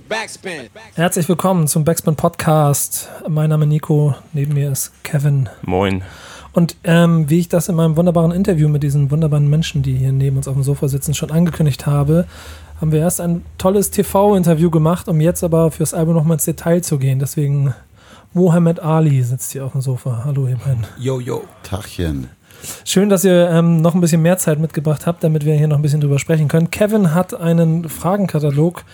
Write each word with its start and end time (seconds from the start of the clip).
Backspin. 0.00 0.68
Herzlich 0.94 1.26
willkommen 1.26 1.68
zum 1.68 1.84
Backspin 1.84 2.16
Podcast. 2.16 3.08
Mein 3.28 3.48
Name 3.48 3.64
ist 3.64 3.70
Nico, 3.70 4.14
neben 4.34 4.52
mir 4.52 4.70
ist 4.70 4.92
Kevin. 5.02 5.48
Moin. 5.62 6.02
Und 6.52 6.76
ähm, 6.84 7.30
wie 7.30 7.38
ich 7.38 7.48
das 7.48 7.70
in 7.70 7.76
meinem 7.76 7.96
wunderbaren 7.96 8.30
Interview 8.30 8.68
mit 8.68 8.82
diesen 8.82 9.10
wunderbaren 9.10 9.48
Menschen, 9.48 9.82
die 9.82 9.94
hier 9.94 10.12
neben 10.12 10.36
uns 10.36 10.48
auf 10.48 10.54
dem 10.54 10.62
Sofa 10.62 10.88
sitzen, 10.88 11.14
schon 11.14 11.30
angekündigt 11.30 11.86
habe, 11.86 12.26
haben 12.78 12.92
wir 12.92 13.00
erst 13.00 13.22
ein 13.22 13.42
tolles 13.56 13.90
TV-Interview 13.90 14.70
gemacht, 14.70 15.08
um 15.08 15.20
jetzt 15.20 15.42
aber 15.42 15.70
fürs 15.70 15.94
Album 15.94 16.14
nochmal 16.14 16.34
ins 16.34 16.44
Detail 16.44 16.82
zu 16.82 16.98
gehen. 16.98 17.18
Deswegen 17.18 17.74
Mohammed 18.34 18.80
Ali 18.80 19.22
sitzt 19.22 19.52
hier 19.52 19.64
auf 19.64 19.72
dem 19.72 19.80
Sofa. 19.80 20.22
Hallo, 20.26 20.46
ihr 20.46 20.58
beiden. 20.58 20.84
Yo, 20.98 21.20
yo. 21.20 21.44
Tachchen. 21.62 22.28
Schön, 22.84 23.08
dass 23.08 23.24
ihr 23.24 23.50
ähm, 23.50 23.80
noch 23.80 23.94
ein 23.94 24.00
bisschen 24.00 24.22
mehr 24.22 24.38
Zeit 24.38 24.58
mitgebracht 24.58 25.06
habt, 25.06 25.24
damit 25.24 25.44
wir 25.44 25.54
hier 25.54 25.68
noch 25.68 25.76
ein 25.76 25.82
bisschen 25.82 26.00
drüber 26.00 26.18
sprechen 26.18 26.48
können. 26.48 26.70
Kevin 26.70 27.14
hat 27.14 27.38
einen 27.38 27.88
Fragenkatalog 27.88 28.84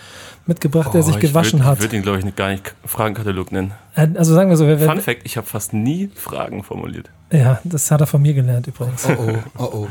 mitgebracht, 0.45 0.87
oh, 0.89 0.93
der 0.93 1.03
sich 1.03 1.19
gewaschen 1.19 1.59
würd, 1.59 1.67
hat. 1.67 1.77
Ich 1.77 1.83
würde 1.83 1.95
ihn, 1.95 2.03
glaube 2.03 2.19
ich, 2.19 2.35
gar 2.35 2.49
nicht 2.49 2.75
Fragenkatalog 2.85 3.51
nennen. 3.51 3.73
Äh, 3.95 4.07
also 4.15 4.33
sagen 4.33 4.49
wir 4.49 4.57
so. 4.57 4.67
Wer, 4.67 4.79
Fun 4.79 4.99
Fact, 4.99 5.21
ich 5.23 5.37
habe 5.37 5.47
fast 5.47 5.73
nie 5.73 6.09
Fragen 6.15 6.63
formuliert. 6.63 7.09
Ja, 7.31 7.59
das 7.63 7.89
hat 7.91 8.01
er 8.01 8.07
von 8.07 8.21
mir 8.21 8.33
gelernt 8.33 8.67
übrigens. 8.67 9.07
Oh 9.07 9.15
oh, 9.17 9.37
oh 9.57 9.69
oh. 9.73 9.87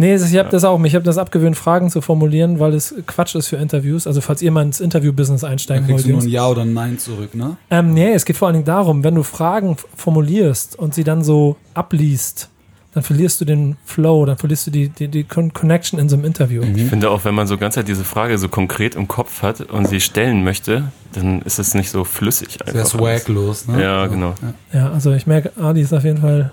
Nee, 0.00 0.14
ich 0.14 0.38
habe 0.38 0.48
das 0.48 0.64
auch. 0.64 0.82
Ich 0.82 0.94
habe 0.94 1.04
das 1.04 1.18
abgewöhnt, 1.18 1.58
Fragen 1.58 1.90
zu 1.90 2.00
formulieren, 2.00 2.58
weil 2.58 2.72
es 2.72 2.94
Quatsch 3.06 3.34
ist 3.34 3.48
für 3.48 3.56
Interviews. 3.56 4.06
Also 4.06 4.22
falls 4.22 4.40
ihr 4.40 4.50
mal 4.50 4.62
ins 4.62 4.80
Interview-Business 4.80 5.44
einsteigen 5.44 5.86
wollt. 5.88 5.96
Kriegst 5.96 6.08
du 6.08 6.12
nur 6.12 6.22
ein 6.22 6.28
Ja 6.28 6.48
oder 6.48 6.62
ein 6.62 6.72
Nein 6.72 6.98
zurück, 6.98 7.34
ne? 7.34 7.58
Ähm, 7.70 7.92
nee, 7.92 8.10
es 8.14 8.24
geht 8.24 8.38
vor 8.38 8.48
allen 8.48 8.54
Dingen 8.54 8.64
darum, 8.64 9.04
wenn 9.04 9.14
du 9.14 9.22
Fragen 9.22 9.76
formulierst 9.94 10.78
und 10.78 10.94
sie 10.94 11.04
dann 11.04 11.22
so 11.22 11.56
abliest, 11.74 12.48
dann 12.92 13.02
verlierst 13.02 13.40
du 13.40 13.44
den 13.44 13.76
Flow, 13.84 14.24
dann 14.26 14.36
verlierst 14.36 14.66
du 14.66 14.70
die, 14.70 14.88
die, 14.88 15.08
die 15.08 15.24
Connection 15.24 16.00
in 16.00 16.08
so 16.08 16.16
einem 16.16 16.24
Interview. 16.24 16.62
Ich 16.62 16.84
finde 16.84 17.10
auch, 17.10 17.24
wenn 17.24 17.34
man 17.34 17.46
so 17.46 17.56
ganz 17.56 17.76
halt 17.76 17.86
diese 17.86 18.04
Frage 18.04 18.36
so 18.36 18.48
konkret 18.48 18.96
im 18.96 19.06
Kopf 19.06 19.42
hat 19.42 19.60
und 19.60 19.86
sie 19.86 20.00
stellen 20.00 20.42
möchte, 20.42 20.90
dann 21.12 21.42
ist 21.42 21.58
es 21.58 21.74
nicht 21.74 21.90
so 21.90 22.04
flüssig. 22.04 22.58
Sehr 22.66 22.84
swaglos, 22.84 23.68
ne? 23.68 23.82
Ja, 23.82 24.06
genau. 24.06 24.34
Ja. 24.72 24.90
also 24.90 25.12
ich 25.12 25.26
merke, 25.26 25.52
Ali 25.60 25.82
ist 25.82 25.92
auf 25.92 26.04
jeden 26.04 26.20
Fall 26.20 26.50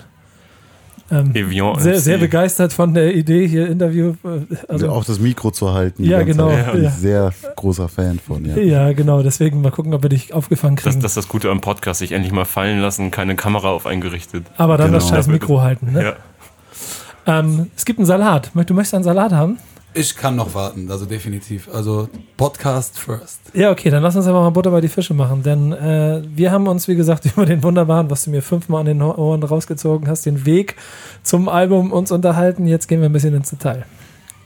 ähm, 1.09 1.33
sehr, 1.79 1.99
sehr 1.99 2.17
begeistert 2.17 2.73
von 2.73 2.93
der 2.93 3.15
Idee 3.15 3.47
hier 3.47 3.67
Interview. 3.67 4.13
Äh, 4.23 4.55
also 4.67 4.89
auch 4.89 5.05
das 5.05 5.19
Mikro 5.19 5.51
zu 5.51 5.73
halten. 5.73 6.03
Ja, 6.03 6.23
genau. 6.23 6.49
Ja. 6.49 6.71
Bin 6.71 6.85
ich 6.85 6.91
sehr 6.91 7.31
großer 7.55 7.87
Fan 7.87 8.19
von. 8.19 8.43
Ja. 8.45 8.57
ja, 8.57 8.93
genau. 8.93 9.23
Deswegen 9.23 9.61
mal 9.61 9.71
gucken, 9.71 9.93
ob 9.93 10.03
wir 10.03 10.09
dich 10.09 10.33
aufgefangen 10.33 10.75
kriegen. 10.75 10.95
Das, 10.95 11.01
das 11.01 11.11
ist 11.11 11.17
das 11.17 11.27
Gute 11.29 11.49
am 11.49 11.61
Podcast, 11.61 11.99
sich 11.99 12.11
endlich 12.11 12.33
mal 12.33 12.45
fallen 12.45 12.79
lassen, 12.79 13.11
keine 13.11 13.35
Kamera 13.35 13.69
auf 13.69 13.85
eingerichtet. 13.85 14.45
Aber 14.57 14.77
dann 14.77 14.87
genau. 14.87 14.99
das 14.99 15.09
scheiß 15.09 15.27
Mikro 15.27 15.61
halten. 15.61 15.93
Ne? 15.93 16.03
Ja. 16.03 17.39
Ähm, 17.39 17.71
es 17.75 17.85
gibt 17.85 17.99
einen 17.99 18.05
Salat. 18.05 18.51
Du 18.53 18.73
möchtest 18.73 18.95
einen 18.95 19.03
Salat 19.03 19.31
haben? 19.31 19.57
Ich 19.99 20.15
kann 20.15 20.35
noch 20.35 20.53
warten, 20.53 20.91
also 20.91 21.07
definitiv. 21.07 21.67
Also 21.73 22.07
Podcast 22.37 22.99
first. 22.99 23.41
Ja, 23.55 23.71
okay, 23.71 23.89
dann 23.89 24.03
lass 24.03 24.15
uns 24.15 24.27
aber 24.27 24.41
mal 24.41 24.51
Butter 24.51 24.69
bei 24.69 24.79
die 24.79 24.89
Fische 24.89 25.15
machen. 25.15 25.41
Denn 25.41 25.73
äh, 25.73 26.21
wir 26.35 26.51
haben 26.51 26.67
uns, 26.67 26.87
wie 26.87 26.95
gesagt, 26.95 27.25
über 27.35 27.47
den 27.47 27.63
wunderbaren, 27.63 28.07
was 28.11 28.23
du 28.23 28.29
mir 28.29 28.43
fünfmal 28.43 28.81
an 28.81 28.85
den 28.85 29.01
Ohren 29.01 29.41
rausgezogen 29.41 30.07
hast, 30.07 30.27
den 30.27 30.45
Weg 30.45 30.75
zum 31.23 31.49
Album 31.49 31.91
uns 31.91 32.11
unterhalten. 32.11 32.67
Jetzt 32.67 32.87
gehen 32.87 33.01
wir 33.01 33.09
ein 33.09 33.13
bisschen 33.13 33.33
ins 33.33 33.49
Detail. 33.49 33.85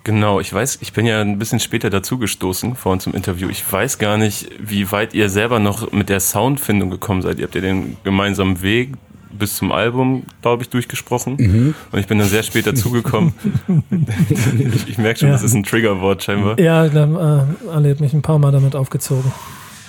Genau, 0.05 0.39
ich 0.39 0.53
weiß, 0.53 0.79
ich 0.81 0.93
bin 0.93 1.05
ja 1.05 1.19
ein 1.19 1.37
bisschen 1.37 1.59
später 1.59 1.89
dazugestoßen 1.89 2.75
vor 2.75 2.93
uns 2.93 3.03
zum 3.03 3.13
Interview. 3.13 3.49
Ich 3.49 3.69
weiß 3.69 3.97
gar 3.97 4.17
nicht, 4.17 4.49
wie 4.57 4.89
weit 4.93 5.13
ihr 5.13 5.29
selber 5.29 5.59
noch 5.59 5.91
mit 5.91 6.07
der 6.07 6.21
Soundfindung 6.21 6.89
gekommen 6.89 7.21
seid. 7.21 7.39
Ihr 7.39 7.43
habt 7.43 7.55
ja 7.55 7.61
den 7.61 7.97
gemeinsamen 8.05 8.61
Weg 8.61 8.93
bis 9.37 9.55
zum 9.55 9.71
Album, 9.71 10.23
glaube 10.41 10.63
ich, 10.63 10.69
durchgesprochen. 10.69 11.35
Mhm. 11.37 11.75
Und 11.91 11.99
ich 11.99 12.07
bin 12.07 12.19
dann 12.19 12.27
sehr 12.27 12.43
spät 12.43 12.67
dazugekommen. 12.67 13.33
ich, 14.29 14.89
ich 14.89 14.97
merke 14.97 15.19
schon, 15.19 15.29
ja. 15.29 15.33
das 15.33 15.43
ist 15.43 15.53
ein 15.53 15.63
Triggerwort 15.63 16.23
scheinbar. 16.23 16.59
Ja, 16.59 16.87
dann, 16.87 17.15
äh, 17.15 17.69
alle 17.69 17.91
hat 17.91 17.99
mich 17.99 18.13
ein 18.13 18.21
paar 18.21 18.39
Mal 18.39 18.51
damit 18.51 18.75
aufgezogen. 18.75 19.31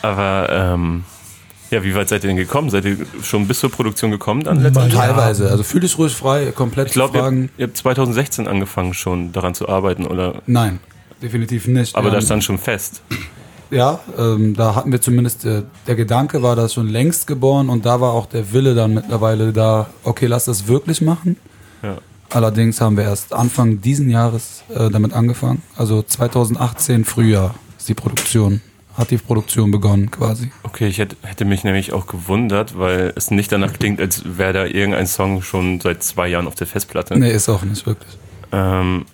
Aber 0.03 0.49
ähm, 0.51 1.05
ja, 1.71 1.83
wie 1.83 1.95
weit 1.95 2.09
seid 2.09 2.25
ihr 2.25 2.29
denn 2.29 2.37
gekommen? 2.37 2.71
Seid 2.71 2.85
ihr 2.85 2.99
schon 3.23 3.49
bis 3.49 3.61
zur 3.61 3.71
Produktion 3.71 4.11
gekommen 4.11 4.45
dann 4.45 4.61
letztendlich? 4.61 4.95
Teilweise. 4.95 5.51
Also 5.51 5.63
fühl 5.63 5.81
dich 5.81 5.97
ruhig 5.97 6.15
frei, 6.15 6.53
komplett 6.53 6.89
Ich 6.89 6.93
glaube, 6.93 7.19
ihr, 7.19 7.49
ihr, 7.57 7.67
habt 7.67 7.77
2016 7.77 8.47
angefangen 8.47 8.95
schon 8.95 9.33
daran 9.33 9.55
zu 9.55 9.69
arbeiten, 9.69 10.07
oder? 10.07 10.43
Nein, 10.47 10.81
definitiv 11.23 11.67
nicht. 11.69 11.97
Aber 11.97 12.11
das 12.11 12.25
stand 12.25 12.45
schon 12.45 12.59
fest 12.59 13.03
ja, 13.73 14.01
ähm, 14.19 14.55
da 14.55 14.75
hatten 14.75 14.93
wir 14.93 15.01
zumindest, 15.01 15.45
äh, 15.45 15.63
der 15.87 15.97
Gedanke 15.97 16.43
war 16.43 16.55
da 16.55 16.69
schon 16.69 16.89
längst 16.89 17.27
geboren 17.27 17.71
und 17.71 17.87
da 17.87 18.01
war 18.01 18.13
auch 18.13 18.27
der 18.27 18.53
Wille 18.53 18.75
dann 18.75 18.95
mittlerweile 18.95 19.53
da, 19.53 19.89
okay, 20.05 20.27
lass 20.27 20.45
das 20.45 20.69
wirklich 20.69 21.01
machen. 21.01 21.37
Ja. 21.83 21.97
Allerdings 22.31 22.81
haben 22.81 22.97
wir 22.97 23.05
erst 23.05 23.33
Anfang 23.33 23.81
diesen 23.81 24.11
Jahres 24.11 24.63
äh, 24.69 24.91
damit 24.91 25.15
angefangen. 25.15 25.63
Also 25.77 26.03
2018 26.03 27.05
Frühjahr 27.05 27.55
ist 27.79 27.89
die 27.89 27.95
Produktion, 27.95 28.61
hat 28.95 29.11
die 29.11 29.17
Produktion 29.17 29.71
begonnen 29.71 30.11
quasi. 30.11 30.51
Okay, 30.63 30.89
ich 30.89 30.99
hätte, 30.99 31.17
hätte 31.23 31.47
mich 31.47 31.65
nämlich 31.65 31.95
auch 31.95 32.07
gewundert, 32.07 32.79
weil 32.79 33.13
es 33.17 33.31
nicht 33.31 33.51
danach 33.53 33.73
klingt, 33.73 34.01
als 34.01 34.23
wäre 34.37 34.53
da 34.53 34.65
irgendein 34.67 35.07
Song 35.07 35.43
schon 35.43 35.81
seit 35.81 36.03
zwei 36.03 36.29
Jahren 36.29 36.47
auf 36.47 36.55
der 36.55 36.67
Festplatte. 36.67 37.19
Nee, 37.19 37.33
ist 37.33 37.49
auch 37.49 37.63
nicht 37.63 37.87
wirklich. 37.87 38.19
Ähm, 38.53 39.07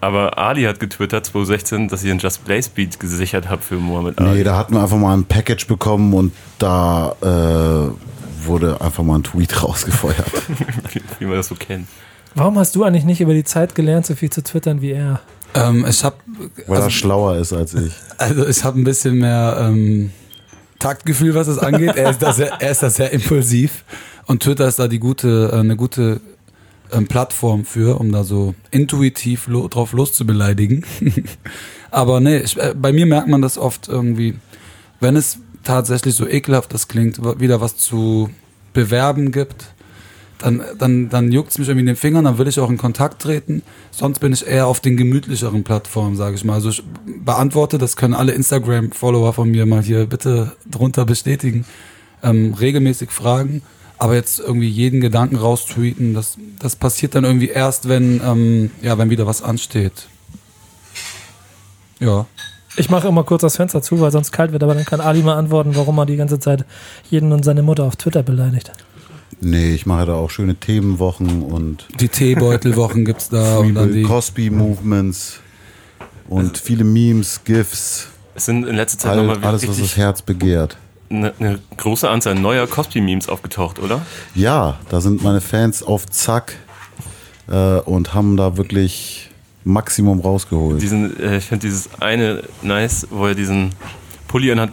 aber 0.00 0.38
Ali 0.38 0.64
hat 0.64 0.80
getwittert 0.80 1.26
2016, 1.26 1.88
dass 1.88 2.04
ihr 2.04 2.12
einen 2.12 2.20
Just 2.20 2.44
Blaze 2.44 2.70
Beat 2.74 3.00
gesichert 3.00 3.48
habt 3.48 3.64
für 3.64 3.76
Mohammed 3.76 4.18
Ali. 4.18 4.38
Nee, 4.38 4.44
da 4.44 4.56
hatten 4.56 4.74
wir 4.74 4.82
einfach 4.82 4.96
mal 4.96 5.16
ein 5.16 5.24
Package 5.24 5.66
bekommen 5.66 6.14
und 6.14 6.32
da 6.58 7.14
äh, 7.20 8.46
wurde 8.46 8.80
einfach 8.80 9.02
mal 9.02 9.16
ein 9.16 9.24
Tweet 9.24 9.62
rausgefeuert. 9.62 10.30
wie, 10.92 11.02
wie 11.18 11.24
man 11.24 11.36
das 11.36 11.48
so 11.48 11.54
kennt. 11.54 11.88
Warum 12.34 12.58
hast 12.58 12.76
du 12.76 12.84
eigentlich 12.84 13.04
nicht 13.04 13.20
über 13.20 13.34
die 13.34 13.44
Zeit 13.44 13.74
gelernt, 13.74 14.06
so 14.06 14.14
viel 14.14 14.30
zu 14.30 14.42
twittern 14.42 14.80
wie 14.80 14.92
er? 14.92 15.20
Ähm, 15.54 15.84
ich 15.88 16.04
hab, 16.04 16.20
Weil 16.66 16.76
also, 16.76 16.88
er 16.88 16.90
schlauer 16.90 17.36
ist 17.36 17.52
als 17.52 17.74
ich. 17.74 17.92
Also 18.18 18.46
ich 18.46 18.62
habe 18.64 18.78
ein 18.78 18.84
bisschen 18.84 19.18
mehr 19.18 19.56
ähm, 19.60 20.10
Taktgefühl, 20.78 21.34
was 21.34 21.46
das 21.46 21.58
angeht. 21.58 21.96
Er 21.96 22.10
ist 22.10 22.22
da 22.22 22.32
sehr, 22.32 22.52
er 22.60 22.70
ist 22.70 22.82
da 22.82 22.90
sehr 22.90 23.12
impulsiv 23.12 23.84
und 24.26 24.42
Twitter 24.42 24.68
ist 24.68 24.78
da 24.78 24.86
die 24.88 25.00
gute, 25.00 25.50
äh, 25.52 25.56
eine 25.56 25.74
gute 25.76 26.20
ähm, 26.92 27.06
Plattform 27.06 27.64
für, 27.64 28.00
um 28.00 28.12
da 28.12 28.24
so 28.24 28.54
intuitiv 28.70 29.46
lo 29.46 29.68
drauf 29.68 29.92
loszubeleidigen. 29.92 30.84
Aber 31.90 32.20
nee, 32.20 32.38
ich, 32.38 32.56
äh, 32.58 32.74
bei 32.76 32.92
mir 32.92 33.06
merkt 33.06 33.28
man 33.28 33.42
das 33.42 33.58
oft 33.58 33.88
irgendwie, 33.88 34.36
wenn 35.00 35.16
es 35.16 35.38
tatsächlich 35.64 36.14
so 36.14 36.26
ekelhaft 36.26 36.72
das 36.72 36.88
klingt, 36.88 37.20
wieder 37.40 37.60
was 37.60 37.76
zu 37.76 38.30
bewerben 38.72 39.32
gibt, 39.32 39.66
dann, 40.38 40.62
dann, 40.78 41.08
dann 41.08 41.32
juckt 41.32 41.50
es 41.50 41.58
mich 41.58 41.68
irgendwie 41.68 41.80
in 41.80 41.86
den 41.86 41.96
Fingern, 41.96 42.24
dann 42.24 42.38
will 42.38 42.46
ich 42.46 42.60
auch 42.60 42.70
in 42.70 42.78
Kontakt 42.78 43.20
treten. 43.20 43.62
Sonst 43.90 44.20
bin 44.20 44.32
ich 44.32 44.46
eher 44.46 44.68
auf 44.68 44.80
den 44.80 44.96
gemütlicheren 44.96 45.64
Plattformen, 45.64 46.16
sage 46.16 46.36
ich 46.36 46.44
mal. 46.44 46.54
Also 46.54 46.70
ich 46.70 46.82
beantworte, 47.24 47.78
das 47.78 47.96
können 47.96 48.14
alle 48.14 48.32
Instagram-Follower 48.32 49.32
von 49.32 49.50
mir 49.50 49.66
mal 49.66 49.82
hier 49.82 50.06
bitte 50.06 50.52
drunter 50.70 51.04
bestätigen, 51.04 51.64
ähm, 52.22 52.54
regelmäßig 52.54 53.10
Fragen 53.10 53.62
aber 53.98 54.14
jetzt 54.14 54.38
irgendwie 54.38 54.68
jeden 54.68 55.00
Gedanken 55.00 55.36
raustweeten, 55.36 56.14
das, 56.14 56.38
das 56.58 56.76
passiert 56.76 57.14
dann 57.14 57.24
irgendwie 57.24 57.48
erst, 57.48 57.88
wenn, 57.88 58.20
ähm, 58.24 58.70
ja, 58.80 58.96
wenn 58.96 59.10
wieder 59.10 59.26
was 59.26 59.42
ansteht. 59.42 60.06
Ja. 61.98 62.26
Ich 62.76 62.90
mache 62.90 63.08
immer 63.08 63.24
kurz 63.24 63.42
das 63.42 63.56
Fenster 63.56 63.82
zu, 63.82 64.00
weil 64.00 64.12
sonst 64.12 64.30
kalt 64.30 64.52
wird, 64.52 64.62
aber 64.62 64.74
dann 64.74 64.84
kann 64.84 65.00
Ali 65.00 65.22
mal 65.22 65.36
antworten, 65.36 65.74
warum 65.74 65.98
er 65.98 66.06
die 66.06 66.16
ganze 66.16 66.38
Zeit 66.38 66.64
jeden 67.10 67.32
und 67.32 67.44
seine 67.44 67.62
Mutter 67.62 67.84
auf 67.84 67.96
Twitter 67.96 68.22
beleidigt. 68.22 68.70
Nee, 69.40 69.74
ich 69.74 69.84
mache 69.84 70.06
da 70.06 70.14
auch 70.14 70.30
schöne 70.30 70.54
Themenwochen 70.54 71.42
und. 71.42 71.86
Die 72.00 72.08
Teebeutelwochen 72.08 73.04
gibt's 73.04 73.28
da 73.28 73.58
und 73.58 73.74
dann 73.74 73.92
die. 73.92 74.02
Cosby 74.02 74.50
Movements 74.50 75.40
und 76.28 76.58
viele 76.58 76.84
Memes, 76.84 77.42
GIFs. 77.44 78.08
Es 78.34 78.46
sind 78.46 78.66
in 78.66 78.76
letzter 78.76 78.98
Zeit 78.98 79.16
nochmal 79.16 79.38
Alles, 79.44 79.66
was 79.66 79.80
das 79.80 79.96
Herz 79.96 80.22
begehrt 80.22 80.76
eine, 81.10 81.32
eine 81.38 81.58
große 81.76 82.08
Anzahl 82.08 82.34
neuer 82.34 82.66
Cosby-Memes 82.66 83.28
aufgetaucht, 83.28 83.78
oder? 83.78 84.02
Ja, 84.34 84.78
da 84.88 85.00
sind 85.00 85.22
meine 85.22 85.40
Fans 85.40 85.82
auf 85.82 86.06
Zack 86.06 86.56
äh, 87.48 87.78
und 87.80 88.14
haben 88.14 88.36
da 88.36 88.56
wirklich 88.56 89.30
Maximum 89.64 90.20
rausgeholt. 90.20 90.80
Diesen, 90.80 91.18
äh, 91.20 91.38
ich 91.38 91.44
finde 91.44 91.66
dieses 91.66 91.88
eine 92.00 92.42
nice, 92.62 93.06
wo 93.10 93.26
er 93.26 93.34
diesen 93.34 93.70
Pulli 94.26 94.50
anhat. 94.52 94.70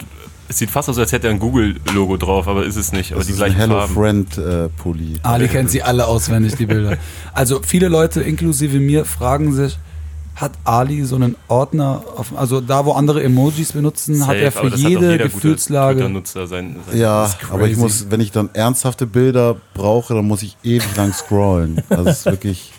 Es 0.48 0.58
sieht 0.58 0.70
fast 0.70 0.88
aus, 0.88 0.96
als 0.98 1.10
hätte 1.10 1.26
er 1.26 1.32
ein 1.32 1.40
Google-Logo 1.40 2.16
drauf, 2.18 2.46
aber 2.46 2.64
ist 2.64 2.76
es 2.76 2.92
nicht. 2.92 3.10
Aber 3.12 3.18
das 3.18 3.26
die 3.26 3.32
ist 3.32 3.38
gleichen 3.38 3.54
ein 3.56 3.60
Hello 3.68 3.78
Farben. 3.80 3.94
Friend 3.94 4.38
äh, 4.38 4.68
Pulli. 4.68 5.14
Ali 5.24 5.48
kennt 5.48 5.70
sie 5.70 5.82
alle 5.82 6.06
auswendig, 6.06 6.54
die 6.54 6.66
Bilder. 6.66 6.98
Also 7.32 7.60
viele 7.66 7.88
Leute, 7.88 8.22
inklusive 8.22 8.78
mir, 8.78 9.04
fragen 9.04 9.52
sich, 9.52 9.76
hat 10.36 10.52
Ali 10.64 11.02
so 11.04 11.16
einen 11.16 11.34
Ordner, 11.48 12.02
auf, 12.16 12.36
also 12.36 12.60
da, 12.60 12.84
wo 12.84 12.92
andere 12.92 13.24
Emojis 13.24 13.72
benutzen, 13.72 14.16
Safe, 14.16 14.28
hat 14.28 14.36
er 14.36 14.52
für 14.52 14.68
jede 14.76 15.16
Gefühlslage. 15.16 16.00
Sein, 16.24 16.46
sein 16.46 16.76
ja, 16.92 17.30
aber 17.50 17.66
ich 17.68 17.78
muss, 17.78 18.10
wenn 18.10 18.20
ich 18.20 18.32
dann 18.32 18.50
ernsthafte 18.52 19.06
Bilder 19.06 19.56
brauche, 19.72 20.14
dann 20.14 20.26
muss 20.26 20.42
ich 20.42 20.58
ewig 20.62 20.94
lang 20.94 21.12
scrollen. 21.14 21.82
Also 21.88 22.10
es 22.10 22.18
ist 22.18 22.26
wirklich 22.26 22.72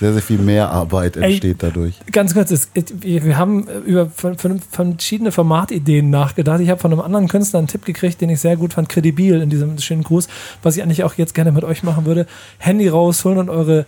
sehr, 0.00 0.14
sehr 0.14 0.22
viel 0.22 0.38
mehr 0.38 0.70
Arbeit 0.70 1.16
entsteht 1.18 1.62
Ey, 1.62 1.70
dadurch. 1.70 1.94
Ganz 2.10 2.34
kurz, 2.34 2.50
es, 2.50 2.70
wir 2.74 3.36
haben 3.36 3.68
über 3.84 4.10
verschiedene 4.10 5.30
Formatideen 5.30 6.10
nachgedacht. 6.10 6.60
Ich 6.60 6.70
habe 6.70 6.80
von 6.80 6.90
einem 6.90 7.02
anderen 7.02 7.28
Künstler 7.28 7.58
einen 7.58 7.68
Tipp 7.68 7.84
gekriegt, 7.84 8.20
den 8.20 8.30
ich 8.30 8.40
sehr 8.40 8.56
gut 8.56 8.72
fand, 8.72 8.88
kredibil 8.88 9.40
in 9.42 9.50
diesem 9.50 9.78
schönen 9.78 10.02
Gruß, 10.02 10.26
was 10.62 10.76
ich 10.76 10.82
eigentlich 10.82 11.04
auch 11.04 11.14
jetzt 11.14 11.34
gerne 11.34 11.52
mit 11.52 11.64
euch 11.64 11.82
machen 11.82 12.06
würde. 12.06 12.26
Handy 12.58 12.88
rausholen 12.88 13.38
und 13.38 13.50
eure 13.50 13.86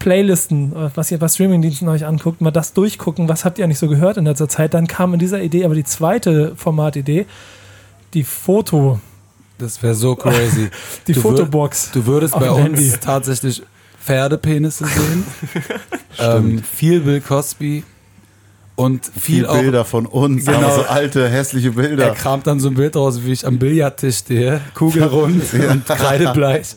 Playlisten, 0.00 0.72
äh, 0.74 0.90
was 0.96 1.10
ihr 1.12 1.18
bei 1.18 1.28
Streamingdiensten 1.28 1.88
euch 1.88 2.04
anguckt, 2.04 2.40
mal 2.40 2.50
das 2.50 2.72
durchgucken, 2.72 3.28
was 3.28 3.44
habt 3.44 3.58
ihr 3.58 3.64
eigentlich 3.64 3.78
so 3.78 3.86
gehört 3.86 4.16
in 4.16 4.24
letzter 4.24 4.48
Zeit. 4.48 4.74
Dann 4.74 4.88
kam 4.88 5.12
in 5.14 5.20
dieser 5.20 5.40
Idee 5.40 5.64
aber 5.64 5.76
die 5.76 5.84
zweite 5.84 6.56
Formatidee, 6.56 7.26
die 8.14 8.24
Foto, 8.24 8.98
Das 9.58 9.80
wäre 9.82 9.94
so 9.94 10.16
crazy. 10.16 10.70
die 11.06 11.12
Du 11.12 11.20
wür- 11.20 11.22
Fotobox. 11.22 11.90
Du 11.92 12.04
würdest 12.06 12.34
bei 12.34 12.50
uns 12.50 12.64
Handy. 12.64 12.92
tatsächlich 13.00 13.62
Pferdepenisse 14.02 14.86
sehen. 14.86 15.24
ähm, 16.18 16.62
viel 16.62 17.00
Bill 17.00 17.20
Cosby 17.20 17.84
und 18.76 19.04
viel, 19.04 19.20
Viel 19.20 19.46
auch. 19.46 19.60
Bilder 19.60 19.84
von 19.84 20.06
uns, 20.06 20.46
Genau. 20.46 20.58
aber 20.58 20.74
so 20.74 20.82
alte, 20.84 21.28
hässliche 21.28 21.68
Er 21.68 21.74
Bilder. 21.74 22.10
kramt 22.12 22.46
dann 22.46 22.58
so 22.58 22.68
ein 22.68 22.74
Bild 22.74 22.96
raus, 22.96 23.20
wie 23.22 23.32
ich 23.32 23.46
am 23.46 23.58
Billardtisch 23.58 24.16
stehe, 24.16 24.62
kugelrund 24.74 25.42
und 25.52 25.84
kreidebleich. 25.86 26.76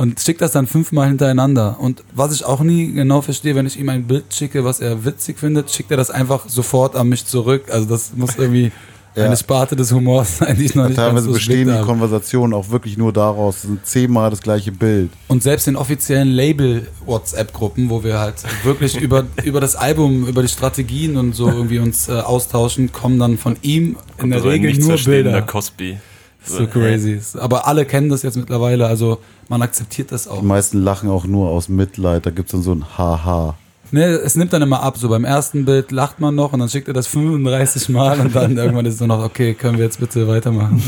Und 0.00 0.18
schickt 0.18 0.40
das 0.40 0.52
dann 0.52 0.66
fünfmal 0.66 1.08
hintereinander. 1.08 1.76
Und 1.78 2.02
was 2.14 2.32
ich 2.32 2.42
auch 2.46 2.60
nie 2.60 2.90
genau 2.92 3.20
verstehe, 3.20 3.54
wenn 3.54 3.66
ich 3.66 3.78
ihm 3.78 3.90
ein 3.90 4.06
Bild 4.06 4.32
schicke, 4.32 4.64
was 4.64 4.80
er 4.80 5.04
witzig 5.04 5.38
findet, 5.38 5.70
schickt 5.70 5.90
er 5.90 5.98
das 5.98 6.10
einfach 6.10 6.48
sofort 6.48 6.96
an 6.96 7.10
mich 7.10 7.26
zurück. 7.26 7.64
Also 7.70 7.86
das 7.86 8.12
muss 8.16 8.36
irgendwie 8.36 8.72
Ja. 9.16 9.24
eine 9.24 9.36
Sparte 9.36 9.74
des 9.74 9.92
Humors 9.92 10.38
sein, 10.38 10.56
die 10.56 10.66
ich 10.66 10.74
noch 10.76 10.86
nicht 10.86 10.96
ganz 10.96 11.08
Teilweise 11.08 11.26
so 11.26 11.32
bestehen 11.32 11.66
die 11.66 11.74
habe. 11.74 11.84
Konversationen 11.84 12.54
auch 12.54 12.70
wirklich 12.70 12.96
nur 12.96 13.12
daraus. 13.12 13.56
Es 13.56 13.62
sind 13.62 13.84
zehnmal 13.84 14.30
das 14.30 14.40
gleiche 14.40 14.70
Bild. 14.70 15.10
Und 15.26 15.42
selbst 15.42 15.66
in 15.66 15.74
offiziellen 15.74 16.28
Label-WhatsApp-Gruppen, 16.28 17.90
wo 17.90 18.04
wir 18.04 18.20
halt 18.20 18.36
wirklich 18.62 18.96
über, 19.00 19.24
über 19.44 19.60
das 19.60 19.74
Album, 19.74 20.28
über 20.28 20.42
die 20.42 20.48
Strategien 20.48 21.16
und 21.16 21.34
so 21.34 21.48
irgendwie 21.48 21.80
uns 21.80 22.08
äh, 22.08 22.12
austauschen, 22.12 22.92
kommen 22.92 23.18
dann 23.18 23.36
von 23.36 23.56
ihm 23.62 23.96
in 24.22 24.30
der 24.30 24.40
so 24.40 24.46
ein 24.46 24.52
Regel 24.52 24.70
nicht 24.70 24.80
nur 24.86 24.96
Bilder. 24.96 25.42
Cosby. 25.42 25.98
So 26.44 26.66
crazy. 26.66 27.20
Aber 27.38 27.66
alle 27.66 27.84
kennen 27.84 28.08
das 28.08 28.22
jetzt 28.22 28.36
mittlerweile, 28.36 28.86
also 28.86 29.18
man 29.48 29.62
akzeptiert 29.62 30.12
das 30.12 30.26
auch. 30.26 30.40
Die 30.40 30.46
meisten 30.46 30.82
lachen 30.82 31.10
auch 31.10 31.24
nur 31.24 31.50
aus 31.50 31.68
Mitleid. 31.68 32.26
Da 32.26 32.30
gibt 32.30 32.48
es 32.48 32.52
dann 32.52 32.62
so 32.62 32.72
ein 32.72 32.84
Haha. 32.96 33.56
Ne, 33.92 34.04
es 34.04 34.36
nimmt 34.36 34.52
dann 34.52 34.62
immer 34.62 34.82
ab. 34.82 34.96
So 34.96 35.08
beim 35.08 35.24
ersten 35.24 35.64
Bild 35.64 35.90
lacht 35.90 36.20
man 36.20 36.34
noch 36.34 36.52
und 36.52 36.60
dann 36.60 36.68
schickt 36.68 36.88
er 36.88 36.94
das 36.94 37.06
35 37.08 37.88
Mal 37.88 38.20
und 38.20 38.34
dann 38.34 38.56
irgendwann 38.56 38.86
ist 38.86 38.94
es 38.94 39.00
nur 39.00 39.08
noch, 39.08 39.24
okay, 39.24 39.54
können 39.54 39.78
wir 39.78 39.84
jetzt 39.84 40.00
bitte 40.00 40.28
weitermachen. 40.28 40.82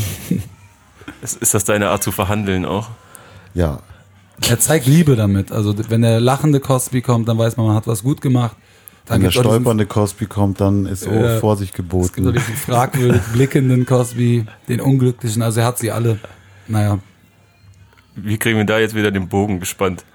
Ist, 1.21 1.41
ist 1.41 1.53
das 1.53 1.65
deine 1.65 1.89
Art 1.89 2.03
zu 2.03 2.11
verhandeln 2.11 2.65
auch? 2.65 2.89
Ja. 3.53 3.79
Er 4.49 4.59
zeigt 4.59 4.87
Liebe 4.87 5.15
damit. 5.15 5.51
Also 5.51 5.75
wenn 5.89 6.01
der 6.01 6.19
lachende 6.19 6.59
Cosby 6.59 7.01
kommt, 7.01 7.27
dann 7.27 7.37
weiß 7.37 7.57
man, 7.57 7.67
man 7.67 7.75
hat 7.75 7.87
was 7.87 8.03
gut 8.03 8.21
gemacht. 8.21 8.55
Dann 9.05 9.15
Wenn 9.17 9.23
der 9.23 9.31
stolpernde 9.31 9.85
Cosby 9.85 10.27
kommt, 10.27 10.61
dann 10.61 10.85
ist 10.85 11.05
oh, 11.05 11.11
Ja. 11.13 11.39
Vorsicht 11.39 11.71
Es 11.71 11.75
gibt 11.75 11.93
auch 11.93 12.09
geboten. 12.11 12.33
diesen 12.33 12.55
fragwürdig 12.55 13.21
blickenden 13.33 13.85
Cosby, 13.85 14.45
den 14.69 14.79
unglücklichen, 14.79 15.41
also 15.41 15.59
er 15.59 15.65
hat 15.65 15.77
sie 15.77 15.91
alle. 15.91 16.19
Naja. 16.67 16.99
Wie 18.15 18.37
kriegen 18.37 18.57
wir 18.57 18.65
da 18.65 18.79
jetzt 18.79 18.95
wieder 18.95 19.11
den 19.11 19.27
Bogen 19.27 19.59
gespannt? 19.59 20.05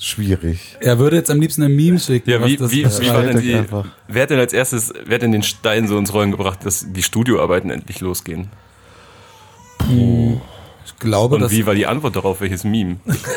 Schwierig. 0.00 0.76
Er 0.80 0.98
würde 0.98 1.16
jetzt 1.16 1.30
am 1.30 1.40
liebsten 1.40 1.62
ein 1.62 1.74
Meme 1.74 1.98
schicken. 1.98 2.30
Ja, 2.30 2.40
was 2.40 2.48
wie, 2.50 2.56
das 2.56 2.70
wie, 2.70 2.84
wie 2.84 3.08
war 3.08 3.22
denn 3.22 3.40
die, 3.40 3.54
einfach. 3.54 3.86
wer 4.06 4.22
hat 4.22 4.30
denn 4.30 4.38
als 4.38 4.52
erstes, 4.52 4.92
wer 5.06 5.14
hat 5.16 5.22
denn 5.22 5.32
den 5.32 5.42
Stein 5.42 5.88
so 5.88 5.96
ins 5.98 6.12
Rollen 6.12 6.30
gebracht, 6.30 6.64
dass 6.64 6.86
die 6.92 7.02
Studioarbeiten 7.02 7.70
endlich 7.70 8.00
losgehen? 8.00 8.48
Ich 10.84 10.96
glaube, 10.98 11.36
Und 11.36 11.50
wie 11.50 11.66
war 11.66 11.74
die 11.74 11.86
Antwort 11.86 12.14
darauf, 12.16 12.40
welches 12.40 12.64
Meme? 12.64 12.96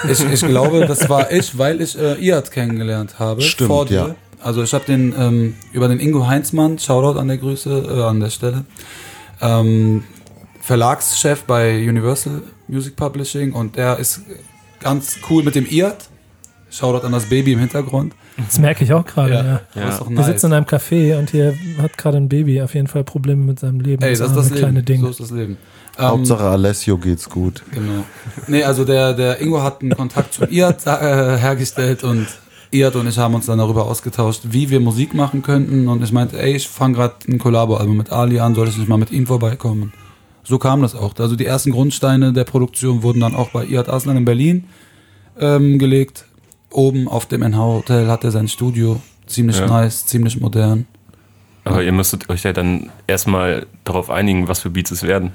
ich, 0.10 0.24
ich 0.24 0.42
glaube, 0.42 0.86
das 0.86 1.08
war 1.10 1.32
ich, 1.32 1.58
weil 1.58 1.82
ich 1.82 1.98
äh, 1.98 2.16
Iad 2.24 2.52
kennengelernt 2.52 3.20
habe. 3.20 3.42
Stimmt, 3.42 3.68
vor 3.68 3.86
dir. 3.86 3.96
ja. 3.96 4.16
Also 4.44 4.64
ich 4.64 4.74
habe 4.74 4.86
den 4.86 5.14
ähm, 5.18 5.56
über 5.72 5.88
den 5.88 6.00
Ingo 6.00 6.28
Heinzmann, 6.28 6.80
Shoutout 6.80 7.20
an 7.20 7.28
der 7.28 7.38
Grüße, 7.38 7.70
äh, 7.70 8.04
an 8.04 8.20
der 8.20 8.30
Stelle, 8.30 8.66
ähm, 9.42 10.04
Verlagschef 10.62 11.44
bei 11.44 11.88
Universal 11.88 12.42
Music 12.68 12.96
Publishing 12.96 13.54
und 13.54 13.76
der 13.76 13.98
ist 13.98 14.22
ganz 14.80 15.18
cool 15.30 15.44
mit 15.44 15.56
dem 15.56 15.66
Iad. 15.66 15.96
Shoutout 16.70 17.06
an 17.06 17.12
das 17.12 17.26
Baby 17.26 17.52
im 17.54 17.60
Hintergrund. 17.60 18.14
Das 18.38 18.58
merke 18.58 18.86
ich 18.86 18.94
auch 18.94 19.06
gerade, 19.06 19.34
ja. 19.34 19.44
Ja. 19.44 19.62
Das 19.74 19.96
ist 19.96 20.00
doch 20.00 20.10
Wir 20.10 20.16
nice. 20.16 20.26
sitzen 20.28 20.46
in 20.48 20.54
einem 20.54 20.66
Café 20.66 21.20
und 21.20 21.30
hier 21.30 21.54
hat 21.82 21.98
gerade 21.98 22.16
ein 22.16 22.30
Baby 22.30 22.62
auf 22.62 22.74
jeden 22.76 22.88
Fall 22.88 23.04
Probleme 23.04 23.44
mit 23.44 23.60
seinem 23.60 23.82
Leben. 23.82 24.02
Ey, 24.02 24.12
das 24.12 24.22
ist 24.22 24.28
arme 24.30 24.36
das 24.38 24.52
kleine 24.52 24.80
Leben. 24.80 24.86
Ding. 24.86 25.02
So 25.02 25.10
ist 25.10 25.20
das 25.20 25.32
Leben. 25.32 25.58
Ähm, 26.00 26.06
Hauptsache 26.06 26.44
Alessio 26.44 26.98
geht's 26.98 27.30
gut. 27.30 27.62
Genau. 27.72 28.06
Nee, 28.48 28.64
also 28.64 28.86
der, 28.86 29.14
der 29.14 29.42
Ingo 29.42 29.62
hat 29.62 29.82
einen 29.82 29.92
Kontakt 29.96 30.34
zu 30.34 30.46
Iad 30.46 30.88
äh, 30.88 31.38
hergestellt 31.38 32.06
und 32.06 32.28
Iad 32.71 32.95
und 32.95 33.07
ich 33.07 33.18
haben 33.18 33.35
uns 33.35 33.45
dann 33.45 33.57
darüber 33.57 33.85
ausgetauscht, 33.85 34.41
wie 34.50 34.69
wir 34.69 34.79
Musik 34.79 35.13
machen 35.13 35.41
könnten. 35.41 35.88
Und 35.88 36.03
ich 36.03 36.12
meinte, 36.12 36.41
ey, 36.41 36.56
ich 36.56 36.68
fange 36.68 36.95
gerade 36.95 37.15
ein 37.27 37.38
Collabo-Album 37.38 37.97
mit 37.97 38.12
Ali 38.12 38.39
an, 38.39 38.56
soll 38.56 38.68
ich 38.69 38.77
nicht 38.77 38.88
mal 38.88 38.97
mit 38.97 39.12
ihm 39.12 39.27
vorbeikommen? 39.27 39.91
So 40.44 40.57
kam 40.57 40.81
das 40.81 40.95
auch. 40.95 41.13
Also 41.19 41.35
die 41.35 41.45
ersten 41.45 41.71
Grundsteine 41.71 42.33
der 42.33 42.45
Produktion 42.45 43.03
wurden 43.03 43.19
dann 43.19 43.35
auch 43.35 43.50
bei 43.51 43.65
Iad 43.65 43.89
Aslan 43.89 44.18
in 44.18 44.25
Berlin 44.25 44.65
ähm, 45.39 45.79
gelegt. 45.79 46.25
Oben 46.71 47.07
auf 47.07 47.25
dem 47.25 47.41
NH 47.44 47.57
Hotel 47.59 48.07
hat 48.07 48.23
er 48.23 48.31
sein 48.31 48.47
Studio. 48.47 49.01
Ziemlich 49.27 49.59
Ja. 49.59 49.68
nice, 49.68 50.06
ziemlich 50.06 50.39
modern. 50.39 50.88
Aber 51.63 51.83
ihr 51.83 51.91
müsstet 51.91 52.29
euch 52.29 52.44
ja 52.44 52.53
dann 52.53 52.89
erstmal 53.06 53.68
darauf 53.83 54.09
einigen, 54.09 54.47
was 54.47 54.59
für 54.62 54.69
Beats 54.69 54.91
es 54.91 55.03
werden. 55.03 55.31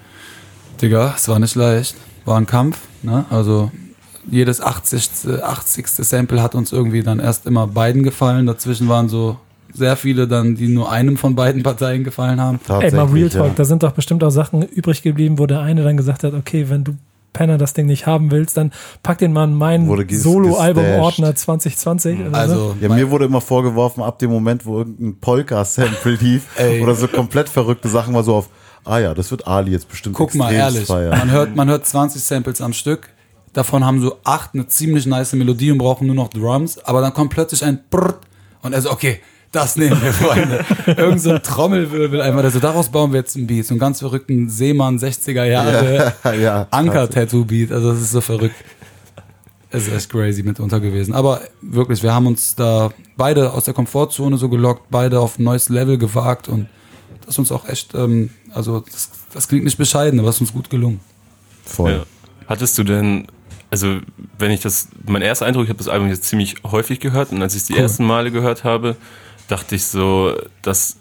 Digga, 0.82 1.14
es 1.16 1.28
war 1.28 1.38
nicht 1.38 1.54
leicht. 1.54 1.94
War 2.24 2.36
ein 2.36 2.46
Kampf. 2.46 2.78
Ne? 3.02 3.24
Also 3.30 3.70
jedes 4.30 4.60
80. 4.60 5.10
80. 5.42 5.86
Sample 5.88 6.42
hat 6.42 6.54
uns 6.54 6.72
irgendwie 6.72 7.02
dann 7.02 7.18
erst 7.18 7.46
immer 7.46 7.66
beiden 7.66 8.02
gefallen. 8.02 8.46
Dazwischen 8.46 8.88
waren 8.88 9.08
so 9.08 9.36
sehr 9.72 9.96
viele 9.96 10.26
dann, 10.26 10.54
die 10.54 10.68
nur 10.68 10.90
einem 10.90 11.16
von 11.16 11.34
beiden 11.34 11.62
Parteien 11.62 12.04
gefallen 12.04 12.40
haben. 12.40 12.60
Ey, 12.68 12.90
mal 12.92 13.06
Real 13.06 13.28
Talk, 13.28 13.48
ja. 13.48 13.52
da 13.54 13.64
sind 13.64 13.82
doch 13.82 13.92
bestimmt 13.92 14.24
auch 14.24 14.30
Sachen 14.30 14.62
übrig 14.62 15.02
geblieben, 15.02 15.38
wo 15.38 15.46
der 15.46 15.60
eine 15.60 15.82
dann 15.82 15.96
gesagt 15.96 16.24
hat, 16.24 16.34
okay, 16.34 16.66
wenn 16.68 16.84
du 16.84 16.96
Penner 17.32 17.58
das 17.58 17.74
Ding 17.74 17.84
nicht 17.86 18.06
haben 18.06 18.30
willst, 18.30 18.56
dann 18.56 18.72
pack 19.02 19.18
den 19.18 19.32
mal 19.34 19.44
in 19.44 19.54
meinen 19.54 20.08
Solo-Album-Ordner 20.08 21.34
2020. 21.34 22.20
oder 22.20 22.30
so. 22.30 22.36
Also 22.36 22.76
Ja, 22.80 22.88
mir 22.88 23.10
wurde 23.10 23.26
immer 23.26 23.42
vorgeworfen, 23.42 24.02
ab 24.02 24.18
dem 24.18 24.30
Moment, 24.30 24.64
wo 24.64 24.78
irgendein 24.78 25.18
Polka-Sample 25.20 26.14
lief 26.20 26.46
Ey. 26.56 26.82
oder 26.82 26.94
so 26.94 27.08
komplett 27.08 27.50
verrückte 27.50 27.88
Sachen 27.88 28.14
war 28.14 28.24
so 28.24 28.34
auf, 28.36 28.48
ah 28.86 28.98
ja, 28.98 29.12
das 29.12 29.30
wird 29.30 29.46
Ali 29.46 29.72
jetzt 29.72 29.88
bestimmt 29.88 30.16
guck 30.16 30.34
mal 30.34 30.52
ehrlich, 30.52 30.86
feiern. 30.86 31.10
man 31.10 31.30
hört, 31.30 31.54
man 31.54 31.68
hört 31.68 31.84
20 31.84 32.22
Samples 32.22 32.62
am 32.62 32.72
Stück. 32.72 33.10
Davon 33.56 33.86
haben 33.86 34.02
so 34.02 34.18
acht 34.22 34.50
eine 34.52 34.66
ziemlich 34.66 35.06
nice 35.06 35.32
Melodie 35.32 35.70
und 35.70 35.78
brauchen 35.78 36.06
nur 36.06 36.14
noch 36.14 36.28
Drums. 36.28 36.78
Aber 36.80 37.00
dann 37.00 37.14
kommt 37.14 37.30
plötzlich 37.30 37.64
ein 37.64 37.80
Brrrt 37.88 38.18
und 38.60 38.74
er 38.74 38.82
so, 38.82 38.90
okay, 38.90 39.20
das 39.50 39.76
nehmen 39.76 39.98
wir, 40.02 40.12
Freunde. 40.12 40.62
Irgend 40.98 41.22
so 41.22 41.30
ein 41.30 41.42
Trommelwirbel 41.42 42.20
einfach. 42.20 42.44
Also 42.44 42.60
daraus 42.60 42.90
bauen 42.90 43.12
wir 43.12 43.20
jetzt 43.20 43.34
einen 43.34 43.46
Beat. 43.46 43.64
So 43.64 43.72
einen 43.72 43.78
ganz 43.78 44.00
verrückten 44.00 44.50
Seemann 44.50 44.98
60er 44.98 45.44
Jahre. 45.44 46.12
Ja, 46.22 46.32
ja. 46.34 46.66
Anker-Tattoo-Beat, 46.70 47.72
also 47.72 47.92
das 47.92 48.02
ist 48.02 48.10
so 48.10 48.20
verrückt. 48.20 48.56
Es 49.70 49.86
ist 49.86 49.94
echt 49.94 50.10
crazy 50.10 50.42
mitunter 50.42 50.78
gewesen. 50.78 51.14
Aber 51.14 51.40
wirklich, 51.62 52.02
wir 52.02 52.12
haben 52.12 52.26
uns 52.26 52.56
da 52.56 52.90
beide 53.16 53.54
aus 53.54 53.64
der 53.64 53.72
Komfortzone 53.72 54.36
so 54.36 54.50
gelockt, 54.50 54.82
beide 54.90 55.18
auf 55.18 55.38
ein 55.38 55.44
neues 55.44 55.70
Level 55.70 55.96
gewagt 55.96 56.50
und 56.50 56.68
das 57.20 57.30
ist 57.30 57.38
uns 57.38 57.52
auch 57.52 57.66
echt, 57.70 57.94
ähm, 57.94 58.28
also 58.52 58.80
das, 58.80 59.12
das 59.32 59.48
klingt 59.48 59.64
nicht 59.64 59.78
bescheiden, 59.78 60.20
aber 60.20 60.28
es 60.28 60.34
ist 60.34 60.42
uns 60.42 60.52
gut 60.52 60.68
gelungen. 60.68 61.00
Voll. 61.64 61.92
Ja. 61.92 62.02
Hattest 62.48 62.76
du 62.76 62.84
denn, 62.84 63.26
also 63.70 63.98
wenn 64.38 64.50
ich 64.50 64.60
das, 64.60 64.88
mein 65.06 65.22
erster 65.22 65.46
Eindruck, 65.46 65.64
ich 65.64 65.70
habe 65.70 65.78
das 65.78 65.88
Album 65.88 66.08
jetzt 66.08 66.24
ziemlich 66.24 66.56
häufig 66.64 67.00
gehört 67.00 67.32
und 67.32 67.42
als 67.42 67.54
ich 67.54 67.62
es 67.62 67.66
die 67.66 67.74
Cool. 67.74 67.80
ersten 67.80 68.06
Male 68.06 68.30
gehört 68.30 68.64
habe, 68.64 68.96
dachte 69.48 69.74
ich 69.74 69.84
so, 69.84 70.36
dass 70.62 70.96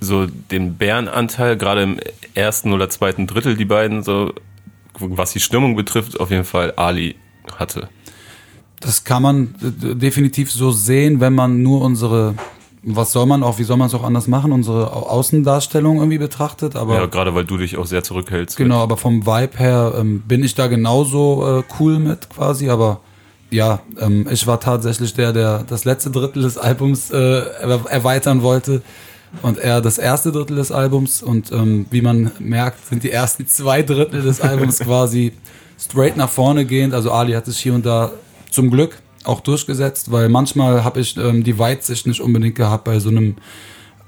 so 0.00 0.26
den 0.26 0.76
Bärenanteil, 0.76 1.56
gerade 1.56 1.82
im 1.82 2.00
ersten 2.34 2.72
oder 2.72 2.90
zweiten 2.90 3.26
Drittel, 3.26 3.56
die 3.56 3.64
beiden 3.64 4.02
so, 4.02 4.32
was 4.98 5.32
die 5.32 5.40
Stimmung 5.40 5.74
betrifft, 5.76 6.20
auf 6.20 6.30
jeden 6.30 6.44
Fall 6.44 6.74
Ali 6.76 7.16
hatte. 7.56 7.88
Das 8.80 9.04
kann 9.04 9.22
man 9.22 9.54
definitiv 9.60 10.50
so 10.50 10.70
sehen, 10.70 11.20
wenn 11.20 11.34
man 11.34 11.62
nur 11.62 11.80
unsere, 11.80 12.34
was 12.88 13.10
soll 13.12 13.26
man 13.26 13.42
auch, 13.42 13.58
wie 13.58 13.64
soll 13.64 13.76
man 13.76 13.88
es 13.88 13.94
auch 13.94 14.04
anders 14.04 14.28
machen, 14.28 14.52
unsere 14.52 14.92
Au- 14.92 15.08
Außendarstellung 15.08 15.96
irgendwie 15.96 16.18
betrachtet, 16.18 16.76
aber 16.76 16.94
ja, 16.94 17.06
gerade 17.06 17.34
weil 17.34 17.44
du 17.44 17.56
dich 17.58 17.76
auch 17.76 17.86
sehr 17.86 18.04
zurückhältst. 18.04 18.56
Genau, 18.56 18.78
aber 18.80 18.96
vom 18.96 19.26
Vibe 19.26 19.58
her 19.58 19.94
ähm, 19.98 20.20
bin 20.26 20.44
ich 20.44 20.54
da 20.54 20.68
genauso 20.68 21.58
äh, 21.58 21.62
cool 21.80 21.98
mit 21.98 22.30
quasi, 22.30 22.70
aber 22.70 23.00
ja, 23.50 23.80
ähm, 24.00 24.28
ich 24.30 24.46
war 24.46 24.60
tatsächlich 24.60 25.14
der, 25.14 25.32
der 25.32 25.64
das 25.68 25.84
letzte 25.84 26.10
Drittel 26.10 26.42
des 26.42 26.58
Albums 26.58 27.10
äh, 27.10 27.16
er 27.60 27.80
erweitern 27.90 28.42
wollte 28.42 28.82
und 29.42 29.58
er 29.58 29.80
das 29.80 29.98
erste 29.98 30.30
Drittel 30.30 30.56
des 30.56 30.70
Albums 30.70 31.22
und 31.22 31.50
ähm, 31.50 31.86
wie 31.90 32.02
man 32.02 32.30
merkt, 32.38 32.86
sind 32.86 33.02
die 33.02 33.10
ersten 33.10 33.48
zwei 33.48 33.82
Drittel 33.82 34.22
des 34.22 34.40
Albums 34.40 34.78
quasi 34.80 35.32
straight 35.78 36.16
nach 36.16 36.30
vorne 36.30 36.64
gehend, 36.64 36.94
also 36.94 37.10
Ali 37.10 37.32
hat 37.32 37.48
es 37.48 37.58
hier 37.58 37.74
und 37.74 37.84
da 37.84 38.12
zum 38.50 38.70
Glück 38.70 38.96
auch 39.26 39.40
durchgesetzt, 39.40 40.10
weil 40.12 40.28
manchmal 40.28 40.84
habe 40.84 41.00
ich 41.00 41.16
ähm, 41.16 41.44
die 41.44 41.58
Weitsicht 41.58 42.06
nicht 42.06 42.20
unbedingt 42.20 42.54
gehabt 42.54 42.84
bei 42.84 42.98
so 43.00 43.08
einem 43.10 43.36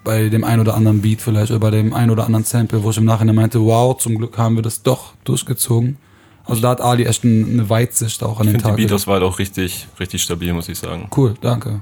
bei 0.04 0.28
dem 0.30 0.44
ein 0.44 0.58
oder 0.60 0.74
anderen 0.74 1.02
Beat 1.02 1.20
vielleicht 1.20 1.50
oder 1.50 1.60
bei 1.60 1.70
dem 1.70 1.92
ein 1.92 2.10
oder 2.10 2.24
anderen 2.24 2.44
Sample, 2.44 2.82
wo 2.82 2.90
ich 2.90 2.96
im 2.96 3.04
Nachhinein 3.04 3.34
meinte, 3.34 3.60
wow, 3.60 3.96
zum 3.98 4.16
Glück 4.16 4.38
haben 4.38 4.54
wir 4.56 4.62
das 4.62 4.82
doch 4.82 5.12
durchgezogen. 5.24 5.98
Also 6.46 6.62
da 6.62 6.70
hat 6.70 6.80
Ali 6.80 7.04
echt 7.04 7.24
ein- 7.24 7.44
eine 7.52 7.68
Weitsicht 7.68 8.22
auch 8.22 8.40
an 8.40 8.46
Ich 8.46 8.52
den 8.52 8.52
finde 8.52 8.56
die 8.56 8.62
Tag. 8.62 8.76
gelegt. 8.76 8.88
Beat-Auswahl 8.90 9.22
auch 9.22 9.38
richtig, 9.38 9.86
richtig 10.00 10.22
stabil, 10.22 10.52
muss 10.54 10.68
ich 10.70 10.78
sagen. 10.78 11.08
Cool, 11.14 11.34
danke. 11.42 11.80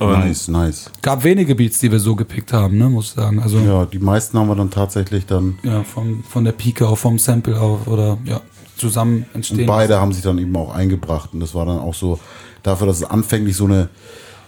Und 0.00 0.10
Nice, 0.10 0.48
nice. 0.48 0.90
Gab 1.02 1.22
wenige 1.24 1.54
Beats, 1.54 1.78
die 1.78 1.90
wir 1.92 1.98
so 2.00 2.16
gepickt 2.16 2.52
haben, 2.52 2.76
ne, 2.78 2.88
muss 2.88 3.06
ich 3.06 3.12
sagen. 3.12 3.40
Also 3.40 3.58
ja, 3.58 3.64
Ja, 3.80 3.86
die 3.86 3.98
meisten 3.98 4.36
haben 4.38 4.48
wir 4.48 4.54
dann 4.56 4.70
tatsächlich 4.70 5.26
dann, 5.26 5.58
vom, 5.92 6.22
von 6.24 6.44
der 6.44 6.52
Pike 6.52 6.86
auf, 6.88 7.00
vom 7.00 7.18
Sample 7.18 7.60
auf 7.60 7.86
oder 7.86 8.16
ja, 8.24 8.40
zusammen 8.78 9.26
entstehen. 9.34 9.60
und 9.60 9.66
beide 9.66 10.00
haben 10.00 10.12
sich 10.12 10.22
dann 10.22 10.38
eben 10.38 10.56
auch 10.56 10.74
eingebracht 10.74 11.30
und 11.32 11.40
das 11.40 11.54
war 11.54 11.66
dann 11.66 11.78
auch 11.78 11.94
so 11.94 12.18
dafür, 12.62 12.86
dass 12.86 12.98
es 12.98 13.04
anfänglich 13.04 13.56
so 13.56 13.64
eine 13.64 13.88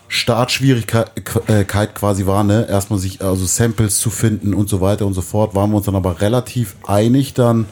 Startschwierigkeit 0.09 1.95
quasi 1.95 2.27
war, 2.27 2.43
ne? 2.43 2.67
Erstmal 2.69 2.99
sich 2.99 3.23
also 3.23 3.47
Samples 3.47 3.99
zu 4.01 4.11
finden 4.11 4.55
und 4.55 4.69
so 4.69 4.81
weiter 4.81 5.07
und 5.07 5.15
so 5.15 5.23
fort, 5.23 5.55
waren 5.55 5.71
wir 5.71 5.77
uns 5.77 5.87
dann 5.87 5.95
aber 5.95 6.21
relativ 6.21 6.75
einig 6.85 7.33
dann, 7.35 7.67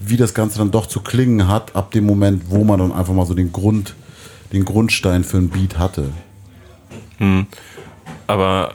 wie 0.00 0.16
das 0.16 0.34
Ganze 0.34 0.58
dann 0.58 0.72
doch 0.72 0.86
zu 0.86 1.00
klingen 1.00 1.46
hat, 1.46 1.76
ab 1.76 1.92
dem 1.92 2.04
Moment, 2.04 2.44
wo 2.48 2.64
man 2.64 2.80
dann 2.80 2.92
einfach 2.92 3.14
mal 3.14 3.24
so 3.24 3.34
den 3.34 3.52
Grund, 3.52 3.94
den 4.52 4.64
Grundstein 4.64 5.22
für 5.22 5.36
ein 5.36 5.48
Beat 5.48 5.78
hatte. 5.78 6.10
Hm. 7.18 7.46
Aber 8.26 8.74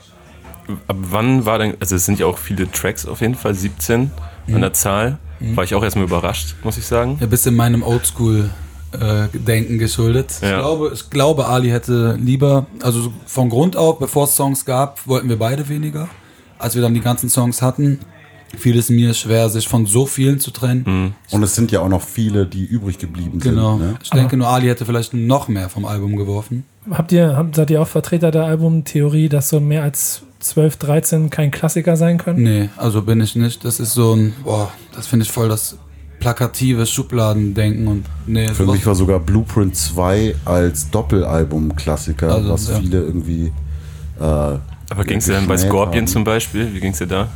ab 0.88 0.96
wann 0.96 1.44
war 1.44 1.58
denn, 1.58 1.74
also 1.80 1.96
es 1.96 2.06
sind 2.06 2.18
ja 2.18 2.26
auch 2.26 2.38
viele 2.38 2.70
Tracks 2.70 3.06
auf 3.06 3.20
jeden 3.20 3.34
Fall, 3.34 3.54
17 3.54 4.10
mhm. 4.46 4.54
an 4.54 4.60
der 4.62 4.72
Zahl. 4.72 5.18
Mhm. 5.42 5.56
War 5.56 5.64
ich 5.64 5.74
auch 5.74 5.82
erstmal 5.82 6.04
überrascht, 6.04 6.54
muss 6.62 6.78
ich 6.78 6.86
sagen. 6.86 7.18
Ja, 7.20 7.26
bist 7.26 7.46
in 7.46 7.54
meinem 7.54 7.82
Oldschool-Denken 7.82 9.74
äh, 9.74 9.78
geschuldet. 9.78 10.34
Ja. 10.40 10.48
Ich, 10.48 10.58
glaube, 10.58 10.90
ich 10.94 11.10
glaube, 11.10 11.46
Ali 11.46 11.68
hätte 11.70 12.18
lieber, 12.20 12.66
also 12.82 13.12
von 13.26 13.48
Grund 13.48 13.76
auf, 13.76 13.98
bevor 13.98 14.24
es 14.24 14.36
Songs 14.36 14.64
gab, 14.64 15.06
wollten 15.06 15.28
wir 15.28 15.38
beide 15.38 15.68
weniger. 15.68 16.08
Als 16.58 16.74
wir 16.74 16.82
dann 16.82 16.94
die 16.94 17.00
ganzen 17.00 17.28
Songs 17.28 17.60
hatten, 17.60 17.98
fiel 18.56 18.78
es 18.78 18.88
mir 18.88 19.14
schwer, 19.14 19.48
sich 19.48 19.66
von 19.66 19.86
so 19.86 20.06
vielen 20.06 20.38
zu 20.38 20.50
trennen. 20.50 20.84
Mhm. 20.86 21.14
Und 21.30 21.42
es 21.42 21.54
sind 21.54 21.72
ja 21.72 21.80
auch 21.80 21.88
noch 21.88 22.02
viele, 22.02 22.46
die 22.46 22.64
übrig 22.64 22.98
geblieben 22.98 23.38
genau. 23.38 23.72
sind. 23.72 23.80
Genau. 23.80 23.92
Ne? 23.92 23.98
Ich 24.02 24.10
denke, 24.10 24.36
nur 24.36 24.48
Ali 24.48 24.66
hätte 24.66 24.84
vielleicht 24.84 25.14
noch 25.14 25.48
mehr 25.48 25.68
vom 25.68 25.84
Album 25.84 26.16
geworfen. 26.16 26.64
Habt 26.90 27.12
ihr, 27.12 27.36
habt, 27.36 27.54
seid 27.54 27.70
ihr 27.70 27.80
auch 27.80 27.88
Vertreter 27.88 28.30
der 28.30 28.44
Albumtheorie, 28.44 29.28
dass 29.28 29.48
so 29.48 29.60
mehr 29.60 29.82
als 29.82 30.22
12, 30.42 30.76
13 30.76 31.30
kein 31.30 31.50
Klassiker 31.50 31.96
sein 31.96 32.18
können? 32.18 32.42
Nee, 32.42 32.68
also 32.76 33.02
bin 33.02 33.20
ich 33.20 33.36
nicht. 33.36 33.64
Das 33.64 33.80
ist 33.80 33.94
so 33.94 34.14
ein, 34.14 34.34
boah, 34.42 34.72
das 34.94 35.06
finde 35.06 35.24
ich 35.24 35.30
voll 35.30 35.48
das 35.48 35.76
plakative 36.18 36.86
Schubladendenken 36.86 37.88
und 37.88 38.04
nee. 38.26 38.48
Für 38.48 38.66
mich 38.66 38.84
war 38.86 38.94
sogar 38.94 39.20
Blueprint 39.20 39.76
2 39.76 40.36
als 40.44 40.90
Doppelalbum 40.90 41.74
Klassiker, 41.76 42.34
also, 42.34 42.50
was 42.50 42.68
ja. 42.68 42.78
viele 42.78 43.02
irgendwie. 43.02 43.52
Äh, 44.20 44.22
Aber 44.22 45.04
ging 45.04 45.18
es 45.18 45.26
dir 45.26 45.32
dann 45.32 45.46
bei 45.46 45.56
Scorpion 45.56 46.02
haben. 46.02 46.06
zum 46.06 46.24
Beispiel? 46.24 46.72
Wie 46.72 46.80
ging 46.80 46.92
es 46.92 46.98
dir 46.98 47.06
da? 47.06 47.28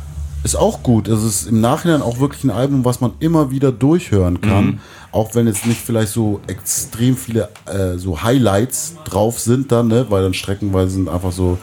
Ist 0.43 0.55
auch 0.55 0.83
gut. 0.83 1.07
Es 1.07 1.23
ist 1.23 1.47
im 1.47 1.59
Nachhinein 1.59 2.01
auch 2.01 2.19
wirklich 2.19 2.43
ein 2.43 2.51
Album, 2.51 2.85
was 2.85 3.01
man 3.01 3.11
immer 3.19 3.51
wieder 3.51 3.71
durchhören 3.71 4.39
kann. 4.39 4.65
Mhm. 4.65 4.79
Auch 5.11 5.35
wenn 5.35 5.47
jetzt 5.47 5.65
nicht 5.65 5.81
vielleicht 5.81 6.13
so 6.13 6.39
extrem 6.47 7.17
viele 7.17 7.49
äh, 7.65 7.97
so 7.97 8.21
Highlights 8.21 8.95
drauf 9.03 9.39
sind 9.39 9.71
dann, 9.71 9.87
ne? 9.87 10.05
weil 10.09 10.23
dann 10.23 10.33
streckenweise 10.33 10.91
sind 10.91 11.09
einfach 11.09 11.31
so 11.31 11.57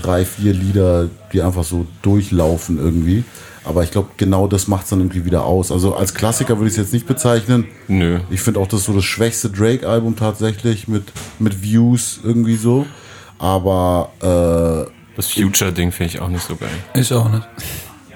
drei, 0.00 0.24
vier 0.24 0.52
Lieder, 0.52 1.08
die 1.32 1.42
einfach 1.42 1.64
so 1.64 1.86
durchlaufen 2.02 2.78
irgendwie. 2.78 3.24
Aber 3.64 3.84
ich 3.84 3.90
glaube, 3.90 4.08
genau 4.16 4.46
das 4.46 4.68
macht 4.68 4.84
es 4.84 4.90
dann 4.90 5.00
irgendwie 5.00 5.24
wieder 5.24 5.44
aus. 5.44 5.70
Also 5.70 5.94
als 5.94 6.14
Klassiker 6.14 6.56
würde 6.56 6.68
ich 6.68 6.72
es 6.72 6.78
jetzt 6.78 6.92
nicht 6.92 7.06
bezeichnen. 7.06 7.66
Nö. 7.88 8.20
Ich 8.30 8.40
finde 8.40 8.58
auch, 8.60 8.66
das 8.66 8.84
so 8.84 8.92
das 8.92 9.04
schwächste 9.04 9.50
Drake-Album 9.50 10.16
tatsächlich 10.16 10.88
mit, 10.88 11.04
mit 11.38 11.62
Views 11.62 12.20
irgendwie 12.24 12.56
so. 12.56 12.86
Aber 13.38 14.10
äh, 14.20 14.90
das 15.16 15.28
Future-Ding 15.32 15.92
finde 15.92 16.14
ich 16.14 16.20
auch 16.20 16.28
nicht 16.28 16.44
so 16.44 16.56
geil. 16.56 16.70
Ich 16.94 17.12
auch 17.12 17.30
nicht. 17.30 17.46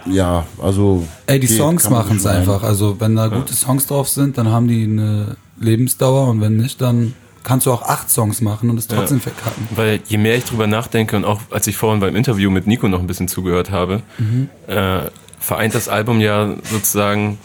Ja, 0.06 0.46
also. 0.62 1.06
Ey, 1.26 1.40
die 1.40 1.46
Songs 1.46 1.88
machen 1.88 2.16
es 2.16 2.26
einfach. 2.26 2.62
Also 2.62 3.00
wenn 3.00 3.16
da 3.16 3.28
gute 3.28 3.54
Songs 3.54 3.86
drauf 3.86 4.08
sind, 4.08 4.38
dann 4.38 4.48
haben 4.48 4.68
die 4.68 4.84
eine 4.84 5.36
Lebensdauer 5.58 6.28
und 6.28 6.40
wenn 6.40 6.56
nicht, 6.56 6.80
dann 6.80 7.14
kannst 7.44 7.66
du 7.66 7.72
auch 7.72 7.82
acht 7.82 8.10
Songs 8.10 8.40
machen 8.40 8.70
und 8.70 8.78
es 8.78 8.88
trotzdem 8.88 9.18
ja. 9.18 9.24
verkacken. 9.24 9.68
Weil 9.70 10.00
je 10.06 10.18
mehr 10.18 10.36
ich 10.36 10.44
drüber 10.44 10.66
nachdenke 10.66 11.16
und 11.16 11.24
auch 11.24 11.40
als 11.50 11.66
ich 11.66 11.76
vorhin 11.76 12.00
beim 12.00 12.16
Interview 12.16 12.50
mit 12.50 12.66
Nico 12.66 12.88
noch 12.88 12.98
ein 12.98 13.06
bisschen 13.06 13.28
zugehört 13.28 13.70
habe, 13.70 14.02
mhm. 14.18 14.48
äh, 14.66 15.02
vereint 15.38 15.74
das 15.74 15.88
Album 15.88 16.20
ja 16.20 16.54
sozusagen 16.64 17.38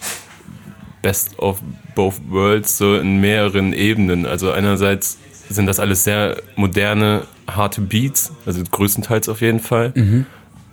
Best 1.02 1.38
of 1.38 1.62
Both 1.96 2.22
Worlds 2.30 2.78
so 2.78 2.96
in 2.96 3.20
mehreren 3.22 3.74
Ebenen. 3.74 4.26
Also 4.26 4.52
einerseits 4.52 5.18
sind 5.50 5.66
das 5.66 5.80
alles 5.80 6.04
sehr 6.04 6.42
moderne, 6.56 7.24
harte 7.50 7.82
Beats, 7.82 8.32
also 8.46 8.64
größtenteils 8.64 9.30
auf 9.30 9.42
jeden 9.42 9.60
Fall. 9.60 9.92
Mhm. 9.96 10.26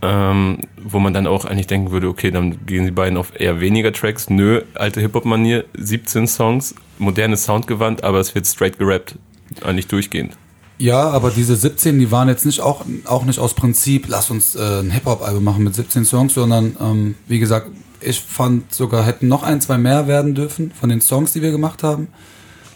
Ähm, 0.09 0.59
wo 0.81 1.01
man 1.01 1.13
dann 1.13 1.27
auch 1.27 1.47
eigentlich 1.47 1.67
denken 1.67 1.91
würde, 1.91 2.07
okay, 2.07 2.31
dann 2.31 2.65
gehen 2.65 2.85
die 2.85 2.93
beiden 2.93 3.19
auf 3.19 3.33
eher 3.41 3.61
weniger 3.61 3.93
Tracks. 3.93 4.31
Nö, 4.31 4.63
alte 4.75 5.01
Hip-Hop-Manier, 5.01 5.65
17 5.75 6.29
Songs, 6.29 6.77
modernes 6.99 7.45
Soundgewand, 7.45 8.05
aber 8.05 8.21
es 8.21 8.33
wird 8.33 8.47
straight 8.47 8.79
gerappt, 8.79 9.17
eigentlich 9.65 9.89
durchgehend. 9.89 10.35
Ja, 10.79 11.11
aber 11.11 11.31
diese 11.31 11.57
17, 11.57 11.99
die 11.99 12.13
waren 12.13 12.29
jetzt 12.29 12.47
nicht 12.47 12.61
auch, 12.61 12.85
auch 13.07 13.25
nicht 13.25 13.41
aus 13.41 13.55
Prinzip, 13.55 14.07
lass 14.07 14.31
uns 14.31 14.55
äh, 14.55 14.81
ein 14.81 14.93
Hip-Hop-Album 14.93 15.43
machen 15.43 15.65
mit 15.65 15.75
17 15.75 16.05
Songs, 16.05 16.35
sondern 16.35 16.77
ähm, 16.81 17.15
wie 17.27 17.41
gesagt, 17.41 17.71
ich 18.01 18.21
fand 18.21 18.73
sogar, 18.73 19.05
hätten 19.05 19.27
noch 19.27 19.43
ein, 19.43 19.61
zwei 19.61 19.77
mehr 19.77 20.07
werden 20.07 20.37
dürfen 20.37 20.71
von 20.79 20.89
den 20.89 21.01
Songs, 21.01 21.33
die 21.33 21.43
wir 21.43 21.51
gemacht 21.51 21.83
haben. 21.83 22.07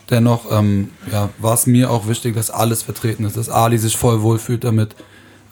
Dennoch 0.09 0.51
ähm, 0.51 0.91
ja, 1.13 1.29
war 1.39 1.55
es 1.55 1.67
mir 1.67 1.93
auch 1.93 2.09
wichtig, 2.09 2.35
dass 2.35 2.51
alles 2.51 2.83
vertreten 2.83 3.25
ist, 3.25 3.37
dass 3.37 3.49
Ali 3.49 3.79
sich 3.79 3.97
voll 3.97 4.23
wohlfühlt 4.23 4.65
damit, 4.65 4.97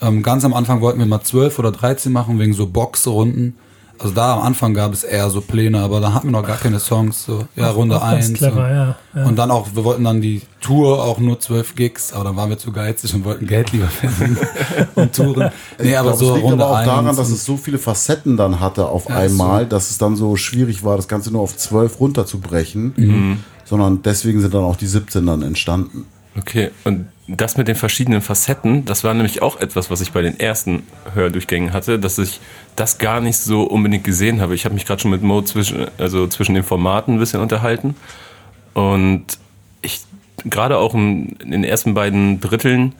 ähm, 0.00 0.22
ganz 0.22 0.44
am 0.44 0.54
Anfang 0.54 0.80
wollten 0.80 0.98
wir 0.98 1.06
mal 1.06 1.22
12 1.22 1.58
oder 1.58 1.72
13 1.72 2.12
machen, 2.12 2.38
wegen 2.38 2.52
so 2.52 2.66
Boxrunden. 2.66 3.56
Also 4.00 4.14
da 4.14 4.34
am 4.34 4.42
Anfang 4.42 4.74
gab 4.74 4.92
es 4.92 5.02
eher 5.02 5.28
so 5.28 5.40
Pläne, 5.40 5.80
aber 5.80 6.00
da 6.00 6.14
hatten 6.14 6.28
wir 6.28 6.32
noch 6.32 6.46
gar 6.46 6.56
keine 6.56 6.78
Songs. 6.78 7.24
So, 7.24 7.48
ja, 7.56 7.70
Runde 7.70 8.00
1. 8.00 8.34
Clever, 8.34 8.62
und, 8.62 8.70
ja, 8.70 8.96
ja. 9.14 9.24
und 9.26 9.36
dann 9.36 9.50
auch, 9.50 9.68
wir 9.74 9.82
wollten 9.82 10.04
dann 10.04 10.20
die 10.20 10.42
Tour 10.60 11.02
auch 11.02 11.18
nur 11.18 11.40
12 11.40 11.74
Gigs, 11.74 12.12
aber 12.12 12.24
dann 12.24 12.36
waren 12.36 12.48
wir 12.48 12.58
zu 12.58 12.70
geizig 12.70 13.12
und 13.14 13.24
wollten 13.24 13.48
Geld 13.48 13.72
lieber 13.72 13.88
verdienen 13.88 14.38
und 14.94 15.16
touren. 15.16 15.50
Nee, 15.82 15.96
aber 15.96 16.10
glaub, 16.10 16.20
so 16.20 16.28
es 16.28 16.34
liegt 16.36 16.44
Runde 16.44 16.64
aber 16.64 16.80
auch 16.80 16.84
daran, 16.84 17.06
dass 17.06 17.28
es 17.28 17.44
so 17.44 17.56
viele 17.56 17.78
Facetten 17.78 18.36
dann 18.36 18.60
hatte 18.60 18.86
auf 18.86 19.08
ja, 19.08 19.16
einmal, 19.16 19.64
so. 19.64 19.70
dass 19.70 19.90
es 19.90 19.98
dann 19.98 20.14
so 20.14 20.36
schwierig 20.36 20.84
war, 20.84 20.96
das 20.96 21.08
Ganze 21.08 21.32
nur 21.32 21.42
auf 21.42 21.56
12 21.56 21.98
runterzubrechen. 21.98 22.92
Mhm. 22.96 23.38
Sondern 23.64 24.00
deswegen 24.02 24.40
sind 24.40 24.54
dann 24.54 24.62
auch 24.62 24.76
die 24.76 24.86
17 24.86 25.26
dann 25.26 25.42
entstanden. 25.42 26.06
Okay, 26.36 26.70
und 26.84 27.08
das 27.26 27.56
mit 27.56 27.68
den 27.68 27.74
verschiedenen 27.74 28.22
Facetten, 28.22 28.84
das 28.84 29.04
war 29.04 29.12
nämlich 29.12 29.42
auch 29.42 29.60
etwas, 29.60 29.90
was 29.90 30.00
ich 30.00 30.12
bei 30.12 30.22
den 30.22 30.40
ersten 30.40 30.84
Hördurchgängen 31.14 31.72
hatte, 31.72 31.98
dass 31.98 32.18
ich 32.18 32.40
das 32.74 32.98
gar 32.98 33.20
nicht 33.20 33.36
so 33.38 33.64
unbedingt 33.64 34.04
gesehen 34.04 34.40
habe. 34.40 34.54
Ich 34.54 34.64
habe 34.64 34.74
mich 34.74 34.86
gerade 34.86 35.02
schon 35.02 35.10
mit 35.10 35.22
Mo 35.22 35.42
zwischen, 35.42 35.88
also 35.98 36.26
zwischen 36.28 36.54
den 36.54 36.64
Formaten 36.64 37.14
ein 37.14 37.18
bisschen 37.18 37.40
unterhalten. 37.40 37.96
Und 38.72 39.24
ich, 39.82 40.00
gerade 40.44 40.78
auch 40.78 40.94
in, 40.94 41.36
in 41.40 41.50
den 41.50 41.64
ersten 41.64 41.94
beiden 41.94 42.40
Dritteln, 42.40 42.94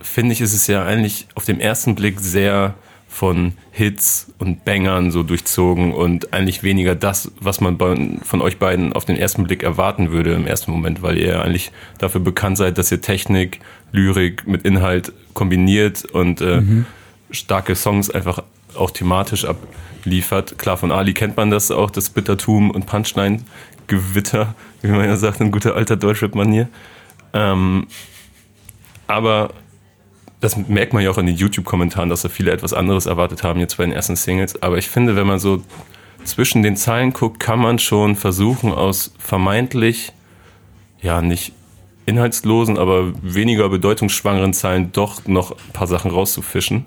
finde 0.00 0.32
ich, 0.32 0.40
ist 0.40 0.52
es 0.52 0.66
ja 0.66 0.84
eigentlich 0.84 1.28
auf 1.34 1.44
den 1.44 1.60
ersten 1.60 1.94
Blick 1.94 2.20
sehr 2.20 2.74
von 3.12 3.52
Hits 3.70 4.32
und 4.38 4.64
Bangern 4.64 5.10
so 5.10 5.22
durchzogen 5.22 5.92
und 5.92 6.32
eigentlich 6.32 6.62
weniger 6.62 6.94
das, 6.94 7.30
was 7.38 7.60
man 7.60 7.76
bei, 7.76 7.94
von 8.22 8.40
euch 8.40 8.58
beiden 8.58 8.94
auf 8.94 9.04
den 9.04 9.18
ersten 9.18 9.44
Blick 9.44 9.62
erwarten 9.62 10.12
würde 10.12 10.32
im 10.32 10.46
ersten 10.46 10.70
Moment, 10.70 11.02
weil 11.02 11.18
ihr 11.18 11.42
eigentlich 11.42 11.72
dafür 11.98 12.22
bekannt 12.22 12.56
seid, 12.56 12.78
dass 12.78 12.90
ihr 12.90 13.02
Technik, 13.02 13.60
Lyrik 13.92 14.46
mit 14.48 14.62
Inhalt 14.62 15.12
kombiniert 15.34 16.06
und 16.06 16.40
äh, 16.40 16.62
mhm. 16.62 16.86
starke 17.30 17.74
Songs 17.76 18.08
einfach 18.08 18.42
auch 18.74 18.90
thematisch 18.90 19.44
abliefert. 19.44 20.56
Klar, 20.56 20.78
von 20.78 20.90
Ali 20.90 21.12
kennt 21.12 21.36
man 21.36 21.50
das 21.50 21.70
auch, 21.70 21.90
das 21.90 22.08
Bittertum 22.08 22.70
und 22.70 22.86
Punchline-Gewitter, 22.86 24.54
wie 24.80 24.88
man 24.88 25.04
ja 25.04 25.16
sagt, 25.16 25.40
in 25.42 25.50
guter 25.50 25.76
alter 25.76 25.96
Deutschrap-Manier. 25.96 26.66
Ähm, 27.34 27.86
aber 29.06 29.50
das 30.42 30.56
merkt 30.56 30.92
man 30.92 31.04
ja 31.04 31.10
auch 31.10 31.18
in 31.18 31.26
den 31.26 31.36
YouTube-Kommentaren, 31.36 32.10
dass 32.10 32.22
da 32.22 32.28
viele 32.28 32.50
etwas 32.50 32.72
anderes 32.72 33.06
erwartet 33.06 33.44
haben 33.44 33.60
jetzt 33.60 33.76
bei 33.76 33.84
den 33.84 33.92
ersten 33.92 34.16
Singles. 34.16 34.60
Aber 34.60 34.76
ich 34.76 34.88
finde, 34.88 35.14
wenn 35.14 35.26
man 35.26 35.38
so 35.38 35.62
zwischen 36.24 36.64
den 36.64 36.76
Zeilen 36.76 37.12
guckt, 37.12 37.38
kann 37.38 37.60
man 37.60 37.78
schon 37.78 38.16
versuchen, 38.16 38.72
aus 38.72 39.14
vermeintlich, 39.18 40.12
ja, 41.00 41.22
nicht 41.22 41.52
inhaltslosen, 42.06 42.76
aber 42.76 43.12
weniger 43.22 43.68
bedeutungsschwangeren 43.68 44.52
Zeilen 44.52 44.90
doch 44.90 45.24
noch 45.28 45.52
ein 45.52 45.72
paar 45.72 45.86
Sachen 45.86 46.10
rauszufischen. 46.10 46.86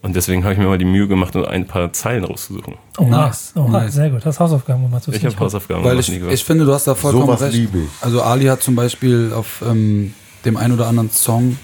Und 0.00 0.16
deswegen 0.16 0.44
habe 0.44 0.54
ich 0.54 0.58
mir 0.58 0.66
mal 0.66 0.78
die 0.78 0.86
Mühe 0.86 1.08
gemacht, 1.08 1.36
um 1.36 1.44
ein 1.44 1.66
paar 1.66 1.92
Zeilen 1.92 2.24
rauszusuchen. 2.24 2.76
Oh, 2.96 3.04
nice. 3.04 3.52
Oh, 3.54 3.68
nice. 3.68 3.92
Sehr 3.92 4.08
gut. 4.08 4.24
Hast 4.24 4.40
Hausaufgaben 4.40 4.84
gemacht. 4.84 5.06
Ich 5.12 5.24
habe 5.26 5.38
Hausaufgaben 5.38 5.84
Weil 5.84 5.90
gemacht. 5.96 6.08
Ich, 6.08 6.32
ich 6.32 6.44
finde, 6.44 6.64
du 6.64 6.72
hast 6.72 6.86
da 6.86 6.94
vollkommen 6.94 7.36
so 7.36 7.44
recht. 7.44 7.54
Liebe 7.54 7.80
ich. 7.80 7.88
Also 8.00 8.22
Ali 8.22 8.46
hat 8.46 8.62
zum 8.62 8.76
Beispiel 8.76 9.32
auf 9.34 9.62
ähm, 9.66 10.14
dem 10.46 10.56
einen 10.56 10.72
oder 10.72 10.86
anderen 10.86 11.10
Song 11.10 11.58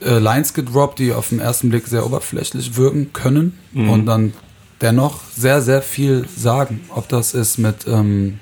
äh, 0.00 0.18
Lines 0.18 0.54
gedroppt, 0.54 0.98
die 0.98 1.12
auf 1.12 1.28
den 1.28 1.40
ersten 1.40 1.70
Blick 1.70 1.86
sehr 1.86 2.04
oberflächlich 2.06 2.76
wirken 2.76 3.12
können 3.12 3.58
mhm. 3.72 3.90
und 3.90 4.06
dann 4.06 4.32
dennoch 4.80 5.20
sehr, 5.36 5.60
sehr 5.60 5.82
viel 5.82 6.26
sagen. 6.34 6.80
Ob 6.94 7.08
das 7.08 7.34
ist 7.34 7.58
mit, 7.58 7.86
ähm, 7.86 8.38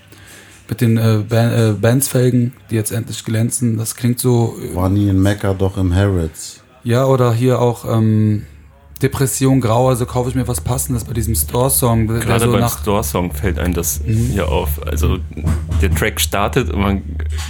mit 0.68 0.80
den 0.80 0.96
äh, 0.96 1.22
Ban 1.28 1.52
äh, 1.52 1.72
Bandsfelgen, 1.72 2.52
die 2.70 2.76
jetzt 2.76 2.92
endlich 2.92 3.24
glänzen, 3.24 3.76
das 3.76 3.94
klingt 3.94 4.20
so. 4.20 4.56
Äh, 4.62 4.74
War 4.74 4.88
nie 4.88 5.08
in 5.08 5.20
Mecca, 5.20 5.54
doch 5.54 5.76
im 5.76 5.94
Harrods. 5.94 6.62
Ja, 6.84 7.06
oder 7.06 7.32
hier 7.32 7.60
auch 7.60 7.84
ähm, 7.84 8.46
Depression 9.02 9.60
grau, 9.60 9.88
also 9.88 10.06
kaufe 10.06 10.28
ich 10.30 10.34
mir 10.34 10.46
was 10.48 10.60
Passendes 10.60 11.04
bei 11.04 11.12
diesem 11.12 11.34
Store-Song. 11.34 12.08
Gerade 12.08 12.44
so 12.44 12.52
beim 12.52 12.68
Store-Song 12.68 13.32
fällt 13.32 13.58
einem 13.58 13.74
das 13.74 14.00
mhm. 14.04 14.30
hier 14.32 14.48
auf. 14.48 14.84
Also 14.86 15.18
der 15.80 15.94
Track 15.94 16.20
startet 16.20 16.70
und 16.70 16.80
man. 16.80 17.02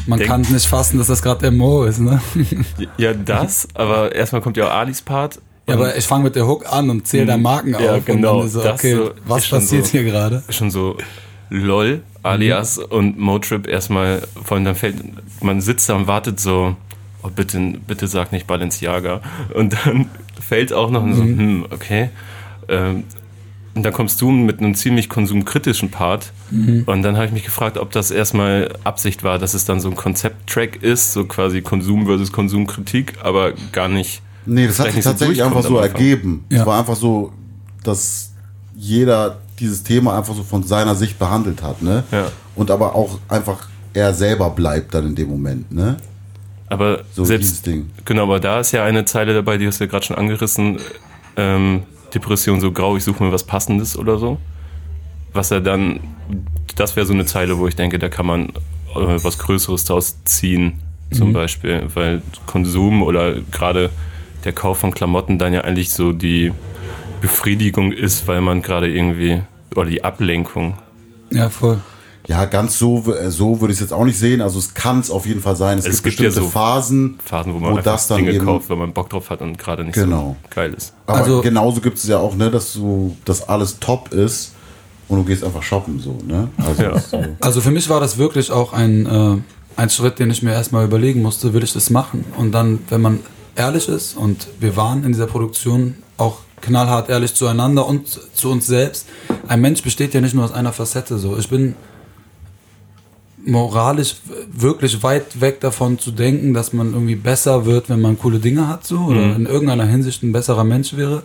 Man 0.07 0.19
denkt, 0.19 0.31
kann 0.31 0.43
nicht 0.43 0.67
fassen, 0.67 0.99
dass 0.99 1.07
das 1.07 1.23
gerade 1.23 1.40
der 1.40 1.50
Mo 1.50 1.85
ist, 1.85 2.00
ne? 2.00 2.21
Ja, 2.99 3.14
das, 3.14 3.69
aber 3.75 4.14
erstmal 4.14 4.43
kommt 4.43 4.57
ja 4.57 4.69
auch 4.69 4.75
Alis 4.75 5.02
Part. 5.02 5.40
Ja, 5.67 5.75
aber 5.75 5.97
ich 5.97 6.07
fange 6.07 6.25
mit 6.25 6.35
der 6.35 6.47
Hook 6.47 6.71
an 6.73 6.88
und 6.88 7.07
zähle 7.07 7.26
da 7.26 7.37
mhm. 7.37 7.43
Marken 7.43 7.76
ja, 7.78 7.95
auf. 7.95 8.05
Genau, 8.05 8.37
und 8.37 8.43
dann 8.43 8.49
so, 8.49 8.64
okay, 8.64 8.95
so, 8.95 9.11
was 9.26 9.49
passiert 9.49 9.87
so, 9.87 9.93
hier 9.93 10.05
gerade? 10.05 10.43
Schon 10.49 10.71
so 10.71 10.97
LOL, 11.50 12.02
alias 12.23 12.78
mhm. 12.78 12.85
und 12.85 13.19
Motrip 13.19 13.67
erstmal, 13.67 14.23
vor 14.43 14.57
allem 14.57 14.64
dann 14.64 14.75
fällt, 14.75 14.97
man 15.43 15.61
sitzt 15.61 15.88
da 15.88 15.95
und 15.95 16.07
wartet 16.07 16.40
so 16.40 16.76
oh 17.23 17.31
bitte, 17.35 17.59
bitte 17.87 18.07
sag 18.07 18.33
nicht 18.33 18.47
Balenciaga. 18.47 19.21
Und 19.55 19.75
dann 19.85 20.07
fällt 20.41 20.73
auch 20.73 20.91
noch 20.91 21.03
so, 21.13 21.23
hm, 21.23 21.67
okay. 21.71 22.11
Ähm, 22.69 23.05
und 23.75 23.85
dann 23.85 23.93
kommst 23.93 24.21
du 24.21 24.31
mit 24.31 24.59
einem 24.59 24.75
ziemlich 24.75 25.09
konsumkritischen 25.09 25.91
Part. 25.91 26.33
Und 26.51 27.03
dann 27.03 27.17
habe 27.17 27.27
ich 27.27 27.33
mich 27.33 27.45
gefragt, 27.45 27.79
ob 27.79 27.93
das 27.93 28.11
erstmal 28.11 28.75
Absicht 28.83 29.23
war, 29.23 29.39
dass 29.39 29.55
es 29.55 29.67
dann 29.67 29.81
so 29.81 29.89
ein 29.89 29.95
Konzepttrack 29.95 30.83
ist, 30.83 31.13
so 31.13 31.27
quasi 31.27 31.63
Konsum 31.63 32.07
versus 32.07 32.33
Konsumkritik, 32.33 33.15
aber 33.23 33.53
gar 33.71 33.87
nicht. 33.89 34.23
Nee, 34.47 34.67
das 34.67 34.81
hat 34.81 34.91
sich 34.91 35.05
tatsächlich 35.05 35.45
einfach 35.45 35.63
so 35.63 35.79
ergeben. 35.79 36.45
Ja. 36.51 36.61
Es 36.61 36.67
war 36.67 36.81
einfach 36.81 36.97
so, 36.97 37.33
dass 37.85 38.33
jeder 38.75 39.39
dieses 39.61 39.85
Thema 39.85 40.17
einfach 40.17 40.35
so 40.35 40.43
von 40.43 40.65
seiner 40.65 40.97
Sicht 40.97 41.19
behandelt 41.19 41.63
hat, 41.63 41.83
ne? 41.83 42.03
Ja. 42.11 42.33
Und 42.57 42.73
aber 42.73 42.97
auch 42.97 43.19
einfach 43.29 43.69
er 43.95 44.15
selber 44.15 44.51
bleibt 44.51 44.95
dann 44.95 45.07
in 45.07 45.15
dem 45.15 45.29
Moment, 45.29 45.71
ne? 45.73 45.99
Aber 46.69 47.05
So 47.13 47.25
selbst, 47.25 47.67
Ding. 47.67 47.91
genau, 48.05 48.25
aber 48.25 48.41
da 48.41 48.61
ist 48.61 48.73
ja 48.73 48.85
eine 48.85 49.05
Zeile 49.05 49.35
dabei, 49.35 49.59
die 49.59 49.67
hast 49.67 49.81
du 49.81 49.85
ja 49.85 49.91
gerade 49.91 50.05
schon 50.05 50.17
angerissen. 50.17 50.79
Ähm, 51.37 51.83
Depression 52.15 52.61
so 52.61 52.73
grau, 52.73 52.97
ich 52.97 53.05
suche 53.05 53.23
mir 53.23 53.33
was 53.33 53.45
Passendes 53.45 53.97
oder 53.97 54.19
so. 54.19 54.39
Was 55.33 55.51
er 55.51 55.61
dann, 55.61 56.01
das 56.77 56.97
wäre 56.97 57.07
so 57.07 57.13
eine 57.13 57.27
Zeile, 57.27 57.59
wo 57.59 57.67
ich 57.69 57.77
denke, 57.77 57.99
da 57.99 58.09
kann 58.09 58.27
man 58.27 58.49
äh, 58.95 59.23
was 59.23 59.39
Größeres 59.39 59.85
draus 59.85 60.25
ziehen, 60.25 60.81
zum 61.13 61.33
Beispiel. 61.33 61.87
Weil 61.95 62.23
Konsum 62.47 63.03
oder 63.03 63.41
gerade 63.53 63.91
der 64.45 64.53
Kauf 64.53 64.79
von 64.79 64.93
Klamotten 64.93 65.39
dann 65.39 65.53
ja 65.53 65.63
eigentlich 65.63 65.91
so 65.93 66.13
die 66.13 66.53
Befriedigung 67.21 67.93
ist, 67.93 68.27
weil 68.27 68.41
man 68.41 68.63
gerade 68.63 68.89
irgendwie, 68.89 69.43
oder 69.75 69.91
die 69.91 70.05
Ablenkung. 70.05 70.79
Ja, 71.31 71.51
voll. 71.51 71.81
Ja, 72.29 72.45
ganz 72.45 72.79
so, 72.79 73.03
äh, 73.15 73.31
so 73.31 73.61
würde 73.61 73.73
ich 73.73 73.79
es 73.79 73.81
jetzt 73.81 73.93
auch 73.93 74.05
nicht 74.05 74.19
sehen. 74.19 74.43
Also 74.43 74.59
es 74.59 74.75
kann 74.75 75.01
es 75.01 75.11
auf 75.11 75.25
jeden 75.27 75.41
Fall 75.41 75.57
sein. 75.57 75.79
Es, 75.79 75.87
Es 75.87 76.03
gibt 76.03 76.17
gibt 76.17 76.21
ja 76.21 76.27
bestimmte 76.27 76.47
so 76.47 76.53
Phasen, 76.53 77.19
Phasen, 77.25 77.55
wo 77.55 77.59
man 77.59 77.73
wo 77.75 77.79
das 77.81 78.07
dann 78.07 78.19
Dinge 78.19 78.33
eben, 78.35 78.45
kauft, 78.45 78.69
wenn 78.69 78.77
man 78.79 78.93
Bock 78.93 79.09
drauf 79.09 79.31
hat 79.31 79.41
und 79.41 79.57
gerade 79.59 79.83
nicht 79.83 79.95
Genau. 79.95 80.37
so 80.43 80.55
geil 80.55 80.75
ist. 80.77 80.93
Aber 81.07 81.19
Also- 81.19 81.41
genauso 81.41 81.81
gibt 81.81 81.97
es 81.99 82.07
ja 82.07 82.19
auch, 82.19 82.35
ne, 82.37 82.51
dass 82.51 82.75
du, 82.75 83.17
dass 83.25 83.49
alles 83.49 83.79
top 83.81 84.13
ist 84.13 84.53
und 85.09 85.17
du 85.19 85.25
gehst 85.25 85.43
einfach 85.43 85.63
shoppen 85.63 85.99
so, 86.01 86.19
ne? 86.27 86.49
Also 86.59 86.83
Ja. 86.83 86.99
so. 86.99 87.25
Also 87.41 87.61
für 87.63 87.71
mich 87.71 87.89
war 87.89 87.99
das 88.01 88.19
wirklich 88.19 88.51
auch 88.53 88.75
ein, 88.75 89.07
äh, 89.07 89.37
ein 89.81 89.89
Schritt, 89.89 90.19
den 90.19 90.31
ich 90.31 90.43
mir 90.43 90.53
erstmal 90.53 90.85
überlegen 90.85 91.23
musste, 91.23 91.55
will 91.55 91.65
ich 91.65 91.73
das 91.73 91.89
machen? 91.89 92.27
Und 92.37 92.53
dann, 92.53 92.81
wenn 92.91 93.01
man 93.01 93.21
ehrlich 93.57 93.89
ist 93.89 94.17
und 94.19 94.49
wir 94.61 94.77
waren 94.77 95.03
in 95.03 95.13
dieser 95.13 95.27
Produktion 95.29 95.95
auch 96.19 96.41
knallhart 96.61 97.09
ehrlich 97.09 97.35
zueinander 97.35 97.87
und 97.87 98.07
zu 98.35 98.51
uns 98.51 98.67
selbst. 98.67 99.07
Ein 99.47 99.61
Mensch 99.63 99.83
besteht 99.83 100.13
ja 100.13 100.21
nicht 100.21 100.35
nur 100.35 100.45
aus 100.45 100.53
einer 100.53 100.73
Facette 100.73 101.19
so. 101.19 101.39
Ich 101.39 101.49
bin 101.49 101.75
moralisch 103.49 104.17
wirklich 104.52 105.02
weit 105.02 105.40
weg 105.40 105.61
davon 105.61 105.99
zu 105.99 106.11
denken, 106.11 106.52
dass 106.52 106.73
man 106.73 106.93
irgendwie 106.93 107.14
besser 107.14 107.64
wird, 107.64 107.88
wenn 107.88 108.00
man 108.00 108.19
coole 108.19 108.38
Dinge 108.38 108.69
hat 108.69 108.87
so 108.87 108.99
oder 108.99 109.35
in 109.35 109.47
irgendeiner 109.47 109.87
Hinsicht 109.87 110.23
ein 110.23 110.33
besserer 110.33 110.64
Mensch 110.64 110.97
wäre. 110.97 111.23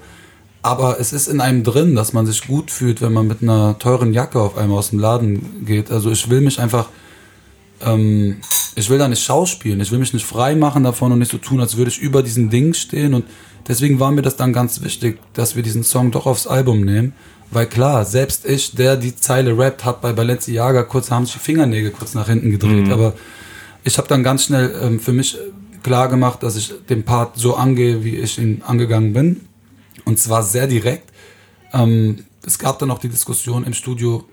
Aber 0.62 1.00
es 1.01 1.12
ist 1.12 1.27
in 1.27 1.42
einem 1.42 1.63
drin, 1.63 1.96
dass 1.96 2.13
man 2.13 2.25
sich 2.25 2.48
gut 2.48 2.72
fühlt, 2.72 3.01
wenn 3.01 3.12
man 3.12 3.27
mit 3.27 3.42
einer 3.42 3.77
teuren 3.77 4.13
Jacke 4.13 4.39
auf 4.39 4.58
einmal 4.58 4.77
aus 4.77 4.92
dem 4.92 5.00
Laden 5.00 5.65
geht. 5.65 5.92
Also 5.92 6.10
ich 6.10 6.30
will 6.30 6.39
mich 6.39 6.60
einfach, 6.60 6.88
ähm, 7.82 8.38
ich 8.75 8.89
will 8.89 8.98
da 8.98 9.10
nicht 9.10 9.22
schauspielen, 9.22 9.82
ich 9.82 9.92
will 9.92 10.00
mich 10.00 10.13
nicht 10.13 10.25
frei 10.25 10.56
machen 10.56 10.86
davon 10.86 11.12
und 11.12 11.20
nicht 11.20 11.32
so 11.32 11.38
tun, 11.38 11.60
als 11.60 11.75
würde 11.75 11.92
ich 11.92 12.00
über 12.00 12.24
diesen 12.24 12.50
Ding 12.50 12.74
stehen. 12.74 13.13
Und 13.13 13.25
deswegen 13.68 14.00
war 14.00 14.12
mir 14.12 14.22
das 14.22 14.38
dann 14.38 14.53
ganz 14.53 14.82
wichtig, 14.82 15.20
dass 15.34 15.58
wir 15.58 15.63
diesen 15.63 15.84
Song 15.84 16.12
doch 16.12 16.25
aufs 16.25 16.48
Album 16.48 16.86
nehmen. 16.86 17.12
Weil 17.54 17.68
klar, 17.68 18.06
selbst 18.06 18.46
ich, 18.46 18.76
der 18.76 18.96
die 18.98 19.16
Zeile 19.16 19.58
rappt, 19.58 19.86
hat 19.86 20.02
bei 20.02 20.14
Balenciaga 20.14 20.84
kurz, 20.84 21.12
haben 21.12 21.26
sich 21.26 21.36
die 21.36 21.40
Fingernägel 21.40 21.92
kurz 21.92 22.14
nach 22.14 22.28
hinten 22.28 22.52
gedreht. 22.52 22.90
Aber 22.90 23.14
ich 23.84 23.98
habe 23.98 24.08
dann 24.08 24.24
ganz 24.24 24.46
schnell 24.46 24.74
ähm, 24.82 25.00
für 25.00 25.14
mich 25.14 25.38
klar 25.84 26.08
gemacht, 26.08 26.42
dass 26.42 26.56
ich 26.56 26.74
den 26.90 27.04
Part 27.04 27.38
so 27.38 27.56
angehe, 27.56 28.04
wie 28.04 28.16
ich 28.16 28.40
ihn 28.40 28.62
angegangen 28.66 29.14
bin. 29.14 29.42
Und 30.06 30.18
zwar 30.20 30.44
sehr 30.44 30.68
direkt. 30.68 31.12
Ähm, 31.74 32.26
es 32.46 32.58
gab 32.58 32.80
dann 32.80 32.92
auch 32.92 33.00
die 33.00 33.10
Diskussion 33.10 33.64
im 33.64 33.74
Studio, 33.74 34.26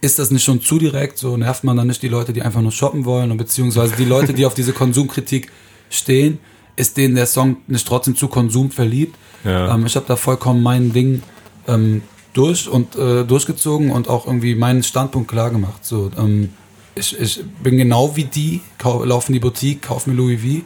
ist 0.00 0.18
das 0.18 0.30
nicht 0.30 0.44
schon 0.44 0.60
zu 0.60 0.78
direkt? 0.78 1.18
So 1.18 1.36
nervt 1.36 1.64
man 1.64 1.76
dann 1.76 1.88
nicht 1.88 2.02
die 2.02 2.08
Leute, 2.08 2.32
die 2.32 2.42
einfach 2.42 2.60
nur 2.60 2.72
shoppen 2.72 3.04
wollen 3.04 3.30
und 3.30 3.36
beziehungsweise 3.36 3.96
die 3.96 4.04
Leute, 4.04 4.32
die 4.32 4.46
auf 4.46 4.54
diese 4.54 4.72
Konsumkritik 4.74 5.50
stehen, 5.90 6.38
ist 6.76 6.96
denen 6.96 7.16
der 7.16 7.26
Song 7.26 7.56
nicht 7.66 7.86
trotzdem 7.86 8.14
zu 8.14 8.28
Konsum 8.28 8.70
verliebt? 8.70 9.16
Ja. 9.44 9.74
Ähm, 9.74 9.86
ich 9.86 9.96
habe 9.96 10.06
da 10.06 10.16
vollkommen 10.16 10.62
mein 10.62 10.92
Ding 10.92 11.22
ähm, 11.66 12.02
durch 12.38 12.68
und 12.68 12.94
äh, 12.94 13.24
durchgezogen 13.24 13.90
und 13.90 14.08
auch 14.08 14.26
irgendwie 14.26 14.54
meinen 14.54 14.84
Standpunkt 14.84 15.28
klar 15.28 15.50
gemacht. 15.50 15.84
So, 15.84 16.10
ähm, 16.16 16.50
ich, 16.94 17.18
ich 17.18 17.44
bin 17.62 17.76
genau 17.76 18.14
wie 18.14 18.24
die, 18.24 18.60
laufe 18.82 19.28
in 19.28 19.32
die 19.34 19.40
Boutique, 19.40 19.82
kaufe 19.82 20.08
mir 20.08 20.16
Louis 20.16 20.40
V, 20.40 20.64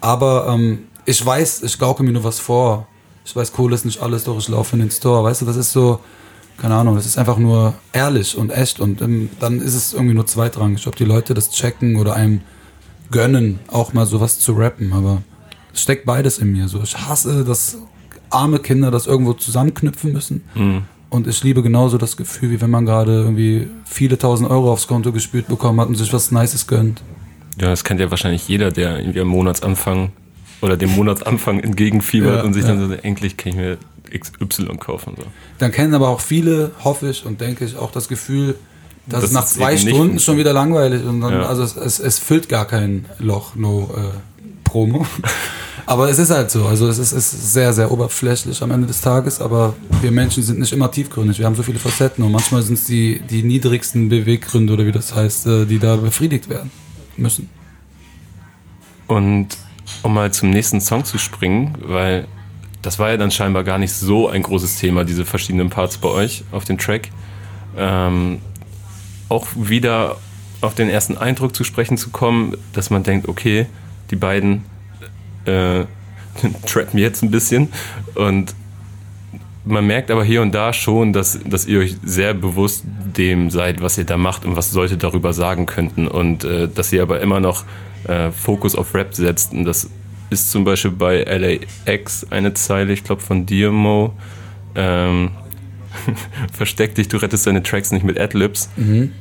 aber 0.00 0.46
ähm, 0.48 0.84
ich 1.04 1.24
weiß, 1.24 1.64
ich 1.64 1.78
gauke 1.78 2.04
mir 2.04 2.12
nur 2.12 2.22
was 2.22 2.38
vor. 2.38 2.86
Ich 3.24 3.34
weiß, 3.34 3.52
Kohle 3.52 3.74
ist 3.74 3.84
nicht 3.84 4.00
alles, 4.00 4.24
doch 4.24 4.38
ich 4.38 4.48
laufe 4.48 4.76
in 4.76 4.80
den 4.80 4.90
Store. 4.90 5.24
Weißt 5.24 5.42
du, 5.42 5.46
das 5.46 5.56
ist 5.56 5.72
so, 5.72 5.98
keine 6.56 6.76
Ahnung, 6.76 6.94
das 6.94 7.04
ist 7.04 7.18
einfach 7.18 7.38
nur 7.38 7.74
ehrlich 7.92 8.36
und 8.36 8.50
echt 8.50 8.78
und 8.78 9.02
ähm, 9.02 9.28
dann 9.40 9.60
ist 9.60 9.74
es 9.74 9.94
irgendwie 9.94 10.14
nur 10.14 10.26
zweitrangig, 10.26 10.86
ob 10.86 10.94
die 10.94 11.04
Leute 11.04 11.34
das 11.34 11.50
checken 11.50 11.96
oder 11.96 12.14
einem 12.14 12.42
gönnen, 13.10 13.58
auch 13.66 13.92
mal 13.92 14.06
sowas 14.06 14.38
zu 14.38 14.52
rappen, 14.52 14.92
aber 14.92 15.22
es 15.74 15.82
steckt 15.82 16.06
beides 16.06 16.38
in 16.38 16.52
mir. 16.52 16.68
So, 16.68 16.80
ich 16.80 16.96
hasse, 16.96 17.44
dass 17.44 17.78
arme 18.30 18.60
Kinder 18.60 18.90
das 18.90 19.06
irgendwo 19.06 19.32
zusammenknüpfen 19.32 20.12
müssen. 20.12 20.44
Und 21.10 21.26
ich 21.26 21.42
liebe 21.42 21.62
genauso 21.62 21.96
das 21.96 22.16
Gefühl, 22.16 22.50
wie 22.50 22.60
wenn 22.60 22.70
man 22.70 22.84
gerade 22.84 23.12
irgendwie 23.22 23.68
viele 23.84 24.18
tausend 24.18 24.50
Euro 24.50 24.70
aufs 24.72 24.86
Konto 24.86 25.10
gespült 25.12 25.48
bekommen 25.48 25.80
hat 25.80 25.88
und 25.88 25.94
sich 25.94 26.12
was 26.12 26.30
Nices 26.30 26.66
gönnt. 26.66 27.02
Ja, 27.60 27.68
das 27.68 27.82
kennt 27.82 27.98
ja 28.00 28.10
wahrscheinlich 28.10 28.46
jeder, 28.46 28.70
der 28.70 28.98
irgendwie 29.00 29.20
am 29.20 29.28
Monatsanfang 29.28 30.12
oder 30.60 30.76
dem 30.76 30.94
Monatsanfang 30.94 31.60
entgegenfiebert 31.60 32.36
Ja, 32.36 32.42
und 32.42 32.52
sich 32.52 32.62
ja. 32.64 32.68
dann 32.74 32.88
so, 32.88 32.94
endlich 32.94 33.36
kann 33.36 33.52
ich 33.52 33.56
mir 33.58 33.78
XY 34.16 34.76
kaufen. 34.78 35.14
So. 35.16 35.24
Dann 35.58 35.72
kennen 35.72 35.94
aber 35.94 36.08
auch 36.08 36.20
viele, 36.20 36.72
hoffe 36.84 37.08
ich 37.10 37.24
und 37.24 37.40
denke 37.40 37.64
ich, 37.64 37.76
auch 37.76 37.90
das 37.90 38.08
Gefühl, 38.08 38.56
dass 39.06 39.22
Das 39.22 39.30
es 39.30 39.34
nach 39.34 39.46
zwei 39.46 39.76
Stunden 39.78 40.18
schon 40.18 40.36
wieder 40.36 40.52
langweilig 40.52 41.04
und 41.04 41.20
dann, 41.22 41.32
Ja. 41.32 41.46
also 41.46 41.62
es, 41.62 41.76
es, 41.76 41.98
es 42.00 42.18
füllt 42.18 42.48
gar 42.50 42.66
kein 42.66 43.06
Loch, 43.18 43.54
no 43.54 43.90
äh, 43.96 44.00
Promo. 44.68 45.06
aber 45.86 46.10
es 46.10 46.18
ist 46.18 46.30
halt 46.30 46.50
so, 46.50 46.66
also 46.66 46.88
es 46.88 46.98
ist, 46.98 47.12
ist 47.12 47.52
sehr, 47.52 47.72
sehr 47.72 47.90
oberflächlich 47.90 48.62
am 48.62 48.70
Ende 48.70 48.86
des 48.86 49.00
Tages, 49.00 49.40
aber 49.40 49.74
wir 50.02 50.10
Menschen 50.10 50.42
sind 50.42 50.58
nicht 50.58 50.72
immer 50.72 50.90
tiefgründig, 50.90 51.38
wir 51.38 51.46
haben 51.46 51.54
so 51.54 51.62
viele 51.62 51.78
Facetten 51.78 52.22
und 52.22 52.32
manchmal 52.32 52.62
sind 52.62 52.74
es 52.74 52.84
die, 52.84 53.20
die 53.20 53.42
niedrigsten 53.42 54.08
Beweggründe 54.08 54.74
oder 54.74 54.84
wie 54.84 54.92
das 54.92 55.14
heißt, 55.14 55.46
äh, 55.46 55.64
die 55.64 55.78
da 55.78 55.96
befriedigt 55.96 56.48
werden 56.50 56.70
müssen. 57.16 57.48
Und 59.06 59.48
um 60.02 60.12
mal 60.12 60.30
zum 60.32 60.50
nächsten 60.50 60.82
Song 60.82 61.04
zu 61.04 61.16
springen, 61.16 61.78
weil 61.80 62.28
das 62.82 62.98
war 62.98 63.10
ja 63.10 63.16
dann 63.16 63.30
scheinbar 63.30 63.64
gar 63.64 63.78
nicht 63.78 63.92
so 63.92 64.28
ein 64.28 64.42
großes 64.42 64.76
Thema, 64.76 65.04
diese 65.04 65.24
verschiedenen 65.24 65.70
Parts 65.70 65.96
bei 65.98 66.08
euch 66.08 66.44
auf 66.52 66.64
dem 66.64 66.78
Track. 66.78 67.08
Ähm, 67.76 68.40
auch 69.28 69.46
wieder 69.56 70.16
auf 70.60 70.74
den 70.74 70.88
ersten 70.88 71.16
Eindruck 71.16 71.54
zu 71.54 71.64
sprechen 71.64 71.96
zu 71.96 72.10
kommen, 72.10 72.56
dass 72.72 72.90
man 72.90 73.02
denkt, 73.02 73.28
okay, 73.28 73.66
die 74.10 74.16
beiden 74.16 74.64
äh, 75.44 75.84
trappen 76.66 76.98
jetzt 76.98 77.22
ein 77.22 77.30
bisschen 77.30 77.68
und 78.14 78.54
man 79.64 79.86
merkt 79.86 80.10
aber 80.10 80.24
hier 80.24 80.40
und 80.40 80.54
da 80.54 80.72
schon, 80.72 81.12
dass, 81.12 81.38
dass 81.44 81.66
ihr 81.66 81.80
euch 81.80 81.96
sehr 82.02 82.32
bewusst 82.32 82.84
dem 83.16 83.50
seid, 83.50 83.82
was 83.82 83.98
ihr 83.98 84.04
da 84.04 84.16
macht 84.16 84.44
und 84.44 84.56
was 84.56 84.72
Leute 84.72 84.96
darüber 84.96 85.32
sagen 85.32 85.66
könnten. 85.66 86.08
Und 86.08 86.44
äh, 86.44 86.68
dass 86.68 86.92
ihr 86.92 87.02
aber 87.02 87.20
immer 87.20 87.40
noch 87.40 87.64
äh, 88.04 88.30
Fokus 88.30 88.74
auf 88.74 88.94
Rap 88.94 89.14
setzt. 89.14 89.52
Und 89.52 89.64
das 89.64 89.90
ist 90.30 90.50
zum 90.50 90.64
Beispiel 90.64 90.92
bei 90.92 91.22
LAX 91.22 92.26
eine 92.30 92.54
Zeile, 92.54 92.92
ich 92.92 93.04
glaube 93.04 93.20
von 93.20 93.44
dir, 93.44 93.70
Mo. 93.70 94.14
Ähm, 94.74 95.30
Versteck 96.52 96.94
dich, 96.94 97.08
du 97.08 97.18
rettest 97.18 97.46
deine 97.46 97.62
Tracks 97.62 97.92
nicht 97.92 98.04
mit 98.04 98.18
Adlibs, 98.18 98.70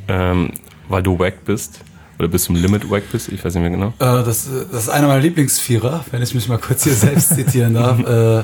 ähm, 0.08 0.52
weil 0.88 1.04
du 1.04 1.20
wack 1.20 1.44
bist. 1.46 1.82
Oder 2.20 2.28
bis 2.28 2.44
zum 2.44 2.56
Limit 2.56 2.90
wack 2.90 3.04
bist, 3.12 3.30
ich 3.30 3.44
weiß 3.44 3.54
nicht 3.54 3.62
mehr 3.62 3.72
genau. 3.72 3.94
Äh, 4.00 4.24
das, 4.24 4.50
das 4.72 4.84
ist 4.84 4.90
einer 4.90 5.08
meiner 5.08 5.22
Lieblingsvierer, 5.22 6.04
wenn 6.12 6.22
ich 6.24 6.34
mich 6.34 6.48
mal 6.48 6.58
kurz 6.58 6.84
hier 6.84 6.94
selbst 6.94 7.36
zitieren 7.36 7.74
darf. 7.74 8.00
Äh, 8.08 8.44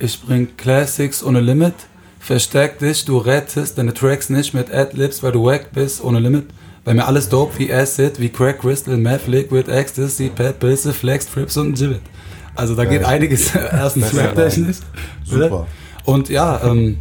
ich 0.00 0.20
bring 0.22 0.56
Classics 0.56 1.24
ohne 1.24 1.40
Limit. 1.40 1.74
Versteck 2.20 2.78
dich, 2.78 3.04
du 3.04 3.18
rettest 3.18 3.78
deine 3.78 3.94
Tracks 3.94 4.28
nicht 4.28 4.54
mit 4.54 4.72
Adlibs, 4.72 5.22
weil 5.22 5.32
du 5.32 5.44
wack 5.44 5.72
bist 5.72 6.02
ohne 6.02 6.20
Limit. 6.20 6.46
Bei 6.84 6.94
mir 6.94 7.06
alles 7.06 7.28
dope 7.28 7.58
wie 7.58 7.72
Acid, 7.72 8.20
wie 8.20 8.28
Crack, 8.28 8.60
Crystal, 8.60 8.96
Meth, 8.96 9.26
Liquid, 9.26 9.70
Ecstasy, 9.70 10.30
Pet, 10.34 10.58
Pilze, 10.58 10.92
Flex, 10.92 11.26
Trips 11.26 11.56
und 11.56 11.74
Gibbet. 11.74 12.00
Also 12.54 12.74
da 12.74 12.84
geht 12.84 13.04
einiges 13.04 13.54
erstens 13.72 14.14
rap-technisch. 14.16 14.78
Super. 15.24 15.66
Und 16.04 16.28
ja, 16.28 16.60
ähm, 16.64 16.98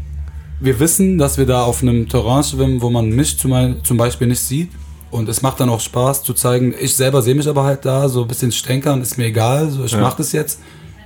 wir 0.60 0.80
wissen, 0.80 1.17
dass 1.17 1.38
wir 1.38 1.46
da 1.46 1.63
auf 1.63 1.82
einem 1.82 2.08
Terrain 2.10 2.43
schwimmen, 2.43 2.82
wo 2.82 2.89
man 2.89 3.10
mich 3.10 3.38
zum 3.39 3.98
Beispiel 3.98 4.28
nicht 4.28 4.41
sieht. 4.41 4.72
Und 5.10 5.30
es 5.30 5.41
macht 5.41 5.60
dann 5.60 5.70
auch 5.70 5.80
Spaß 5.80 6.24
zu 6.24 6.34
zeigen, 6.34 6.74
ich 6.80 6.96
selber 6.96 7.22
sehe 7.22 7.36
mich 7.36 7.48
aber 7.48 7.63
halt 7.63 7.86
da, 7.86 8.10
so 8.10 8.24
ein 8.24 8.28
bisschen 8.28 8.52
stänkern, 8.52 9.02
ist 9.02 9.17
mir 9.17 9.26
egal, 9.26 9.70
so 9.70 9.86
ich 9.86 9.93
Ja. 9.93 10.02
mache 10.02 10.17
das 10.17 10.34
jetzt, 10.34 10.60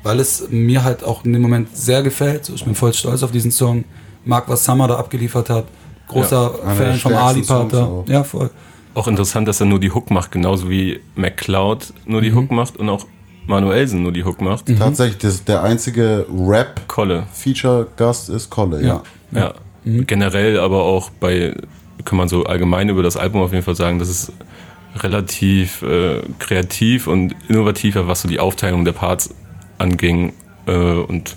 weil 0.03 0.19
es 0.19 0.47
mir 0.49 0.83
halt 0.83 1.03
auch 1.03 1.23
in 1.23 1.33
dem 1.33 1.41
Moment 1.41 1.75
sehr 1.77 2.01
gefällt. 2.01 2.45
So, 2.45 2.55
ich 2.55 2.65
bin 2.65 2.73
voll 2.73 2.93
stolz 2.93 3.21
auf 3.21 3.31
diesen 3.31 3.51
Song, 3.51 3.83
mag, 4.25 4.45
was 4.47 4.65
Summer 4.65 4.87
da 4.87 4.95
abgeliefert 4.95 5.49
hat. 5.49 5.65
Großer 6.07 6.53
der 6.65 6.75
Fan 6.75 6.97
vom 6.97 7.13
auch. 7.13 8.05
Ja, 8.07 8.23
voll. 8.23 8.49
Auch 8.93 9.07
interessant, 9.07 9.47
dass 9.47 9.59
er 9.61 9.67
nur 9.67 9.79
die 9.79 9.91
Hook 9.91 10.11
macht, 10.11 10.31
genauso 10.31 10.69
wie 10.69 10.99
McCloud 11.15 11.93
nur 12.05 12.21
die 12.21 12.33
Hook 12.33 12.51
macht 12.51 12.75
und 12.77 12.89
auch 12.89 13.05
Manuelsen 13.47 14.03
nur 14.03 14.11
die 14.11 14.25
Hook 14.25 14.41
macht. 14.41 14.65
Tatsächlich, 14.77 15.19
das, 15.19 15.43
der 15.45 15.63
einzige 15.63 16.25
Rap-Feature-Gast 16.29 18.29
ist 18.29 18.49
Kolle, 18.49 18.83
ja. 18.83 19.03
Ja. 19.31 19.53
Generell 19.85 20.59
aber 20.59 20.83
auch 20.83 21.09
bei, 21.09 21.55
kann 22.05 22.17
man 22.17 22.27
so 22.29 22.43
allgemein 22.45 22.89
über 22.89 23.03
das 23.03 23.17
Album 23.17 23.41
auf 23.41 23.51
jeden 23.51 23.63
Fall 23.63 23.75
sagen, 23.75 23.99
dass 23.99 24.09
es 24.09 24.31
relativ 24.97 25.81
äh, 25.83 26.21
kreativ 26.39 27.07
und 27.07 27.35
innovativer, 27.47 28.07
was 28.07 28.21
so 28.21 28.27
die 28.27 28.39
Aufteilung 28.39 28.85
der 28.85 28.91
Parts 28.93 29.33
anging. 29.77 30.33
Äh, 30.67 30.71
und 30.73 31.35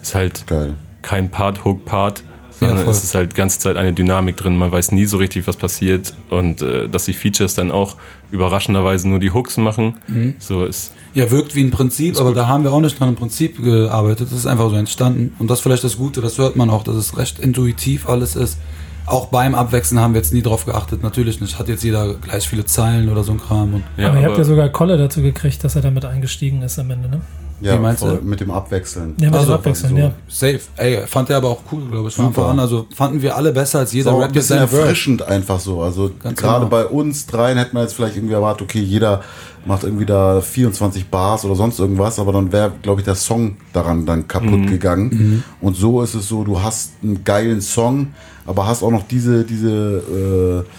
es 0.00 0.08
ist 0.08 0.14
halt 0.14 0.46
Geil. 0.46 0.74
kein 1.02 1.30
Part-Hook-Part, 1.30 2.22
sondern 2.58 2.78
voll. 2.78 2.92
es 2.92 3.04
ist 3.04 3.14
halt 3.14 3.32
die 3.32 3.36
ganze 3.36 3.58
Zeit 3.58 3.76
eine 3.76 3.92
Dynamik 3.92 4.36
drin. 4.36 4.56
Man 4.56 4.72
weiß 4.72 4.92
nie 4.92 5.04
so 5.04 5.18
richtig, 5.18 5.46
was 5.46 5.56
passiert. 5.56 6.14
Und 6.30 6.62
äh, 6.62 6.88
dass 6.88 7.04
die 7.04 7.12
Features 7.12 7.54
dann 7.54 7.70
auch 7.70 7.96
überraschenderweise 8.30 9.08
nur 9.08 9.18
die 9.18 9.32
Hooks 9.32 9.56
machen, 9.58 9.94
Mhm. 10.08 10.34
so 10.38 10.64
ist 10.64 10.92
Ja, 11.14 11.30
wirkt 11.30 11.54
wie 11.54 11.62
ein 11.62 11.70
Prinzip, 11.70 12.18
aber 12.18 12.32
da 12.32 12.48
haben 12.48 12.64
wir 12.64 12.72
auch 12.72 12.80
nicht 12.80 13.00
an 13.00 13.08
einem 13.08 13.16
Prinzip 13.16 13.62
gearbeitet. 13.62 14.28
Das 14.30 14.38
ist 14.38 14.46
einfach 14.46 14.70
so 14.70 14.76
entstanden. 14.76 15.34
Und 15.38 15.50
das 15.50 15.58
ist 15.58 15.62
vielleicht 15.62 15.84
das 15.84 15.96
Gute, 15.98 16.20
das 16.22 16.38
hört 16.38 16.56
man 16.56 16.70
auch, 16.70 16.82
dass 16.84 16.96
es 16.96 17.16
recht 17.18 17.38
intuitiv 17.38 18.08
alles 18.08 18.34
ist. 18.34 18.58
Auch 19.06 19.26
beim 19.26 19.54
Abwechseln 19.54 20.00
haben 20.00 20.14
wir 20.14 20.20
jetzt 20.20 20.32
nie 20.32 20.42
drauf 20.42 20.64
geachtet. 20.64 21.02
Natürlich 21.02 21.40
nicht. 21.40 21.58
Hat 21.58 21.68
jetzt 21.68 21.84
jeder 21.84 22.14
gleich 22.14 22.48
viele 22.48 22.64
Zeilen 22.64 23.10
oder 23.10 23.22
so 23.22 23.32
ein 23.32 23.38
Kram. 23.38 23.74
Und 23.74 23.84
ja, 23.96 24.08
aber 24.08 24.20
ihr 24.20 24.26
habt 24.26 24.38
ja 24.38 24.44
sogar 24.44 24.68
Kolle 24.70 24.96
dazu 24.96 25.20
gekriegt, 25.20 25.62
dass 25.62 25.76
er 25.76 25.82
damit 25.82 26.04
eingestiegen 26.04 26.62
ist 26.62 26.78
am 26.78 26.90
Ende, 26.90 27.08
ne? 27.08 27.20
Ja, 27.60 27.74
Wie 27.74 27.78
meinst 27.82 28.02
voll, 28.02 28.18
du? 28.18 28.24
mit 28.24 28.40
dem 28.40 28.50
Abwechseln. 28.50 29.14
Ja, 29.18 29.26
mit 29.30 29.34
Also, 29.38 29.52
dem 29.52 29.54
Abwechseln, 29.54 29.90
so. 29.92 29.96
ja. 29.96 30.12
safe. 30.28 30.60
Ey, 30.76 31.06
fand 31.06 31.30
er 31.30 31.36
aber 31.38 31.48
auch 31.50 31.60
cool, 31.72 31.82
glaube 31.90 32.08
ich. 32.08 32.14
Von 32.14 32.26
Super. 32.26 32.48
An. 32.48 32.58
Also 32.58 32.86
fanden 32.94 33.22
wir 33.22 33.36
alle 33.36 33.52
besser 33.52 33.78
als 33.80 33.92
jeder 33.92 34.10
So 34.10 34.16
ein 34.16 34.22
Rap 34.22 34.34
jetzt 34.34 34.48
bisschen 34.48 34.58
erfrischend 34.60 35.22
einfach 35.22 35.60
so. 35.60 35.80
Also 35.80 36.10
Ganz 36.22 36.38
gerade 36.38 36.66
genau. 36.66 36.70
bei 36.70 36.84
uns 36.86 37.26
dreien 37.26 37.56
hätte 37.56 37.74
man 37.74 37.84
jetzt 37.84 37.94
vielleicht 37.94 38.16
irgendwie 38.16 38.34
erwartet, 38.34 38.62
okay, 38.62 38.80
jeder 38.80 39.22
macht 39.66 39.84
irgendwie 39.84 40.04
da 40.04 40.40
24 40.42 41.06
Bars 41.08 41.44
oder 41.44 41.54
sonst 41.54 41.78
irgendwas, 41.78 42.18
aber 42.18 42.32
dann 42.32 42.52
wäre, 42.52 42.72
glaube 42.82 43.00
ich, 43.00 43.04
der 43.06 43.14
Song 43.14 43.56
daran 43.72 44.04
dann 44.04 44.28
kaputt 44.28 44.66
gegangen. 44.66 45.08
Mhm. 45.10 45.42
Und 45.60 45.76
so 45.76 46.02
ist 46.02 46.14
es 46.14 46.28
so, 46.28 46.44
du 46.44 46.62
hast 46.62 46.92
einen 47.02 47.24
geilen 47.24 47.60
Song, 47.62 48.08
aber 48.46 48.66
hast 48.66 48.82
auch 48.82 48.90
noch 48.90 49.06
diese, 49.08 49.44
diese 49.44 50.64
äh, 50.66 50.70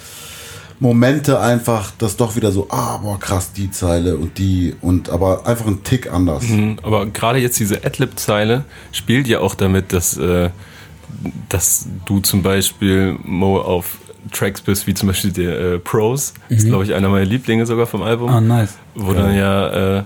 Momente 0.80 1.40
einfach, 1.40 1.92
dass 1.98 2.18
doch 2.18 2.36
wieder 2.36 2.52
so, 2.52 2.68
ah, 2.70 2.98
boah, 2.98 3.20
krass, 3.20 3.54
die 3.54 3.72
Zeile 3.72 4.18
und 4.18 4.38
die 4.38 4.76
und 4.82 5.10
aber 5.10 5.48
einfach 5.48 5.68
ein 5.68 5.84
Tick 5.84 6.12
anders. 6.12 6.44
Mhm, 6.44 6.78
Aber 6.84 7.06
gerade 7.06 7.40
jetzt 7.40 7.60
diese 7.60 7.84
Adlib-Zeile 7.86 8.66
spielt 8.92 9.28
ja 9.28 9.40
auch 9.40 9.56
damit, 9.56 9.94
dass, 9.94 10.18
äh, 10.18 10.50
dass 11.50 11.88
du 12.06 12.20
zum 12.20 12.44
Beispiel 12.44 13.18
Mo 13.24 13.60
auf 13.60 13.98
Tracks 14.32 14.62
bist, 14.62 14.86
wie 14.88 14.94
zum 14.94 15.08
Beispiel 15.08 15.32
der 15.32 15.60
äh, 15.60 15.80
Pros. 15.80 16.34
Das 16.50 16.60
ist, 16.60 16.68
glaube 16.68 16.84
ich, 16.84 16.94
einer 16.94 17.10
meiner 17.10 17.26
Lieblinge 17.26 17.66
sogar 17.66 17.86
vom 17.86 18.02
Album. 18.02 18.30
Ah, 18.30 18.42
nice. 18.42 18.74
Wo 18.96 19.14
dann 19.14 19.36
ja 19.36 20.00
äh, 20.00 20.04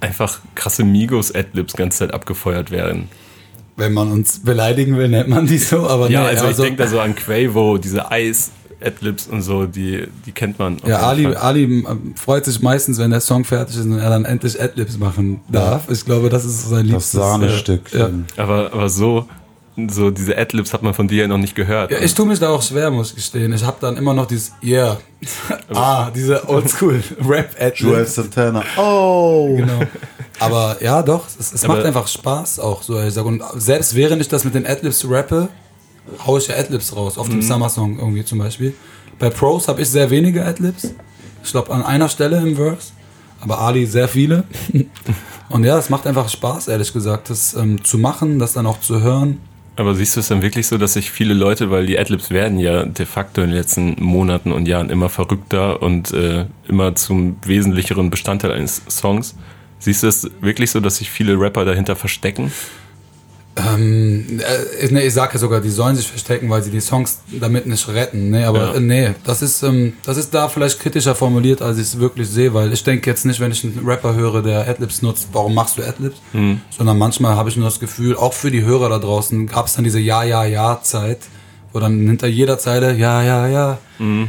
einfach 0.00 0.40
krasse 0.54 0.82
Migos-Adlibs 0.84 1.74
ganze 1.74 1.98
Zeit 1.98 2.14
abgefeuert 2.14 2.70
werden. 2.70 3.08
Wenn 3.76 3.92
man 3.92 4.10
uns 4.10 4.40
beleidigen 4.40 4.96
will, 4.96 5.08
nennt 5.08 5.28
man 5.28 5.46
die 5.46 5.58
so. 5.58 5.86
Aber 5.86 6.10
Ja, 6.10 6.22
nee, 6.22 6.26
also 6.28 6.42
ich 6.44 6.48
also- 6.48 6.62
denke 6.64 6.82
da 6.82 6.88
so 6.88 6.98
an 7.00 7.14
Quavo, 7.14 7.78
diese 7.78 8.10
Eis. 8.10 8.50
Adlibs 8.84 9.26
und 9.26 9.42
so, 9.42 9.66
die, 9.66 10.06
die 10.24 10.32
kennt 10.32 10.58
man. 10.58 10.78
Ja, 10.86 10.98
Ali, 11.00 11.24
Fall. 11.24 11.36
Ali 11.36 11.84
freut 12.14 12.44
sich 12.44 12.60
meistens, 12.60 12.98
wenn 12.98 13.10
der 13.10 13.20
Song 13.20 13.44
fertig 13.44 13.76
ist 13.76 13.84
und 13.84 13.98
er 13.98 14.10
dann 14.10 14.24
endlich 14.24 14.60
Adlibs 14.60 14.98
machen 14.98 15.40
darf. 15.48 15.90
Ich 15.90 16.04
glaube, 16.04 16.28
das 16.28 16.44
ist 16.44 16.68
sein 16.68 16.86
Das 16.86 16.92
liebstes. 16.92 17.20
Sahnestück. 17.20 17.92
Ja. 17.92 18.10
Aber, 18.36 18.72
aber 18.72 18.88
so, 18.88 19.26
so 19.88 20.10
diese 20.10 20.36
Adlibs 20.36 20.72
hat 20.72 20.82
man 20.82 20.94
von 20.94 21.08
dir 21.08 21.22
ja 21.22 21.28
noch 21.28 21.38
nicht 21.38 21.54
gehört. 21.54 21.90
Ja, 21.90 21.98
ich 22.00 22.14
tue 22.14 22.26
mich 22.26 22.38
da 22.38 22.50
auch 22.50 22.62
schwer, 22.62 22.90
muss 22.90 23.10
ich 23.10 23.16
gestehen. 23.16 23.52
Ich 23.52 23.64
habe 23.64 23.76
dann 23.80 23.96
immer 23.96 24.14
noch 24.14 24.26
dieses 24.26 24.52
Yeah. 24.62 24.98
ah, 25.74 26.10
diese 26.10 26.48
Oldschool 26.48 27.02
Rap 27.28 27.56
Joel 27.74 27.94
Adlibs. 27.94 28.14
Santana. 28.14 28.62
Oh! 28.76 29.56
Genau. 29.56 29.80
Aber 30.40 30.76
ja, 30.80 31.02
doch, 31.02 31.26
es, 31.38 31.52
es 31.52 31.66
macht 31.66 31.84
einfach 31.84 32.06
Spaß 32.06 32.60
auch 32.60 32.82
so. 32.82 33.00
Ich 33.02 33.14
sag, 33.14 33.24
und 33.24 33.42
selbst 33.56 33.94
während 33.94 34.20
ich 34.22 34.28
das 34.28 34.44
mit 34.44 34.54
den 34.54 34.66
Adlibs 34.66 35.04
rappe, 35.08 35.48
haue 36.26 36.40
ich 36.40 36.48
ja 36.48 36.56
Adlibs 36.56 36.94
raus. 36.94 37.18
Auf 37.18 37.28
dem 37.28 37.42
Summer-Song 37.42 37.98
irgendwie 37.98 38.24
zum 38.24 38.38
Beispiel. 38.38 38.74
Bei 39.18 39.30
Pros 39.30 39.68
habe 39.68 39.82
ich 39.82 39.88
sehr 39.88 40.10
wenige 40.10 40.44
Adlibs. 40.44 40.94
Ich 41.42 41.50
glaube 41.50 41.72
an 41.72 41.82
einer 41.82 42.08
Stelle 42.08 42.38
im 42.38 42.56
Verse. 42.56 42.92
Aber 43.40 43.60
Ali 43.60 43.86
sehr 43.86 44.08
viele. 44.08 44.44
und 45.48 45.64
ja, 45.64 45.78
es 45.78 45.90
macht 45.90 46.06
einfach 46.06 46.28
Spaß, 46.28 46.68
ehrlich 46.68 46.92
gesagt, 46.92 47.30
das 47.30 47.54
ähm, 47.54 47.84
zu 47.84 47.98
machen, 47.98 48.38
das 48.38 48.52
dann 48.52 48.66
auch 48.66 48.80
zu 48.80 49.00
hören. 49.00 49.38
Aber 49.76 49.94
siehst 49.94 50.16
du 50.16 50.20
es 50.20 50.26
dann 50.26 50.42
wirklich 50.42 50.66
so, 50.66 50.76
dass 50.76 50.94
sich 50.94 51.12
viele 51.12 51.34
Leute, 51.34 51.70
weil 51.70 51.86
die 51.86 51.96
Adlibs 51.96 52.30
werden 52.30 52.58
ja 52.58 52.84
de 52.84 53.06
facto 53.06 53.42
in 53.42 53.50
den 53.50 53.56
letzten 53.56 53.94
Monaten 54.02 54.50
und 54.50 54.66
Jahren 54.66 54.90
immer 54.90 55.08
verrückter 55.08 55.80
und 55.80 56.12
äh, 56.12 56.46
immer 56.66 56.96
zum 56.96 57.36
wesentlicheren 57.44 58.10
Bestandteil 58.10 58.50
eines 58.50 58.82
Songs, 58.88 59.36
siehst 59.78 60.02
du 60.02 60.08
es 60.08 60.28
wirklich 60.40 60.72
so, 60.72 60.80
dass 60.80 60.96
sich 60.96 61.10
viele 61.10 61.38
Rapper 61.38 61.64
dahinter 61.64 61.94
verstecken? 61.94 62.50
Ähm, 63.74 64.40
äh, 64.40 64.86
nee, 64.90 65.06
ich 65.06 65.14
sage 65.14 65.34
ja 65.34 65.38
sogar, 65.38 65.60
die 65.60 65.70
sollen 65.70 65.96
sich 65.96 66.06
verstecken, 66.08 66.48
weil 66.50 66.62
sie 66.62 66.70
die 66.70 66.80
Songs 66.80 67.18
damit 67.40 67.66
nicht 67.66 67.88
retten. 67.88 68.30
Nee, 68.30 68.44
aber 68.44 68.58
Ja. 68.70 68.74
äh, 68.74 68.80
nee, 68.80 69.10
das 69.24 69.42
ist, 69.42 69.62
ähm, 69.62 69.94
das 70.04 70.16
ist 70.16 70.32
da 70.34 70.48
vielleicht 70.48 70.78
kritischer 70.80 71.14
formuliert, 71.14 71.62
als 71.62 71.78
ich 71.78 71.84
es 71.84 71.98
wirklich 71.98 72.28
sehe, 72.28 72.52
weil 72.54 72.72
ich 72.72 72.84
denke 72.84 73.08
jetzt 73.10 73.24
nicht, 73.26 73.40
wenn 73.40 73.50
ich 73.52 73.64
einen 73.64 73.82
Rapper 73.86 74.14
höre, 74.14 74.42
der 74.42 74.68
Adlibs 74.68 75.02
nutzt, 75.02 75.28
warum 75.32 75.54
machst 75.54 75.78
du 75.78 75.82
Adlibs? 75.82 76.16
Sondern 76.76 76.98
manchmal 76.98 77.36
habe 77.36 77.48
ich 77.48 77.56
nur 77.56 77.66
das 77.66 77.80
Gefühl, 77.80 78.16
auch 78.16 78.32
für 78.32 78.50
die 78.50 78.62
Hörer 78.64 78.88
da 78.88 78.98
draußen 78.98 79.46
gab 79.46 79.66
es 79.66 79.74
dann 79.74 79.84
diese 79.84 79.98
Ja, 80.00 80.22
Ja, 80.24 80.44
Ja-Zeit, 80.44 81.18
wo 81.72 81.80
dann 81.80 81.98
hinter 82.06 82.26
jeder 82.28 82.58
Zeile 82.58 82.94
Ja, 82.94 83.22
Ja, 83.22 83.46
Ja 83.48 83.78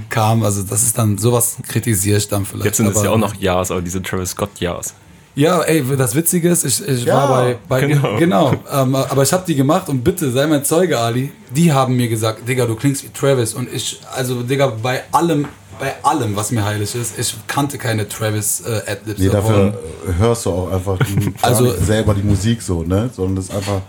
kam. 0.09 0.41
Also 0.43 0.63
das 0.63 0.81
ist 0.83 0.97
dann, 0.97 1.17
sowas 1.19 1.57
kritisiere 1.67 2.17
ich 2.17 2.27
dann 2.27 2.45
vielleicht. 2.45 2.65
Jetzt 2.65 2.77
sind 2.77 2.87
es 2.87 2.95
aber- 2.97 3.05
ja 3.05 3.11
auch 3.11 3.17
noch 3.17 3.35
Ja's, 3.35 3.69
aber 3.69 3.81
diese 3.81 4.01
Travis 4.01 4.31
Scott 4.31 4.49
Ja's. 4.59 4.93
Ja, 5.39 5.61
ey, 5.61 5.83
das 5.97 6.15
Witzige 6.15 6.49
ist, 6.49 6.65
ich, 6.65 6.85
ich 6.87 7.05
Ja, 7.05 7.15
war 7.15 7.27
bei, 7.43 7.57
bei 7.67 7.81
genau. 7.87 8.15
genau, 8.19 8.53
ähm, 8.71 8.95
aber 8.95 9.23
ich 9.23 9.31
habe 9.31 9.43
die 9.47 9.55
gemacht 9.55 9.87
und 9.89 10.03
bitte 10.03 10.29
sei 10.31 10.45
mein 10.47 10.63
Zeuge, 10.65 10.99
Ali. 10.99 11.31
Die 11.51 11.71
haben 11.71 11.95
mir 11.95 12.09
gesagt, 12.09 12.47
Digga, 12.47 12.65
du 12.65 12.75
klingst 12.75 13.03
wie 13.03 13.09
Travis 13.09 13.53
und 13.53 13.71
ich, 13.73 14.01
also 14.15 14.43
Digga, 14.43 14.67
bei 14.67 15.03
allem, 15.11 15.47
bei 15.79 15.93
allem, 16.03 16.35
was 16.35 16.51
mir 16.51 16.63
heilig 16.65 16.93
ist, 16.93 17.17
ich 17.17 17.35
kannte 17.47 17.77
keine 17.77 18.07
Travis 18.07 18.61
äh, 18.61 18.91
Adlibs. 18.91 19.19
Nee, 19.19 19.29
davon. 19.29 19.71
dafür 19.71 20.17
hörst 20.19 20.45
du 20.45 20.49
auch 20.51 20.71
einfach 20.73 20.97
die, 20.99 21.33
Also- 21.41 21.73
selber 21.73 22.13
die 22.13 22.23
Musik 22.23 22.61
so, 22.61 22.83
ne? 22.83 23.09
Sondern 23.15 23.37
das 23.37 23.45
ist 23.45 23.55
einfach. 23.55 23.81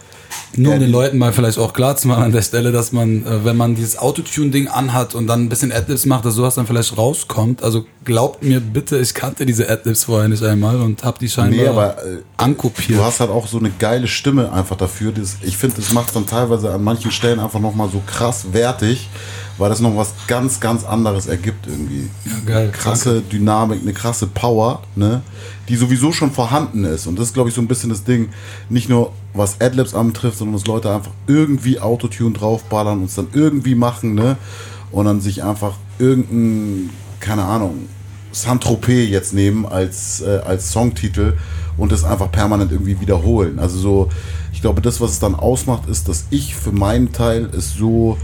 Nur 0.56 0.74
um 0.74 0.80
den 0.80 0.90
Leuten 0.90 1.18
mal 1.18 1.32
vielleicht 1.32 1.58
auch 1.58 1.72
klar 1.72 1.96
zu 1.96 2.08
machen 2.08 2.24
an 2.24 2.32
der 2.32 2.42
Stelle, 2.42 2.72
dass 2.72 2.92
man, 2.92 3.24
äh, 3.26 3.44
wenn 3.44 3.56
man 3.56 3.74
dieses 3.74 3.98
Autotune-Ding 3.98 4.68
anhat 4.68 5.14
und 5.14 5.26
dann 5.26 5.44
ein 5.44 5.48
bisschen 5.48 5.72
Adlibs 5.72 6.06
macht, 6.06 6.24
dass 6.24 6.34
sowas 6.34 6.54
dann 6.56 6.66
vielleicht 6.66 6.96
rauskommt. 6.96 7.62
Also 7.62 7.84
glaubt 8.04 8.42
mir 8.42 8.60
bitte, 8.60 8.98
ich 8.98 9.14
kannte 9.14 9.46
diese 9.46 9.68
Adlibs 9.68 10.04
vorher 10.04 10.28
nicht 10.28 10.42
einmal 10.42 10.80
und 10.80 11.04
habe 11.04 11.18
die 11.18 11.28
scheinbar 11.28 11.50
Nee, 11.60 11.68
aber 11.68 11.98
äh, 12.04 12.18
ankopiert. 12.36 12.98
du 12.98 13.04
hast 13.04 13.20
halt 13.20 13.30
auch 13.30 13.46
so 13.46 13.58
eine 13.58 13.70
geile 13.78 14.06
Stimme 14.06 14.52
einfach 14.52 14.76
dafür. 14.76 15.12
Das, 15.12 15.36
ich 15.42 15.56
finde, 15.56 15.76
das 15.76 15.92
macht 15.92 16.14
dann 16.16 16.26
teilweise 16.26 16.72
an 16.72 16.82
manchen 16.82 17.10
Stellen 17.10 17.38
einfach 17.40 17.60
nochmal 17.60 17.88
so 17.90 18.02
krass 18.06 18.46
wertig, 18.52 19.08
weil 19.58 19.68
das 19.70 19.80
noch 19.80 19.96
was 19.96 20.14
ganz, 20.26 20.58
ganz 20.60 20.84
anderes 20.84 21.26
ergibt 21.26 21.66
irgendwie. 21.66 22.08
Ja, 22.24 22.32
geil. 22.46 22.70
Krasse 22.72 23.20
Dynamik, 23.20 23.82
eine 23.82 23.92
krasse 23.92 24.26
Power, 24.26 24.82
ne? 24.96 25.22
Die 25.68 25.76
sowieso 25.76 26.12
schon 26.12 26.32
vorhanden 26.32 26.84
ist. 26.84 27.06
Und 27.06 27.18
das 27.18 27.28
ist, 27.28 27.34
glaube 27.34 27.50
ich, 27.50 27.54
so 27.54 27.60
ein 27.60 27.68
bisschen 27.68 27.90
das 27.90 28.02
Ding, 28.02 28.30
nicht 28.68 28.88
nur 28.88 29.12
was 29.34 29.60
Adlibs 29.60 29.94
anbetrifft, 29.94 30.38
sondern 30.38 30.54
dass 30.54 30.66
Leute 30.66 30.90
einfach 30.92 31.12
irgendwie 31.26 31.80
Autotune 31.80 32.34
draufballern 32.34 32.98
und 32.98 33.04
es 33.04 33.14
dann 33.14 33.28
irgendwie 33.32 33.74
machen, 33.74 34.14
ne? 34.14 34.36
Und 34.90 35.04
dann 35.04 35.20
sich 35.20 35.44
einfach 35.44 35.74
irgendein, 35.98 36.90
keine 37.20 37.44
Ahnung, 37.44 37.88
Saint-Tropez 38.32 39.08
jetzt 39.08 39.34
nehmen 39.34 39.66
als, 39.66 40.20
äh, 40.20 40.40
als 40.44 40.72
Songtitel 40.72 41.34
und 41.76 41.92
das 41.92 42.04
einfach 42.04 42.30
permanent 42.30 42.72
irgendwie 42.72 43.00
wiederholen. 43.00 43.58
Also 43.58 43.78
so, 43.78 44.08
ich 44.52 44.60
glaube, 44.60 44.80
das, 44.80 45.00
was 45.00 45.12
es 45.12 45.18
dann 45.20 45.34
ausmacht, 45.34 45.88
ist, 45.88 46.08
dass 46.08 46.26
ich 46.30 46.54
für 46.54 46.72
meinen 46.72 47.12
Teil 47.12 47.48
es 47.56 47.74
so 47.74 48.18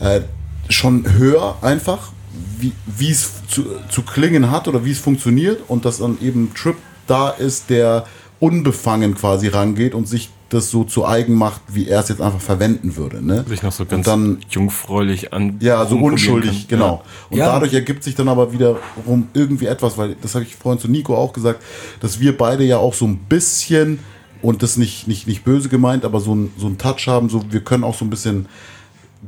äh, 0.00 0.20
schon 0.68 1.12
höre 1.12 1.56
einfach, 1.62 2.12
wie 2.58 2.72
wie 2.86 3.10
es 3.10 3.30
zu, 3.48 3.64
zu 3.90 4.02
klingen 4.02 4.50
hat 4.50 4.68
oder 4.68 4.84
wie 4.84 4.92
es 4.92 4.98
funktioniert 4.98 5.60
und 5.68 5.84
dass 5.84 5.98
dann 5.98 6.18
eben 6.20 6.52
Trip 6.54 6.76
da 7.06 7.30
ist, 7.30 7.70
der 7.70 8.04
unbefangen 8.40 9.14
quasi 9.14 9.48
rangeht 9.48 9.94
und 9.94 10.08
sich 10.08 10.30
das 10.48 10.70
so 10.70 10.82
zu 10.82 11.06
eigen 11.06 11.34
macht, 11.34 11.60
wie 11.68 11.86
er 11.86 12.00
es 12.00 12.08
jetzt 12.08 12.20
einfach 12.20 12.40
verwenden 12.40 12.96
würde. 12.96 13.24
Ne? 13.24 13.44
Sich 13.46 13.62
noch 13.62 13.70
so 13.70 13.84
und 13.84 13.90
ganz 13.90 14.06
dann 14.06 14.38
jungfräulich 14.48 15.32
an. 15.32 15.58
ja, 15.60 15.86
so 15.86 15.96
unschuldig, 15.96 16.66
kann. 16.68 16.78
genau. 16.78 17.04
Und 17.30 17.38
Ja. 17.38 17.46
dadurch 17.46 17.72
ergibt 17.72 18.02
sich 18.02 18.16
dann 18.16 18.28
aber 18.28 18.52
wiederum 18.52 19.28
irgendwie 19.34 19.66
etwas, 19.66 19.96
weil 19.96 20.16
das 20.20 20.34
habe 20.34 20.44
ich 20.44 20.56
vorhin 20.56 20.80
zu 20.80 20.88
Nico 20.88 21.14
auch 21.16 21.32
gesagt, 21.32 21.62
dass 22.00 22.18
wir 22.18 22.36
beide 22.36 22.64
ja 22.64 22.78
auch 22.78 22.94
so 22.94 23.04
ein 23.06 23.18
bisschen 23.18 24.00
und 24.42 24.62
das 24.64 24.76
nicht, 24.76 25.06
nicht, 25.06 25.28
nicht 25.28 25.44
böse 25.44 25.68
gemeint, 25.68 26.04
aber 26.04 26.18
so 26.18 26.34
ein, 26.34 26.50
so 26.56 26.66
ein 26.66 26.78
Touch 26.78 27.06
haben, 27.06 27.28
so 27.28 27.44
wir 27.50 27.60
können 27.60 27.84
auch 27.84 27.94
so 27.94 28.04
ein 28.04 28.10
bisschen 28.10 28.46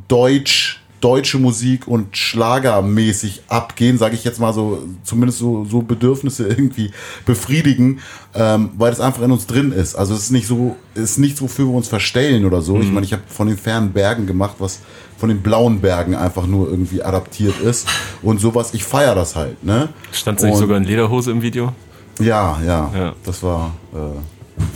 Deutsch, 0.09 0.82
deutsche 1.03 1.39
Musik 1.39 1.87
und 1.87 2.17
Schlagermäßig 2.17 3.43
abgehen, 3.49 3.99
sage 3.99 4.15
ich 4.15 4.25
jetzt 4.25 4.41
mal 4.41 4.55
so, 4.55 4.83
zumindest 5.05 5.39
so, 5.39 5.65
so 5.65 5.83
Bedürfnisse 5.83 6.47
irgendwie 6.49 6.91
befriedigen, 7.27 8.01
ähm, 8.35 8.71
weil 8.79 8.91
das 8.91 9.01
einfach 9.01 9.23
in 9.23 9.33
uns 9.33 9.47
drin 9.47 9.73
ist. 9.73 9.95
Also 9.97 10.15
es 10.15 10.21
ist 10.25 10.31
nicht 10.31 10.47
so, 10.47 10.77
es 10.95 11.03
ist 11.03 11.19
nichts, 11.19 11.43
wofür 11.43 11.67
wir 11.67 11.75
uns 11.75 11.89
verstellen 11.89 12.45
oder 12.47 12.63
so. 12.63 12.79
Ich 12.81 12.91
meine, 12.91 13.05
ich 13.05 13.13
habe 13.13 13.23
von 13.27 13.49
den 13.49 13.59
fernen 13.59 13.93
Bergen 13.93 14.27
gemacht, 14.27 14.55
was 14.59 14.81
von 15.19 15.29
den 15.29 15.43
blauen 15.43 15.81
Bergen 15.81 16.15
einfach 16.15 16.47
nur 16.47 16.69
irgendwie 16.71 17.03
adaptiert 17.03 17.61
ist 17.61 17.87
und 18.23 18.41
sowas. 18.41 18.73
Ich 18.75 18.85
feiere 18.85 19.15
das 19.15 19.37
halt, 19.37 19.63
ne? 19.65 19.89
Stand 20.13 20.41
nicht 20.43 20.53
Und- 20.53 20.59
sogar 20.59 20.79
in 20.79 20.85
Lederhose 20.85 21.31
im 21.31 21.43
Video? 21.43 21.73
Ja, 22.21 22.59
ja, 22.65 22.91
Ja. 22.95 23.15
das 23.25 23.43
war. 23.43 23.73
Äh, 23.95 23.99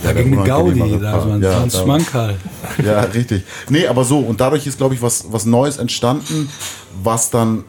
ja, 0.04 0.12
ging 0.12 0.38
eine 0.38 0.46
Gaudi, 0.46 0.98
da 1.00 1.12
war 1.12 1.34
ein 1.34 1.42
ja, 1.42 1.52
Franz 1.52 1.78
Schmankerl. 1.78 2.36
Ja, 2.84 3.00
richtig. 3.00 3.44
Nee, 3.68 3.86
aber 3.86 4.04
so, 4.04 4.18
und 4.18 4.40
dadurch 4.40 4.66
ist, 4.66 4.78
glaube 4.78 4.94
ich, 4.94 5.02
was, 5.02 5.26
was 5.30 5.46
Neues 5.46 5.78
entstanden, 5.78 6.48
was 7.02 7.30
dann 7.30 7.64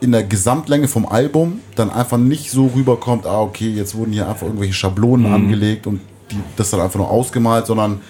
in 0.00 0.12
der 0.12 0.24
Gesamtlänge 0.24 0.88
vom 0.88 1.06
Album 1.06 1.60
dann 1.74 1.90
einfach 1.90 2.18
nicht 2.18 2.50
so 2.50 2.66
rüberkommt, 2.66 3.26
ah, 3.26 3.40
okay, 3.40 3.70
jetzt 3.70 3.94
wurden 3.94 4.12
hier 4.12 4.28
einfach 4.28 4.46
irgendwelche 4.46 4.74
Schablonen 4.74 5.32
angelegt 5.32 5.86
und 5.86 6.00
die, 6.30 6.36
das 6.56 6.70
dann 6.70 6.80
einfach 6.80 6.98
nur 6.98 7.10
ausgemalt, 7.10 7.66
sondern 7.66 8.00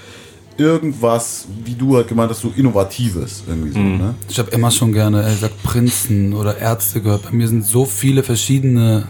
irgendwas, 0.59 1.47
wie 1.65 1.75
du 1.75 1.97
halt 1.97 2.09
gemeint 2.09 2.31
hast, 2.31 2.41
so 2.41 2.53
Innovatives 2.55 3.45
irgendwie 3.47 3.71
so, 3.71 3.79
ne? 3.79 4.15
Ich 4.29 4.39
habe 4.39 4.51
immer 4.51 4.71
schon 4.71 4.93
gerne, 4.93 5.23
er 5.23 5.35
sagt 5.35 5.63
Prinzen 5.63 6.35
oder 6.35 6.59
Ärzte 6.59 7.01
gehört. 7.01 7.23
Bei 7.23 7.31
mir 7.31 7.47
sind 7.47 7.65
so 7.65 7.85
viele 7.85 8.23
verschiedene 8.23 9.07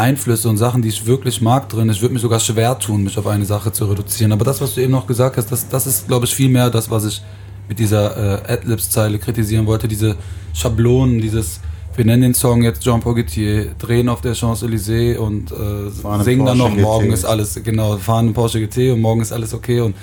Einflüsse 0.00 0.48
und 0.48 0.56
Sachen, 0.56 0.80
die 0.80 0.88
ich 0.88 1.06
wirklich 1.06 1.40
mag 1.42 1.68
drin. 1.68 1.90
Ich 1.90 2.00
würde 2.00 2.14
mir 2.14 2.20
sogar 2.20 2.40
schwer 2.40 2.78
tun, 2.78 3.04
mich 3.04 3.18
auf 3.18 3.26
eine 3.26 3.44
Sache 3.44 3.70
zu 3.70 3.84
reduzieren. 3.84 4.32
Aber 4.32 4.44
das, 4.44 4.60
was 4.60 4.74
du 4.74 4.80
eben 4.80 4.92
noch 4.92 5.06
gesagt 5.06 5.36
hast, 5.36 5.52
das, 5.52 5.68
das 5.68 5.86
ist, 5.86 6.08
glaube 6.08 6.24
ich, 6.24 6.34
viel 6.34 6.48
mehr 6.48 6.70
das, 6.70 6.90
was 6.90 7.04
ich 7.04 7.22
mit 7.68 7.78
dieser 7.78 8.48
äh, 8.48 8.52
Adlibs-Zeile 8.54 9.18
kritisieren 9.18 9.66
wollte. 9.66 9.86
Diese 9.88 10.16
Schablonen, 10.54 11.20
dieses, 11.20 11.60
wir 11.94 12.04
nennen 12.06 12.22
den 12.22 12.34
Song 12.34 12.62
jetzt 12.62 12.82
Jean 12.82 13.00
Poggetier, 13.00 13.72
drehen 13.78 14.08
auf 14.08 14.22
der 14.22 14.34
Champs-Élysées 14.34 15.18
und 15.18 15.52
äh, 15.52 16.24
singen 16.24 16.46
dann 16.46 16.58
noch, 16.58 16.74
morgen 16.74 17.12
ist 17.12 17.26
alles, 17.26 17.60
genau, 17.62 17.98
fahren 17.98 18.28
im 18.28 18.34
Porsche 18.34 18.58
GT 18.60 18.92
und 18.92 19.00
morgen 19.00 19.20
ist 19.20 19.32
alles 19.32 19.52
okay 19.52 19.80
und 19.80 19.94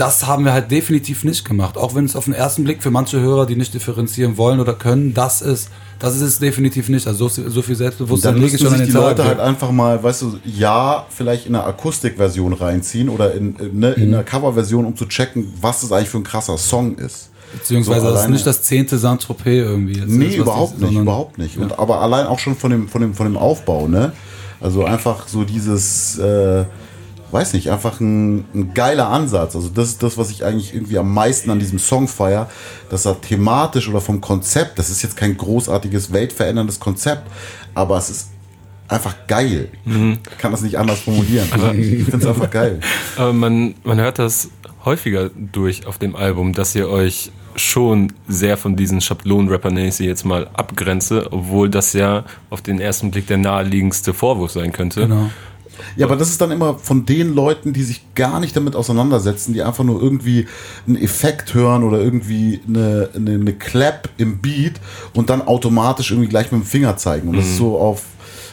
das 0.00 0.26
haben 0.26 0.44
wir 0.44 0.52
halt 0.52 0.70
definitiv 0.70 1.24
nicht 1.24 1.44
gemacht. 1.44 1.76
Auch 1.76 1.94
wenn 1.94 2.04
es 2.06 2.16
auf 2.16 2.24
den 2.24 2.34
ersten 2.34 2.64
Blick 2.64 2.82
für 2.82 2.90
manche 2.90 3.20
Hörer, 3.20 3.44
die 3.46 3.54
nicht 3.56 3.74
differenzieren 3.74 4.36
wollen 4.38 4.58
oder 4.58 4.72
können, 4.74 5.12
das 5.14 5.42
ist, 5.42 5.68
das 5.98 6.16
ist 6.16 6.22
es 6.22 6.38
definitiv 6.38 6.88
nicht. 6.88 7.06
Also 7.06 7.28
so, 7.28 7.48
so 7.48 7.60
viel 7.62 7.74
Selbstbewusstsein 7.76 8.32
dann 8.34 8.42
müssen 8.42 8.56
sich 8.58 8.82
die 8.86 8.92
Leute 8.92 9.16
Tag. 9.16 9.26
halt 9.28 9.40
einfach 9.40 9.70
mal, 9.70 10.02
weißt 10.02 10.22
du, 10.22 10.38
ja, 10.44 11.04
vielleicht 11.10 11.46
in 11.46 11.54
einer 11.54 11.66
Akustikversion 11.66 12.52
reinziehen 12.54 13.08
oder 13.10 13.34
in, 13.34 13.54
ne, 13.72 13.94
Mhm. 13.96 14.02
in 14.02 14.14
einer 14.14 14.22
Coverversion, 14.24 14.86
um 14.86 14.96
zu 14.96 15.04
checken, 15.06 15.52
was 15.60 15.82
das 15.82 15.92
eigentlich 15.92 16.08
für 16.08 16.18
ein 16.18 16.24
krasser 16.24 16.56
Song 16.56 16.96
ist. 16.96 17.28
Beziehungsweise 17.52 18.06
so 18.06 18.12
das 18.12 18.22
ist 18.24 18.30
nicht 18.30 18.46
das 18.46 18.62
zehnte 18.62 18.96
Saint-Tropez 18.96 19.46
irgendwie. 19.66 19.98
Jetzt 19.98 20.08
Nee, 20.08 20.26
ist, 20.28 20.36
überhaupt 20.36 20.78
nicht, 20.78 20.86
sondern- 20.86 21.02
überhaupt 21.02 21.36
nicht. 21.36 21.58
Und, 21.58 21.78
aber 21.78 22.00
allein 22.00 22.26
auch 22.26 22.38
schon 22.38 22.56
von 22.56 22.70
dem, 22.70 22.88
von 22.88 23.00
dem, 23.02 23.12
von 23.14 23.26
dem 23.26 23.36
Aufbau, 23.36 23.88
ne? 23.88 24.12
Also 24.60 24.84
einfach 24.84 25.26
so 25.26 25.42
dieses, 25.44 26.16
äh, 26.18 26.64
weiß 27.32 27.52
nicht, 27.54 27.70
einfach 27.70 28.00
ein, 28.00 28.44
ein 28.54 28.74
geiler 28.74 29.08
Ansatz. 29.08 29.54
Also 29.56 29.68
das 29.68 29.88
ist 29.88 30.02
das, 30.02 30.18
was 30.18 30.30
ich 30.30 30.44
eigentlich 30.44 30.74
irgendwie 30.74 30.98
am 30.98 31.12
meisten 31.12 31.50
an 31.50 31.58
diesem 31.58 31.78
Song 31.78 32.08
feier, 32.08 32.48
dass 32.88 33.06
er 33.06 33.20
thematisch 33.20 33.88
oder 33.88 34.00
vom 34.00 34.20
Konzept, 34.20 34.78
das 34.78 34.90
ist 34.90 35.02
jetzt 35.02 35.16
kein 35.16 35.36
großartiges, 35.36 36.12
weltveränderndes 36.12 36.80
Konzept, 36.80 37.22
aber 37.74 37.96
es 37.98 38.10
ist 38.10 38.30
einfach 38.88 39.14
geil. 39.26 39.68
Ich 39.84 40.38
kann 40.38 40.50
das 40.50 40.62
nicht 40.62 40.76
anders 40.76 41.00
formulieren. 41.00 41.46
ich 41.78 42.04
finde 42.04 42.18
es 42.18 42.26
einfach 42.26 42.50
geil. 42.50 42.80
Aber 43.16 43.32
man, 43.32 43.74
man 43.84 44.00
hört 44.00 44.18
das 44.18 44.50
häufiger 44.84 45.30
durch 45.34 45.86
auf 45.86 45.98
dem 45.98 46.16
Album, 46.16 46.52
dass 46.52 46.74
ihr 46.74 46.88
euch 46.88 47.30
schon 47.56 48.12
sehr 48.28 48.56
von 48.56 48.76
diesen 48.76 49.00
Schablonen-Rapper, 49.00 49.70
nenne 49.70 49.88
ich 49.88 49.96
sie 49.96 50.06
jetzt 50.06 50.24
mal, 50.24 50.48
abgrenze, 50.54 51.32
obwohl 51.32 51.68
das 51.68 51.92
ja 51.92 52.24
auf 52.48 52.62
den 52.62 52.80
ersten 52.80 53.10
Blick 53.10 53.26
der 53.26 53.38
naheliegendste 53.38 54.14
Vorwurf 54.14 54.52
sein 54.52 54.72
könnte. 54.72 55.02
Genau. 55.02 55.30
Ja, 55.96 56.06
aber 56.06 56.16
das 56.16 56.28
ist 56.30 56.40
dann 56.40 56.50
immer 56.50 56.78
von 56.78 57.06
den 57.06 57.34
Leuten, 57.34 57.72
die 57.72 57.82
sich 57.82 58.02
gar 58.14 58.40
nicht 58.40 58.56
damit 58.56 58.76
auseinandersetzen, 58.76 59.52
die 59.54 59.62
einfach 59.62 59.84
nur 59.84 60.00
irgendwie 60.02 60.46
einen 60.86 60.96
Effekt 60.96 61.54
hören 61.54 61.84
oder 61.84 62.00
irgendwie 62.00 62.60
eine, 62.68 63.10
eine, 63.14 63.32
eine 63.34 63.52
Clap 63.52 64.08
im 64.16 64.38
Beat 64.38 64.74
und 65.14 65.30
dann 65.30 65.42
automatisch 65.42 66.10
irgendwie 66.10 66.28
gleich 66.28 66.52
mit 66.52 66.62
dem 66.62 66.66
Finger 66.66 66.96
zeigen. 66.96 67.28
Und 67.28 67.36
das 67.36 67.46
ist 67.46 67.56
so 67.56 67.78
auf, 67.78 68.02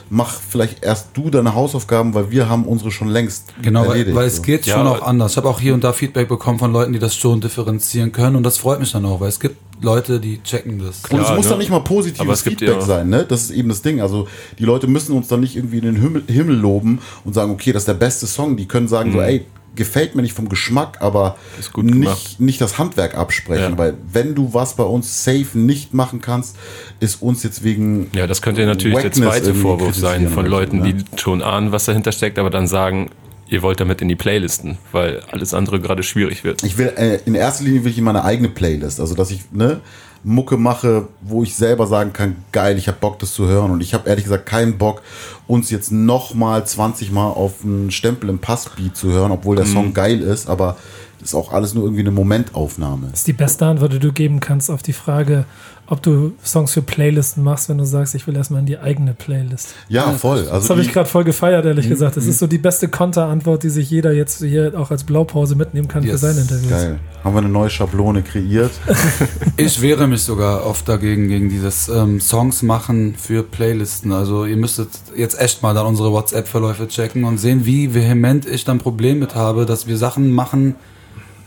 mach 0.09 0.31
vielleicht 0.39 0.83
erst 0.83 1.09
du 1.15 1.29
deine 1.29 1.53
Hausaufgaben, 1.53 2.13
weil 2.13 2.31
wir 2.31 2.47
haben 2.49 2.63
unsere 2.65 2.91
schon 2.91 3.09
längst 3.09 3.53
Genau, 3.61 3.81
weil, 3.81 3.89
erledigt. 3.89 4.15
weil 4.15 4.27
es 4.27 4.37
so. 4.37 4.41
geht 4.41 4.65
Ja, 4.65 4.75
schon 4.77 4.87
auch 4.87 5.01
anders. 5.01 5.31
Ich 5.31 5.37
habe 5.37 5.49
auch 5.49 5.59
hier 5.59 5.73
und 5.73 5.83
da 5.83 5.93
Feedback 5.93 6.27
bekommen 6.29 6.59
von 6.59 6.71
Leuten, 6.71 6.93
die 6.93 6.99
das 6.99 7.15
schon 7.15 7.41
differenzieren 7.41 8.11
können 8.11 8.35
und 8.35 8.43
das 8.43 8.57
freut 8.57 8.79
mich 8.79 8.91
dann 8.91 9.05
auch, 9.05 9.19
weil 9.19 9.29
es 9.29 9.39
gibt 9.39 9.57
Leute, 9.81 10.19
die 10.19 10.41
checken 10.43 10.79
das. 10.79 11.03
Und 11.09 11.19
es 11.21 11.29
muss 11.35 11.45
ne? 11.45 11.49
dann 11.51 11.59
nicht 11.59 11.69
mal 11.69 11.79
positives 11.81 12.41
Feedback 12.41 12.67
ja- 12.69 12.81
sein, 12.81 13.09
ne? 13.09 13.25
Das 13.27 13.43
ist 13.43 13.51
eben 13.51 13.69
das 13.69 13.81
Ding. 13.81 14.01
Also 14.01 14.27
die 14.57 14.65
Leute 14.65 14.87
müssen 14.87 15.15
uns 15.15 15.27
dann 15.27 15.39
nicht 15.39 15.55
irgendwie 15.55 15.77
in 15.77 15.85
den 15.85 15.95
Himmel, 15.97 16.23
Himmel 16.27 16.55
loben 16.57 16.99
und 17.25 17.33
sagen, 17.33 17.51
okay, 17.51 17.71
das 17.71 17.83
ist 17.83 17.87
der 17.87 17.93
beste 17.93 18.25
Song. 18.27 18.57
Die 18.57 18.67
können 18.67 18.87
sagen 18.87 19.11
so, 19.13 19.21
ey, 19.21 19.45
gefällt 19.75 20.15
mir 20.15 20.23
nicht 20.23 20.33
vom 20.33 20.49
Geschmack, 20.49 20.97
aber 21.01 21.35
Mhm. 21.53 21.59
Ist 21.59 21.73
gut 21.73 21.87
gemacht. 21.87 22.17
nicht, 22.17 22.39
nicht 22.39 22.61
das 22.61 22.79
Handwerk 22.79 23.15
absprechen. 23.15 23.73
Ja. 23.73 23.77
Weil 23.77 23.93
wenn 24.11 24.33
du 24.33 24.51
was 24.55 24.75
bei 24.75 24.83
uns 24.83 25.23
safe 25.23 25.55
nicht 25.55 25.93
machen 25.93 26.19
kannst, 26.21 26.55
ist 26.99 27.21
uns 27.21 27.43
jetzt 27.43 27.63
wegen 27.63 28.07
Ja, 28.15 28.25
das 28.25 28.41
könnte 28.41 28.65
natürlich 28.65 28.97
der 28.97 29.05
Wackness 29.05 29.27
zweite 29.29 29.45
irgendwie 29.47 29.61
Vorwurf 29.61 29.95
sein 29.95 30.29
von 30.29 30.47
Leuten, 30.47 30.79
ne? 30.79 30.93
die 30.95 31.19
schon 31.21 31.43
ahnen, 31.43 31.71
was 31.71 31.85
dahinter 31.85 32.11
steckt, 32.11 32.39
aber 32.39 32.49
dann 32.49 32.67
sagen, 32.67 33.11
ihr 33.49 33.61
wollt 33.61 33.79
damit 33.79 34.01
in 34.01 34.07
die 34.07 34.15
Playlisten, 34.15 34.77
weil 34.91 35.21
alles 35.31 35.53
andere 35.53 35.79
gerade 35.79 36.03
schwierig 36.03 36.43
wird. 36.43 36.63
Ich 36.63 36.77
will, 36.77 36.93
äh, 36.97 37.19
in 37.25 37.35
erster 37.35 37.63
Linie 37.63 37.83
will 37.83 37.91
ich 37.91 37.97
in 37.97 38.03
meine 38.03 38.23
eigene 38.23 38.49
Playlist. 38.49 38.99
Also, 38.99 39.15
dass 39.15 39.31
ich, 39.31 39.41
ne, 39.51 39.81
Mucke 40.23 40.57
mache, 40.57 41.07
wo 41.21 41.43
ich 41.43 41.55
selber 41.55 41.87
sagen 41.87 42.11
kann, 42.11 42.35
geil, 42.51 42.77
ich 42.77 42.87
habe 42.87 42.97
Bock, 42.99 43.19
das 43.19 43.33
zu 43.33 43.47
hören. 43.47 43.71
Und 43.71 43.81
ich 43.81 43.93
habe 43.93 44.09
ehrlich 44.09 44.25
gesagt 44.25 44.45
keinen 44.47 44.77
Bock, 44.77 45.01
uns 45.45 45.69
jetzt 45.69 45.91
noch 45.91 46.33
mal 46.33 46.65
20 46.65 47.11
Mal 47.11 47.29
auf 47.29 47.63
einen 47.63 47.91
Stempel 47.91 48.29
im 48.29 48.39
Passbeat 48.39 48.95
zu 48.97 49.11
hören, 49.11 49.31
obwohl 49.31 49.55
der 49.55 49.65
Mhm. 49.65 49.71
Song 49.73 49.93
geil 49.93 50.21
ist, 50.21 50.49
aber 50.49 50.75
das 51.19 51.29
ist 51.29 51.35
auch 51.35 51.51
alles 51.51 51.73
nur 51.73 51.83
irgendwie 51.85 52.01
eine 52.01 52.11
Momentaufnahme. 52.11 53.07
Das 53.11 53.19
ist 53.21 53.27
die 53.27 53.33
beste 53.33 53.65
Antwort, 53.65 53.93
die 53.93 53.99
du 53.99 54.11
geben 54.11 54.39
kannst 54.39 54.69
auf 54.69 54.83
die 54.83 54.93
Frage, 54.93 55.45
ob 55.89 56.03
du 56.03 56.33
Songs 56.43 56.73
für 56.73 56.81
Playlisten 56.81 57.43
machst, 57.43 57.69
wenn 57.69 57.77
du 57.77 57.85
sagst, 57.85 58.13
ich 58.13 58.27
will 58.27 58.35
erstmal 58.35 58.59
in 58.59 58.65
die 58.65 58.77
eigene 58.77 59.13
Playlist. 59.13 59.73
Ja, 59.87 60.11
voll. 60.11 60.41
Das 60.43 60.51
Also 60.51 60.69
habe 60.71 60.81
ich 60.81 60.91
gerade 60.91 61.07
voll 61.07 61.23
gefeiert, 61.23 61.65
ehrlich 61.65 61.85
Mhm. 61.85 61.91
gesagt. 61.91 62.17
Das 62.17 62.25
ist 62.25 62.39
so 62.39 62.47
die 62.47 62.57
beste 62.57 62.89
Konterantwort, 62.89 63.63
die 63.63 63.69
sich 63.69 63.89
jeder 63.89 64.11
jetzt 64.11 64.43
hier 64.43 64.73
auch 64.77 64.91
als 64.91 65.05
Blaupause 65.05 65.55
mitnehmen 65.55 65.87
kann 65.87 66.03
für 66.03 66.09
Yes. 66.09 66.21
seine 66.21 66.41
Interviews. 66.41 66.69
geil. 66.69 66.99
Haben 67.23 67.33
wir 67.35 67.39
eine 67.39 67.49
neue 67.49 67.69
Schablone 67.69 68.21
kreiert? 68.21 68.71
Ich 69.59 69.81
wehre 69.81 70.07
mich 70.07 70.21
sogar 70.23 70.65
oft 70.65 70.87
dagegen, 70.87 71.29
gegen 71.29 71.49
dieses 71.49 71.87
ähm, 71.89 72.19
Songs 72.19 72.61
machen 72.63 73.15
für 73.17 73.41
Playlisten. 73.43 74.11
Also 74.11 74.45
ihr 74.45 74.57
müsstet 74.57 74.89
jetzt 75.15 75.39
echt 75.39 75.63
mal 75.63 75.73
dann 75.73 75.85
unsere 75.87 76.11
WhatsApp-Verläufe 76.11 76.87
checken 76.87 77.23
und 77.23 77.37
sehen, 77.37 77.65
wie 77.65 77.93
vehement 77.93 78.45
ich 78.45 78.65
dann 78.65 78.77
Problem 78.77 79.19
mit 79.19 79.35
habe, 79.35 79.65
dass 79.65 79.87
wir 79.87 79.97
Sachen 79.97 80.31
machen, 80.31 80.75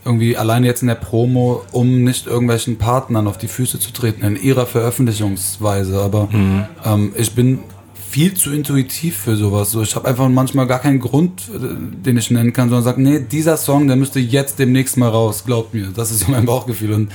irgendwie 0.04 0.36
alleine 0.36 0.66
jetzt 0.66 0.82
in 0.82 0.88
der 0.88 0.94
Promo, 0.94 1.62
um 1.72 2.04
nicht 2.04 2.26
irgendwelchen 2.26 2.78
Partnern 2.78 3.26
auf 3.26 3.38
die 3.38 3.48
Füße 3.48 3.78
zu 3.78 3.92
treten 3.92 4.24
in 4.24 4.40
ihrer 4.40 4.66
Veröffentlichungsweise. 4.66 6.00
Aber 6.00 6.28
ähm, 6.84 7.12
ich 7.16 7.34
bin 7.34 7.60
viel 8.10 8.34
zu 8.34 8.52
intuitiv 8.52 9.18
für 9.18 9.36
sowas. 9.36 9.70
So, 9.70 9.82
ich 9.82 9.94
habe 9.94 10.08
einfach 10.08 10.28
manchmal 10.28 10.66
gar 10.66 10.80
keinen 10.80 10.98
Grund, 10.98 11.42
äh, 11.48 12.04
den 12.04 12.16
ich 12.16 12.30
nennen 12.30 12.52
kann, 12.52 12.68
sondern 12.68 12.84
sage, 12.84 13.00
nee, 13.00 13.20
dieser 13.20 13.56
Song, 13.56 13.86
der 13.86 13.96
müsste 13.96 14.18
jetzt 14.18 14.58
demnächst 14.58 14.96
mal 14.96 15.08
raus, 15.08 15.44
glaubt 15.44 15.74
mir. 15.74 15.88
Das 15.94 16.10
ist 16.10 16.20
so 16.20 16.30
mein 16.30 16.44
Bauchgefühl. 16.44 16.92
Und 16.92 17.12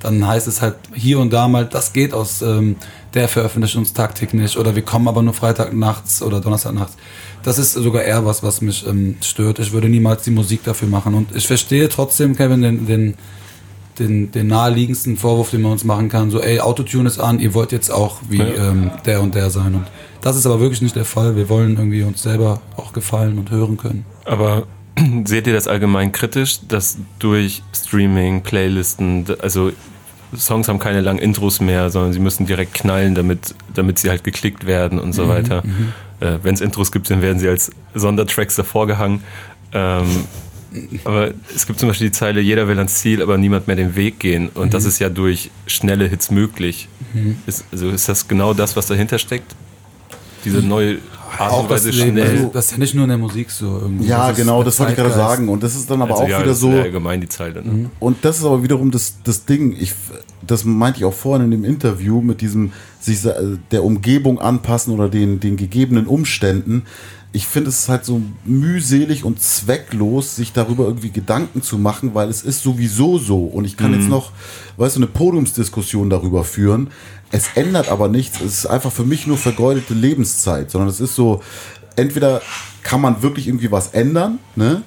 dann 0.00 0.26
heißt 0.26 0.46
es 0.46 0.62
halt 0.62 0.76
hier 0.94 1.18
und 1.18 1.32
da 1.32 1.48
mal, 1.48 1.64
das 1.64 1.92
geht 1.92 2.14
aus 2.14 2.42
ähm, 2.42 2.76
der 3.14 3.28
Veröffentlichungstaktik 3.28 4.34
nicht. 4.34 4.56
Oder 4.56 4.76
wir 4.76 4.82
kommen 4.82 5.08
aber 5.08 5.22
nur 5.22 5.34
Freitag 5.34 5.72
nachts 5.72 6.22
oder 6.22 6.40
Donnerstag 6.40 6.74
nachts. 6.74 6.96
Das 7.46 7.58
ist 7.60 7.74
sogar 7.74 8.02
eher 8.02 8.26
was, 8.26 8.42
was 8.42 8.60
mich 8.60 8.84
ähm, 8.88 9.14
stört. 9.22 9.60
Ich 9.60 9.70
würde 9.70 9.88
niemals 9.88 10.22
die 10.24 10.32
Musik 10.32 10.64
dafür 10.64 10.88
machen. 10.88 11.14
Und 11.14 11.28
ich 11.32 11.46
verstehe 11.46 11.88
trotzdem, 11.88 12.34
Kevin, 12.34 12.60
den, 12.60 12.86
den, 12.88 13.14
den, 14.00 14.32
den 14.32 14.48
naheliegendsten 14.48 15.16
Vorwurf, 15.16 15.50
den 15.50 15.62
man 15.62 15.70
uns 15.70 15.84
machen 15.84 16.08
kann. 16.08 16.32
So, 16.32 16.40
ey, 16.42 16.58
Autotune 16.58 17.08
ist 17.08 17.20
an, 17.20 17.38
ihr 17.38 17.54
wollt 17.54 17.70
jetzt 17.70 17.90
auch 17.90 18.16
wie 18.28 18.38
Ja. 18.38 18.70
ähm, 18.70 18.90
der 19.04 19.22
und 19.22 19.36
der 19.36 19.50
sein. 19.50 19.76
Und 19.76 19.86
das 20.22 20.34
ist 20.36 20.44
aber 20.44 20.58
wirklich 20.58 20.82
nicht 20.82 20.96
der 20.96 21.04
Fall. 21.04 21.36
Wir 21.36 21.48
wollen 21.48 21.76
irgendwie 21.76 22.02
uns 22.02 22.20
selber 22.20 22.60
auch 22.76 22.92
gefallen 22.92 23.38
und 23.38 23.52
hören 23.52 23.76
können. 23.76 24.04
Aber 24.24 24.66
seht 25.24 25.46
ihr 25.46 25.52
das 25.52 25.68
allgemein 25.68 26.10
kritisch, 26.10 26.58
dass 26.66 26.98
durch 27.20 27.62
Streaming, 27.72 28.42
Playlisten, 28.42 29.24
also 29.40 29.70
Songs 30.36 30.66
haben 30.66 30.80
keine 30.80 31.00
langen 31.00 31.20
Intros 31.20 31.60
mehr, 31.60 31.90
sondern 31.90 32.12
sie 32.12 32.18
müssen 32.18 32.44
direkt 32.44 32.74
knallen, 32.74 33.14
damit, 33.14 33.54
damit 33.72 34.00
sie 34.00 34.10
halt 34.10 34.24
geklickt 34.24 34.66
werden 34.66 34.98
und 34.98 35.12
so 35.12 35.28
weiter. 35.28 35.62
Äh, 36.20 36.38
Wenn 36.42 36.54
es 36.54 36.60
Intros 36.60 36.92
gibt, 36.92 37.10
dann 37.10 37.22
werden 37.22 37.38
sie 37.38 37.48
als 37.48 37.70
Sondertracks 37.94 38.56
davor 38.56 38.86
gehangen. 38.86 39.22
Ähm, 39.72 40.24
aber 41.04 41.30
es 41.54 41.66
gibt 41.66 41.78
zum 41.80 41.88
Beispiel 41.88 42.08
die 42.08 42.12
Zeile, 42.12 42.40
jeder 42.40 42.68
will 42.68 42.76
ans 42.78 42.96
Ziel, 42.96 43.22
aber 43.22 43.38
niemand 43.38 43.66
mehr 43.66 43.76
den 43.76 43.96
Weg 43.96 44.18
gehen. 44.18 44.48
Und 44.50 44.74
das 44.74 44.84
ist 44.84 44.98
ja 44.98 45.08
durch 45.08 45.50
schnelle 45.66 46.06
Hits 46.06 46.30
möglich. 46.30 46.88
Ist, 47.46 47.64
also 47.72 47.88
ist 47.90 48.08
das 48.08 48.28
genau 48.28 48.52
das, 48.52 48.76
was 48.76 48.86
dahinter 48.86 49.18
steckt? 49.18 49.54
Diese 50.44 50.58
neue 50.58 50.94
Art 50.94 51.00
Auch 51.38 51.62
und 51.64 51.70
das, 51.70 51.82
schnell. 51.94 52.20
also, 52.20 52.50
das 52.52 52.64
ist 52.66 52.70
ja 52.72 52.78
nicht 52.78 52.94
nur 52.94 53.04
in 53.04 53.08
der 53.10 53.18
Musik 53.18 53.50
so. 53.50 53.78
Irgendwie. 53.82 54.06
Ja, 54.06 54.30
ist 54.30 54.36
genau, 54.36 54.62
das 54.62 54.78
wollte 54.78 54.92
ich 54.92 54.98
gerade 54.98 55.14
sagen. 55.14 55.48
Und 55.48 55.62
das 55.62 55.74
ist 55.74 55.90
dann 55.90 56.02
aber 56.02 56.12
Also 56.12 56.24
auch 56.24 56.28
ja, 56.28 56.38
wieder 56.38 56.48
das 56.48 56.60
so. 56.60 56.70
allgemein 56.70 57.20
die 57.20 57.28
Zeile. 57.28 57.62
Ne? 57.62 57.90
Und 58.00 58.24
das 58.24 58.38
ist 58.38 58.44
aber 58.44 58.62
wiederum 58.62 58.90
das, 58.90 59.16
das 59.24 59.44
Ding. 59.44 59.76
Ich, 59.78 59.94
das 60.46 60.64
meinte 60.64 60.98
ich 61.00 61.04
auch 61.04 61.12
vorhin 61.14 61.46
in 61.46 61.50
dem 61.50 61.64
Interview 61.64 62.20
mit 62.20 62.40
diesem 62.40 62.72
sich 63.00 63.20
sa- 63.20 63.34
der 63.70 63.84
Umgebung 63.84 64.40
anpassen 64.40 64.92
oder 64.94 65.08
den, 65.08 65.40
den 65.40 65.56
gegebenen 65.56 66.06
Umständen. 66.06 66.82
Ich 67.36 67.46
finde 67.46 67.68
es 67.68 67.86
halt 67.90 68.06
so 68.06 68.22
mühselig 68.46 69.22
und 69.22 69.42
zwecklos, 69.42 70.36
sich 70.36 70.54
darüber 70.54 70.84
irgendwie 70.86 71.10
Gedanken 71.10 71.60
zu 71.60 71.76
machen, 71.76 72.14
weil 72.14 72.30
es 72.30 72.42
ist 72.42 72.62
sowieso 72.62 73.18
so. 73.18 73.44
Und 73.44 73.66
ich 73.66 73.76
kann 73.76 73.92
jetzt 73.92 74.08
noch, 74.08 74.32
weißt 74.78 74.96
du, 74.96 75.00
eine 75.00 75.06
Podiumsdiskussion 75.06 76.08
darüber 76.08 76.44
führen. 76.44 76.88
Es 77.30 77.48
ändert 77.54 77.90
aber 77.90 78.08
nichts. 78.08 78.40
Es 78.40 78.60
ist 78.60 78.66
einfach 78.66 78.90
für 78.90 79.04
mich 79.04 79.26
nur 79.26 79.36
vergeudete 79.36 79.92
Lebenszeit, 79.92 80.70
sondern 80.70 80.88
es 80.88 80.98
ist 80.98 81.14
so, 81.14 81.42
entweder 81.94 82.40
kann 82.82 83.02
man 83.02 83.20
wirklich 83.20 83.48
irgendwie 83.48 83.70
was 83.70 83.88
ändern, 83.88 84.38
ne? 84.54 84.80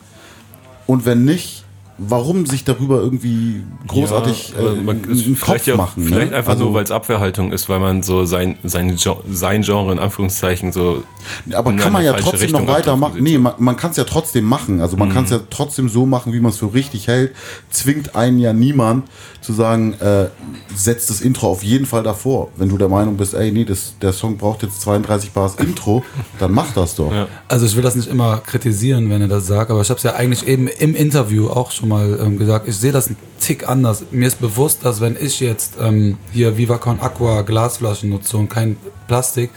Und 0.87 1.05
wenn 1.05 1.25
nicht, 1.25 1.65
warum 1.99 2.45
sich 2.45 2.63
darüber 2.63 3.01
irgendwie 3.01 3.61
großartig 3.87 4.53
Ja, 4.57 4.71
äh, 4.71 4.75
man, 4.75 5.03
einen 5.03 5.39
Kopf 5.39 5.67
ja, 5.67 5.75
machen? 5.75 6.05
Vielleicht 6.05 6.31
ne? 6.31 6.37
einfach 6.37 6.53
also, 6.53 6.65
nur, 6.65 6.73
weil 6.73 6.83
es 6.83 6.91
Abwehrhaltung 6.91 7.51
ist, 7.51 7.69
weil 7.69 7.79
man 7.79 8.03
so 8.03 8.25
sein, 8.25 8.57
sein, 8.63 8.97
sein 9.29 9.61
Genre 9.61 9.91
in 9.91 9.99
Anführungszeichen 9.99 10.71
so. 10.71 11.03
Aber 11.51 11.71
in 11.71 11.77
kann 11.77 11.93
man 11.93 12.03
ja 12.03 12.13
trotzdem 12.13 12.39
Richtung 12.39 12.65
noch 12.65 12.73
weitermachen. 12.73 13.21
Nee, 13.21 13.37
man, 13.37 13.53
man 13.57 13.75
kann 13.75 13.91
es 13.91 13.97
ja 13.97 14.05
trotzdem 14.05 14.45
machen. 14.45 14.81
Also 14.81 14.97
man 14.97 15.11
kann 15.13 15.25
es 15.25 15.31
ja 15.31 15.39
trotzdem 15.49 15.89
so 15.89 16.05
machen, 16.05 16.33
wie 16.33 16.39
man 16.39 16.51
es 16.51 16.57
für 16.57 16.73
richtig 16.73 17.07
hält. 17.07 17.35
Zwingt 17.69 18.15
einen 18.15 18.39
ja 18.39 18.53
niemand 18.53 19.05
zu 19.41 19.53
sagen, 19.53 19.93
äh, 19.93 20.27
setz 20.75 21.07
das 21.07 21.21
Intro 21.21 21.47
auf 21.47 21.63
jeden 21.63 21.85
Fall 21.85 22.03
davor. 22.03 22.49
Wenn 22.57 22.69
du 22.69 22.77
der 22.77 22.89
Meinung 22.89 23.17
bist, 23.17 23.33
ey, 23.33 23.51
nee, 23.51 23.65
das, 23.65 23.93
der 24.01 24.13
Song 24.13 24.37
braucht 24.37 24.63
jetzt 24.63 24.81
32 24.81 25.31
Bars 25.31 25.55
Intro, 25.55 26.03
dann 26.39 26.51
mach 26.51 26.73
das 26.73 26.95
doch. 26.95 27.11
Ja. 27.11 27.27
Also 27.47 27.65
ich 27.65 27.75
will 27.75 27.83
das 27.83 27.95
nicht 27.95 28.09
immer 28.09 28.37
kritisieren, 28.37 29.09
wenn 29.09 29.21
er 29.21 29.27
das 29.27 29.47
sagt, 29.47 29.71
aber 29.71 29.81
ich 29.81 29.89
habe 29.89 29.97
es 29.97 30.03
ja 30.03 30.15
eigentlich 30.15 30.47
eben 30.47 30.67
im 30.67 30.95
Interview 30.95 31.49
auch 31.49 31.71
schon 31.71 31.88
mal 31.89 32.19
ähm, 32.21 32.37
gesagt. 32.37 32.67
Ich 32.67 32.77
sehe 32.77 32.91
das 32.91 33.07
einen 33.07 33.17
Tick 33.39 33.67
anders. 33.67 34.05
Mir 34.11 34.27
ist 34.27 34.39
bewusst, 34.39 34.85
dass 34.85 35.01
wenn 35.01 35.17
ich 35.19 35.39
jetzt 35.39 35.73
ähm, 35.81 36.17
hier 36.31 36.57
Viva 36.57 36.77
Con 36.77 36.99
Aqua 37.01 37.41
Glasflaschen 37.41 38.09
nutze 38.09 38.37
und 38.37 38.49
kein 38.49 38.77
Plastik, 39.07 39.49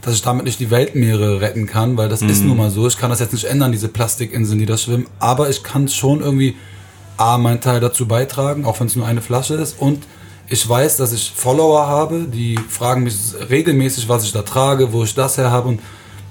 dass 0.00 0.14
ich 0.14 0.22
damit 0.22 0.46
nicht 0.46 0.58
die 0.60 0.70
Weltmeere 0.70 1.42
retten 1.42 1.66
kann, 1.66 1.98
weil 1.98 2.08
das 2.08 2.22
ist 2.22 2.42
nun 2.42 2.56
mal 2.56 2.70
so. 2.70 2.86
Ich 2.86 2.96
kann 2.96 3.10
das 3.10 3.20
jetzt 3.20 3.34
nicht 3.34 3.44
ändern, 3.44 3.70
diese 3.70 3.88
Plastikinseln, 3.88 4.58
die 4.58 4.64
da 4.64 4.78
schwimmen, 4.78 5.06
aber 5.18 5.50
ich 5.50 5.62
kann 5.62 5.88
schon 5.88 6.22
irgendwie 6.22 6.56
A, 7.18 7.36
meinen 7.36 7.60
Teil 7.60 7.80
dazu 7.80 8.08
beitragen, 8.08 8.64
auch 8.64 8.80
wenn 8.80 8.86
es 8.86 8.96
nur 8.96 9.06
eine 9.06 9.20
Flasche 9.20 9.54
ist 9.54 9.78
und 9.78 10.04
ich 10.48 10.68
weiß, 10.68 10.96
dass 10.96 11.12
ich 11.12 11.32
Follower 11.34 11.86
habe, 11.86 12.26
die 12.32 12.58
fragen 12.68 13.04
mich 13.04 13.14
regelmäßig, 13.48 14.08
was 14.08 14.24
ich 14.24 14.32
da 14.32 14.42
trage, 14.42 14.92
wo 14.92 15.04
ich 15.04 15.14
das 15.14 15.38
her 15.38 15.50
habe 15.50 15.68
und 15.68 15.80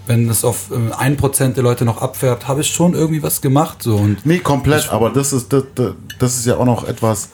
wenn 0.09 0.27
das 0.27 0.43
auf 0.43 0.71
äh, 0.71 0.91
ein 0.97 1.15
Prozent 1.17 1.55
der 1.55 1.63
Leute 1.63 1.85
noch 1.85 2.01
abfärbt, 2.01 2.47
habe 2.47 2.61
ich 2.61 2.67
schon 2.67 2.93
irgendwie 2.95 3.21
was 3.21 3.41
gemacht 3.41 3.83
so 3.83 3.95
und 3.95 4.25
Nee, 4.25 4.39
komplett, 4.39 4.89
aber 4.91 5.11
das 5.11 5.31
ist, 5.33 5.53
das, 5.53 5.63
das- 6.17 6.35
ist 6.37 6.45
ja 6.47 6.57
auch 6.57 6.65
noch 6.65 6.87
etwas, 6.87 7.29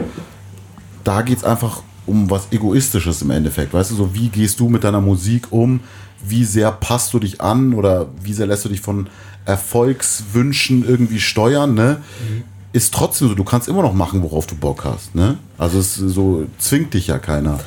da 1.05 1.21
geht 1.21 1.37
es 1.37 1.43
einfach 1.45 1.81
um 2.05 2.29
was 2.29 2.47
Egoistisches 2.51 3.21
im 3.21 3.31
Endeffekt. 3.31 3.73
Weißt 3.73 3.91
du, 3.91 3.95
so 3.95 4.13
wie 4.13 4.27
gehst 4.27 4.59
du 4.59 4.67
mit 4.69 4.83
deiner 4.83 4.99
Musik 5.01 5.47
um? 5.51 5.79
Wie 6.27 6.43
sehr 6.43 6.71
passt 6.71 7.13
du 7.13 7.19
dich 7.19 7.39
an 7.41 7.73
oder 7.73 8.07
wie 8.21 8.33
sehr 8.33 8.45
lässt 8.45 8.65
du 8.65 8.69
dich 8.69 8.81
von 8.81 9.07
Erfolgswünschen 9.45 10.85
irgendwie 10.87 11.19
steuern, 11.19 11.73
ne? 11.75 12.01
Ist 12.73 12.93
trotzdem 12.93 13.29
so, 13.29 13.35
du 13.35 13.43
kannst 13.45 13.67
immer 13.69 13.81
noch 13.83 13.93
machen, 13.93 14.21
worauf 14.21 14.47
du 14.47 14.55
Bock 14.55 14.83
hast, 14.83 15.15
ne? 15.15 15.37
Also 15.57 15.79
es 15.79 15.95
so 15.95 16.45
zwingt 16.57 16.93
dich 16.93 17.07
ja 17.07 17.19
keiner. 17.19 17.59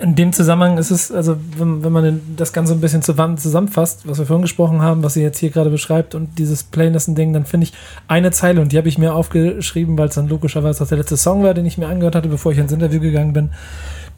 In 0.00 0.14
dem 0.14 0.32
Zusammenhang 0.32 0.78
ist 0.78 0.90
es, 0.92 1.10
also 1.10 1.36
wenn, 1.56 1.82
wenn 1.82 1.92
man 1.92 2.20
das 2.36 2.52
Ganze 2.52 2.72
ein 2.72 2.80
bisschen 2.80 3.02
zusammen- 3.02 3.36
zusammenfasst, 3.36 4.06
was 4.06 4.18
wir 4.18 4.26
vorhin 4.26 4.42
gesprochen 4.42 4.80
haben, 4.80 5.02
was 5.02 5.14
sie 5.14 5.22
jetzt 5.22 5.38
hier 5.38 5.50
gerade 5.50 5.70
beschreibt 5.70 6.14
und 6.14 6.38
dieses 6.38 6.62
Playlisten-Ding, 6.62 7.32
dann 7.32 7.44
finde 7.46 7.64
ich 7.66 7.72
eine 8.06 8.30
Zeile 8.30 8.60
und 8.60 8.70
die 8.70 8.78
habe 8.78 8.88
ich 8.88 8.96
mir 8.98 9.14
aufgeschrieben, 9.14 9.98
weil 9.98 10.08
es 10.08 10.14
dann 10.14 10.28
logischerweise 10.28 10.84
auch 10.84 10.88
der 10.88 10.98
letzte 10.98 11.16
Song 11.16 11.42
war, 11.42 11.52
den 11.52 11.66
ich 11.66 11.78
mir 11.78 11.88
angehört 11.88 12.14
hatte, 12.14 12.28
bevor 12.28 12.52
ich 12.52 12.58
ins 12.58 12.70
Interview 12.70 13.00
gegangen 13.00 13.32
bin, 13.32 13.50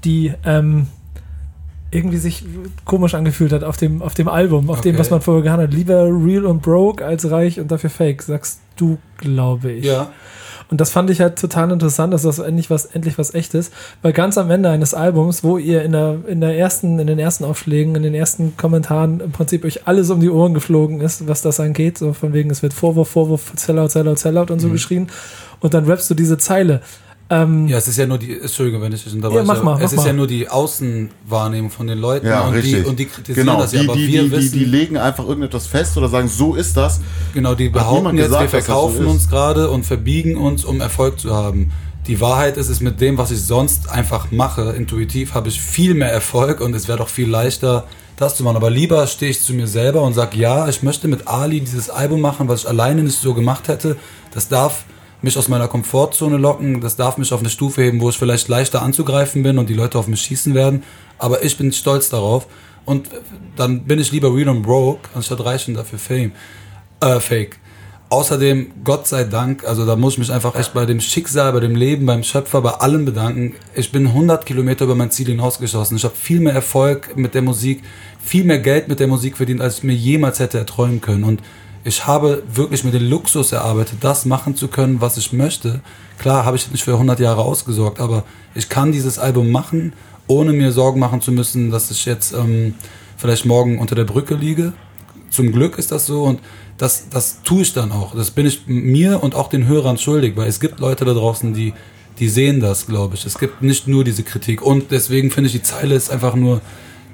die 0.04 0.34
ähm, 0.44 0.86
irgendwie 1.90 2.18
sich 2.18 2.44
komisch 2.84 3.14
angefühlt 3.14 3.52
hat 3.52 3.64
auf 3.64 3.76
dem, 3.76 4.02
auf 4.02 4.14
dem 4.14 4.28
Album, 4.28 4.68
auf 4.70 4.80
dem, 4.82 4.90
Okay. 4.90 4.98
was 5.00 5.10
man 5.10 5.20
vorher 5.22 5.42
gehabt 5.42 5.62
hat. 5.62 5.72
Lieber 5.72 6.04
real 6.04 6.44
und 6.44 6.62
broke 6.62 7.04
als 7.04 7.30
reich 7.30 7.58
und 7.58 7.70
dafür 7.72 7.90
fake, 7.90 8.22
sagst 8.22 8.60
du, 8.76 8.98
glaube 9.16 9.72
ich. 9.72 9.86
ja, 9.86 10.10
Und 10.70 10.80
das 10.80 10.90
fand 10.90 11.10
ich 11.10 11.20
halt 11.20 11.38
total 11.38 11.72
interessant, 11.72 12.14
dass 12.14 12.22
das 12.22 12.38
endlich 12.38 12.70
was, 12.70 12.86
endlich 12.86 13.18
was 13.18 13.34
echtes, 13.34 13.72
weil 14.02 14.12
ganz 14.12 14.38
am 14.38 14.50
Ende 14.50 14.70
eines 14.70 14.94
Albums, 14.94 15.42
wo 15.42 15.58
ihr 15.58 15.82
in 15.82 15.92
der, 15.92 16.18
in 16.28 16.40
der 16.40 16.56
ersten, 16.56 16.98
in 17.00 17.08
den 17.08 17.18
ersten 17.18 17.44
Aufschlägen, 17.44 17.96
in 17.96 18.04
den 18.04 18.14
ersten 18.14 18.56
Kommentaren 18.56 19.18
im 19.18 19.32
Prinzip 19.32 19.64
euch 19.64 19.88
alles 19.88 20.10
um 20.10 20.20
die 20.20 20.30
Ohren 20.30 20.54
geflogen 20.54 21.00
ist, 21.00 21.26
was 21.26 21.42
das 21.42 21.58
angeht, 21.58 21.98
so 21.98 22.12
von 22.12 22.32
wegen, 22.32 22.50
es 22.50 22.62
wird 22.62 22.72
Vorwurf, 22.72 23.08
Vorwurf, 23.08 23.52
Sellout, 23.56 23.88
Sellout, 23.88 24.16
Sellout 24.16 24.52
und 24.52 24.60
so 24.60 24.70
geschrien. 24.70 25.08
Und 25.58 25.74
dann 25.74 25.84
rappst 25.86 26.08
du 26.08 26.14
diese 26.14 26.38
Zeile. 26.38 26.80
Ähm, 27.32 27.68
ja, 27.68 27.78
es 27.78 27.86
ist 27.86 27.96
ja 27.96 28.06
nur 28.06 28.18
die, 28.18 28.40
Entschuldigung, 28.40 28.82
wenn 28.82 28.92
ich 28.92 29.04
dich 29.04 29.12
Ja, 29.12 29.16
unterbreche, 29.16 29.44
mach 29.44 29.62
mal, 29.62 29.80
es 29.80 29.92
mach 29.92 30.02
ist 30.02 30.06
ja 30.06 30.12
nur 30.12 30.26
die 30.26 30.48
Außenwahrnehmung 30.48 31.70
von 31.70 31.86
den 31.86 31.98
Leuten 31.98 32.26
Ja, 32.26 32.40
und, 32.40 32.54
richtig. 32.54 32.82
die, 32.82 32.88
und 32.88 32.98
die 32.98 33.04
kritisieren 33.04 33.46
genau, 33.46 33.60
das 33.60 33.72
ja, 33.72 33.82
die, 33.82 33.88
aber 33.88 33.96
die, 33.96 34.08
wir 34.08 34.22
die, 34.24 34.28
die, 34.30 34.36
wissen, 34.36 34.58
die 34.58 34.64
legen 34.64 34.96
einfach 34.96 35.24
irgendetwas 35.24 35.68
fest 35.68 35.96
oder 35.96 36.08
sagen, 36.08 36.26
so 36.26 36.56
ist 36.56 36.76
das. 36.76 37.00
Genau, 37.32 37.54
die 37.54 37.68
behaupten 37.68 38.16
jetzt, 38.16 38.26
gesagt, 38.26 38.52
wir 38.52 38.60
so 38.60 38.64
verkaufen 38.66 39.04
ist. 39.06 39.10
uns 39.12 39.28
gerade 39.28 39.70
und 39.70 39.86
verbiegen 39.86 40.36
uns, 40.36 40.64
um 40.64 40.80
Erfolg 40.80 41.20
zu 41.20 41.32
haben. 41.32 41.70
Die 42.08 42.20
Wahrheit 42.20 42.56
ist, 42.56 42.68
es 42.68 42.80
mit 42.80 43.00
dem, 43.00 43.16
was 43.16 43.30
ich 43.30 43.42
sonst 43.42 43.88
einfach 43.88 44.32
mache, 44.32 44.72
intuitiv, 44.72 45.34
habe 45.34 45.48
ich 45.50 45.60
viel 45.60 45.94
mehr 45.94 46.10
Erfolg 46.10 46.60
und 46.60 46.74
es 46.74 46.88
wäre 46.88 46.98
doch 46.98 47.08
viel 47.08 47.30
leichter, 47.30 47.86
das 48.16 48.34
zu 48.34 48.42
machen. 48.42 48.56
Aber 48.56 48.70
lieber 48.70 49.06
stehe 49.06 49.30
ich 49.30 49.40
zu 49.40 49.54
mir 49.54 49.68
selber 49.68 50.02
und 50.02 50.14
sage, 50.14 50.36
ja, 50.36 50.66
ich 50.68 50.82
möchte 50.82 51.06
mit 51.06 51.28
Ali 51.28 51.60
dieses 51.60 51.90
Album 51.90 52.20
machen, 52.20 52.48
was 52.48 52.62
ich 52.62 52.68
alleine 52.68 53.04
nicht 53.04 53.20
so 53.20 53.34
gemacht 53.34 53.68
hätte. 53.68 53.96
Das 54.34 54.48
darf 54.48 54.84
mich 55.22 55.36
aus 55.36 55.48
meiner 55.48 55.68
Komfortzone 55.68 56.36
locken, 56.36 56.80
das 56.80 56.96
darf 56.96 57.18
mich 57.18 57.32
auf 57.32 57.40
eine 57.40 57.50
Stufe 57.50 57.82
heben, 57.82 58.00
wo 58.00 58.08
ich 58.08 58.18
vielleicht 58.18 58.48
leichter 58.48 58.82
anzugreifen 58.82 59.42
bin 59.42 59.58
und 59.58 59.68
die 59.68 59.74
Leute 59.74 59.98
auf 59.98 60.06
mich 60.06 60.20
schießen 60.22 60.54
werden. 60.54 60.82
Aber 61.18 61.44
ich 61.44 61.56
bin 61.56 61.72
stolz 61.72 62.08
darauf. 62.08 62.46
Und 62.86 63.08
dann 63.56 63.84
bin 63.84 63.98
ich 64.00 64.10
lieber 64.10 64.34
real 64.34 64.48
und 64.48 64.62
broke, 64.62 65.10
anstatt 65.14 65.44
reich 65.44 65.68
und 65.68 65.74
dafür 65.74 65.98
Fame. 65.98 66.32
Äh, 67.00 67.20
fake. 67.20 67.58
Außerdem, 68.08 68.72
Gott 68.82 69.06
sei 69.06 69.22
Dank, 69.22 69.64
also 69.64 69.86
da 69.86 69.94
muss 69.94 70.14
ich 70.14 70.18
mich 70.18 70.32
einfach 70.32 70.56
echt 70.56 70.74
bei 70.74 70.84
dem 70.84 71.00
Schicksal, 71.00 71.52
bei 71.52 71.60
dem 71.60 71.76
Leben, 71.76 72.06
beim 72.06 72.24
Schöpfer, 72.24 72.60
bei 72.60 72.70
allem 72.70 73.04
bedanken. 73.04 73.54
Ich 73.76 73.92
bin 73.92 74.08
100 74.08 74.44
Kilometer 74.44 74.86
über 74.86 74.96
mein 74.96 75.12
Ziel 75.12 75.26
hinausgeschossen. 75.26 75.96
Ich 75.96 76.02
habe 76.02 76.16
viel 76.16 76.40
mehr 76.40 76.52
Erfolg 76.52 77.16
mit 77.16 77.34
der 77.34 77.42
Musik, 77.42 77.84
viel 78.20 78.42
mehr 78.42 78.58
Geld 78.58 78.88
mit 78.88 78.98
der 78.98 79.06
Musik 79.06 79.36
verdient, 79.36 79.60
als 79.60 79.78
ich 79.78 79.84
mir 79.84 79.94
jemals 79.94 80.40
hätte 80.40 80.58
erträumen 80.58 81.00
können. 81.00 81.22
Und 81.22 81.40
ich 81.84 82.06
habe 82.06 82.42
wirklich 82.52 82.84
mir 82.84 82.90
den 82.90 83.08
Luxus 83.08 83.52
erarbeitet, 83.52 83.98
das 84.02 84.26
machen 84.26 84.54
zu 84.54 84.68
können, 84.68 85.00
was 85.00 85.16
ich 85.16 85.32
möchte. 85.32 85.80
Klar, 86.18 86.44
habe 86.44 86.56
ich 86.56 86.70
nicht 86.70 86.84
für 86.84 86.92
100 86.92 87.18
Jahre 87.20 87.42
ausgesorgt, 87.42 88.00
aber 88.00 88.24
ich 88.54 88.68
kann 88.68 88.92
dieses 88.92 89.18
Album 89.18 89.50
machen, 89.50 89.94
ohne 90.26 90.52
mir 90.52 90.72
Sorgen 90.72 91.00
machen 91.00 91.20
zu 91.20 91.32
müssen, 91.32 91.70
dass 91.70 91.90
ich 91.90 92.04
jetzt 92.04 92.32
ähm, 92.32 92.74
vielleicht 93.16 93.46
morgen 93.46 93.78
unter 93.78 93.94
der 93.94 94.04
Brücke 94.04 94.34
liege. 94.34 94.72
Zum 95.30 95.52
Glück 95.52 95.78
ist 95.78 95.92
das 95.92 96.06
so 96.06 96.24
und 96.24 96.40
das, 96.76 97.08
das 97.08 97.42
tue 97.42 97.62
ich 97.62 97.72
dann 97.72 97.92
auch. 97.92 98.14
Das 98.14 98.30
bin 98.30 98.46
ich 98.46 98.62
mir 98.66 99.22
und 99.22 99.34
auch 99.34 99.48
den 99.48 99.66
Hörern 99.66 99.96
schuldig, 99.96 100.36
weil 100.36 100.48
es 100.48 100.60
gibt 100.60 100.80
Leute 100.80 101.04
da 101.04 101.14
draußen, 101.14 101.54
die, 101.54 101.72
die 102.18 102.28
sehen 102.28 102.60
das, 102.60 102.86
glaube 102.86 103.14
ich. 103.14 103.24
Es 103.24 103.38
gibt 103.38 103.62
nicht 103.62 103.88
nur 103.88 104.04
diese 104.04 104.22
Kritik 104.22 104.60
und 104.60 104.90
deswegen 104.90 105.30
finde 105.30 105.48
ich, 105.48 105.52
die 105.52 105.62
Zeile 105.62 105.94
ist 105.94 106.10
einfach 106.10 106.34
nur 106.34 106.60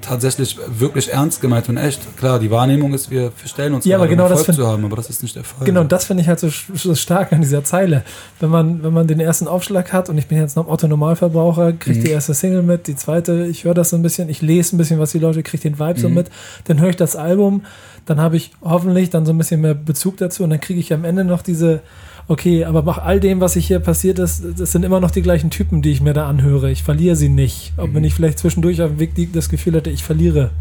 tatsächlich 0.01 0.57
wirklich 0.67 1.11
ernst 1.11 1.41
gemeint 1.41 1.67
und 1.69 1.77
echt. 1.77 2.17
Klar, 2.17 2.39
die 2.39 2.49
Wahrnehmung 2.51 2.93
ist, 2.93 3.11
wir 3.11 3.31
stellen 3.45 3.73
uns 3.73 3.85
Ja, 3.85 3.97
aber 3.97 4.07
gerade, 4.07 4.13
um 4.13 4.17
genau 4.17 4.29
das 4.29 4.39
Erfolg 4.39 4.55
find- 4.55 4.57
zu 4.65 4.67
haben, 4.71 4.85
aber 4.85 4.95
das 4.95 5.09
ist 5.09 5.21
nicht 5.23 5.35
der 5.35 5.43
Fall. 5.43 5.65
Genau, 5.65 5.83
das 5.83 6.05
finde 6.05 6.21
ich 6.23 6.29
halt 6.29 6.39
so, 6.39 6.49
so 6.73 6.95
stark 6.95 7.33
an 7.33 7.41
dieser 7.41 7.63
Zeile. 7.63 8.03
Wenn 8.39 8.49
man, 8.49 8.83
wenn 8.83 8.93
man 8.93 9.07
den 9.07 9.19
ersten 9.19 9.47
Aufschlag 9.47 9.91
hat 9.93 10.09
und 10.09 10.17
ich 10.17 10.27
bin 10.27 10.37
jetzt 10.37 10.55
noch 10.55 10.67
Otto 10.67 10.87
Normalverbraucher, 10.87 11.73
kriege 11.73 11.99
die 11.99 12.09
erste 12.11 12.33
Single 12.33 12.63
mit, 12.63 12.87
die 12.87 12.95
zweite, 12.95 13.45
ich 13.47 13.63
höre 13.63 13.73
das 13.73 13.89
so 13.89 13.95
ein 13.95 14.01
bisschen, 14.01 14.29
ich 14.29 14.41
lese 14.41 14.75
ein 14.75 14.77
bisschen, 14.77 14.99
was 14.99 15.11
die 15.11 15.19
Leute, 15.19 15.43
kriege 15.43 15.63
den 15.63 15.79
Vibe 15.79 15.99
so 15.99 16.09
mit, 16.09 16.29
dann 16.65 16.79
höre 16.79 16.89
ich 16.89 16.95
das 16.95 17.15
Album, 17.15 17.65
dann 18.05 18.21
habe 18.21 18.37
ich 18.37 18.51
hoffentlich 18.61 19.09
dann 19.09 19.25
so 19.25 19.33
ein 19.33 19.37
bisschen 19.37 19.61
mehr 19.61 19.73
Bezug 19.73 20.17
dazu 20.17 20.43
und 20.43 20.49
dann 20.51 20.61
kriege 20.61 20.79
ich 20.79 20.93
am 20.93 21.03
Ende 21.03 21.25
noch 21.25 21.41
diese, 21.41 21.81
okay, 22.27 22.65
aber 22.65 22.83
nach 22.83 22.97
all 22.97 23.19
dem, 23.19 23.39
was 23.41 23.53
hier 23.53 23.79
passiert 23.79 24.19
ist, 24.19 24.43
das 24.57 24.71
sind 24.71 24.83
immer 24.83 24.99
noch 24.99 25.11
die 25.11 25.21
gleichen 25.21 25.49
Typen, 25.49 25.81
die 25.81 25.91
ich 25.91 26.01
mir 26.01 26.13
da 26.13 26.27
anhöre. 26.27 26.71
Ich 26.71 26.83
verliere 26.83 27.15
sie 27.15 27.29
nicht. 27.29 27.73
Ob 27.77 27.93
wenn 27.93 28.03
ich 28.03 28.13
vielleicht 28.13 28.39
zwischendurch 28.39 28.81
auf 28.81 28.89
dem 28.91 28.99
Weg 28.99 29.15
die- 29.15 29.31
das 29.31 29.49
Gefühl 29.49 29.75
hatte, 29.75 29.89
ich 29.89 30.03
verliere 30.03 30.51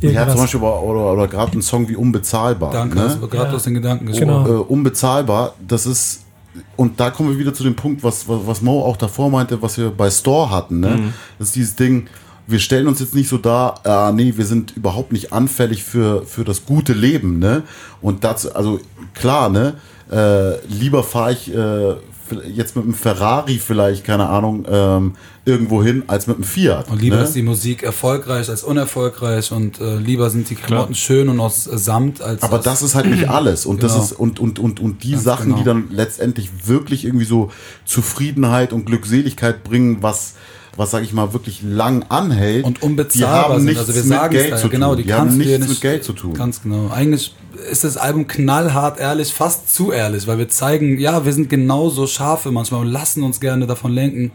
Ja, 0.00 0.10
irgendwas. 0.10 0.32
zum 0.32 0.40
Beispiel 0.42 0.60
oder, 0.60 0.82
oder, 0.82 1.12
oder 1.12 1.28
gerade 1.28 1.58
ein 1.58 1.62
Song 1.62 1.88
wie 1.88 1.96
Unbezahlbar. 1.96 2.70
Danke, 2.72 2.96
ne? 2.96 3.02
das 3.04 3.20
war 3.20 3.28
gerade 3.28 3.50
Ja. 3.50 3.56
aus 3.56 3.64
den 3.64 3.74
Gedanken 3.74 4.06
Genau. 4.06 4.42
gesprochen. 4.44 4.56
äh, 4.56 4.72
unbezahlbar, 4.72 5.54
das 5.66 5.86
ist, 5.86 6.22
und 6.76 6.98
da 7.00 7.10
kommen 7.10 7.30
wir 7.30 7.38
wieder 7.38 7.52
zu 7.52 7.64
dem 7.64 7.74
Punkt, 7.74 8.02
was, 8.04 8.28
was, 8.28 8.40
was 8.46 8.62
Mo 8.62 8.82
auch 8.82 8.96
davor 8.96 9.28
meinte, 9.30 9.60
was 9.60 9.76
wir 9.76 9.90
bei 9.90 10.10
Store 10.10 10.50
hatten, 10.50 10.80
ne? 10.80 11.12
Das 11.38 11.48
ist 11.48 11.56
dieses 11.56 11.74
Ding, 11.76 12.06
wir 12.46 12.60
stellen 12.60 12.86
uns 12.88 13.00
jetzt 13.00 13.14
nicht 13.14 13.28
so 13.28 13.36
dar, 13.38 13.80
äh, 13.84 14.12
nee, 14.12 14.32
wir 14.36 14.46
sind 14.46 14.74
überhaupt 14.76 15.12
nicht 15.12 15.32
anfällig 15.32 15.82
für, 15.84 16.22
für 16.24 16.44
das 16.44 16.64
gute 16.64 16.92
Leben, 16.94 17.38
ne? 17.40 17.62
Und 18.00 18.22
das, 18.24 18.46
also 18.46 18.78
klar, 19.14 19.48
ne? 19.50 19.74
Äh, 20.10 20.64
lieber 20.66 21.02
fahre 21.04 21.32
ich 21.32 21.54
äh, 21.54 21.94
jetzt 22.52 22.76
mit 22.76 22.84
einem 22.84 22.94
Ferrari 22.94 23.58
vielleicht, 23.58 24.04
keine 24.04 24.28
Ahnung, 24.28 24.66
ähm, 24.70 25.14
irgendwo 25.46 25.82
hin, 25.82 26.02
als 26.08 26.26
mit 26.26 26.36
einem 26.36 26.44
Fiat. 26.44 26.90
Und 26.90 27.00
lieber 27.00 27.16
ne? 27.16 27.22
ist 27.22 27.32
die 27.34 27.42
Musik 27.42 27.82
erfolgreich 27.82 28.50
als 28.50 28.62
unerfolgreich 28.64 29.50
und 29.52 29.80
äh, 29.80 29.96
lieber 29.96 30.28
sind 30.28 30.50
die 30.50 30.54
Klamotten 30.54 30.94
schön 30.94 31.28
und 31.30 31.40
aus 31.40 31.66
äh, 31.66 31.78
Samt 31.78 32.20
als 32.20 32.42
Aber 32.42 32.58
aus, 32.58 32.64
das 32.64 32.82
ist 32.82 32.94
halt 32.94 33.06
nicht 33.06 33.28
alles. 33.30 33.64
Und 33.64 33.82
das 33.82 33.92
Genau. 33.92 34.04
ist, 34.04 34.12
und, 34.12 34.40
und, 34.40 34.58
und, 34.58 34.78
und 34.80 35.02
die 35.04 35.12
Ganz 35.12 35.24
Sachen, 35.24 35.56
die 35.56 35.62
genau. 35.64 35.74
dann 35.80 35.88
letztendlich 35.90 36.50
wirklich 36.66 37.04
irgendwie 37.06 37.24
so 37.24 37.50
Zufriedenheit 37.86 38.72
und 38.74 38.84
Glückseligkeit 38.84 39.64
bringen, 39.64 39.98
was, 40.02 40.34
was 40.76 40.90
sag 40.90 41.02
ich 41.02 41.12
mal, 41.14 41.32
wirklich 41.32 41.62
lang 41.62 42.04
anhält. 42.10 42.64
und 42.64 42.78
die 42.82 42.86
unbezahlbar 42.86 43.44
haben 43.44 43.54
sind. 43.56 43.64
nichts 43.66 43.80
Also 43.80 43.94
wir 43.94 44.02
mit 44.02 44.08
sagen 44.10 44.32
Geld 44.34 44.52
es 44.52 44.60
zu 44.60 44.66
da, 44.68 44.72
genau, 44.72 44.88
tun. 44.90 44.96
die, 44.98 45.02
Die 45.04 45.14
haben 45.14 45.36
nichts 45.38 45.58
nicht, 45.60 45.68
mit 45.70 45.80
Geld 45.80 46.04
zu 46.04 46.12
tun. 46.12 46.34
Ganz 46.34 46.62
genau. 46.62 46.90
Eigentlich 46.90 47.34
ist 47.70 47.84
das 47.84 47.96
Album 47.96 48.26
knallhart 48.26 48.98
ehrlich, 49.00 49.32
fast 49.32 49.72
zu 49.74 49.92
ehrlich, 49.92 50.26
weil 50.26 50.38
wir 50.38 50.48
zeigen, 50.48 50.98
ja, 50.98 51.24
wir 51.24 51.32
sind 51.32 51.48
genauso 51.50 52.06
Schafe 52.06 52.50
manchmal 52.50 52.80
und 52.82 52.88
lassen 52.88 53.22
uns 53.22 53.40
gerne 53.40 53.66
davon 53.66 53.92
lenken. 53.92 54.32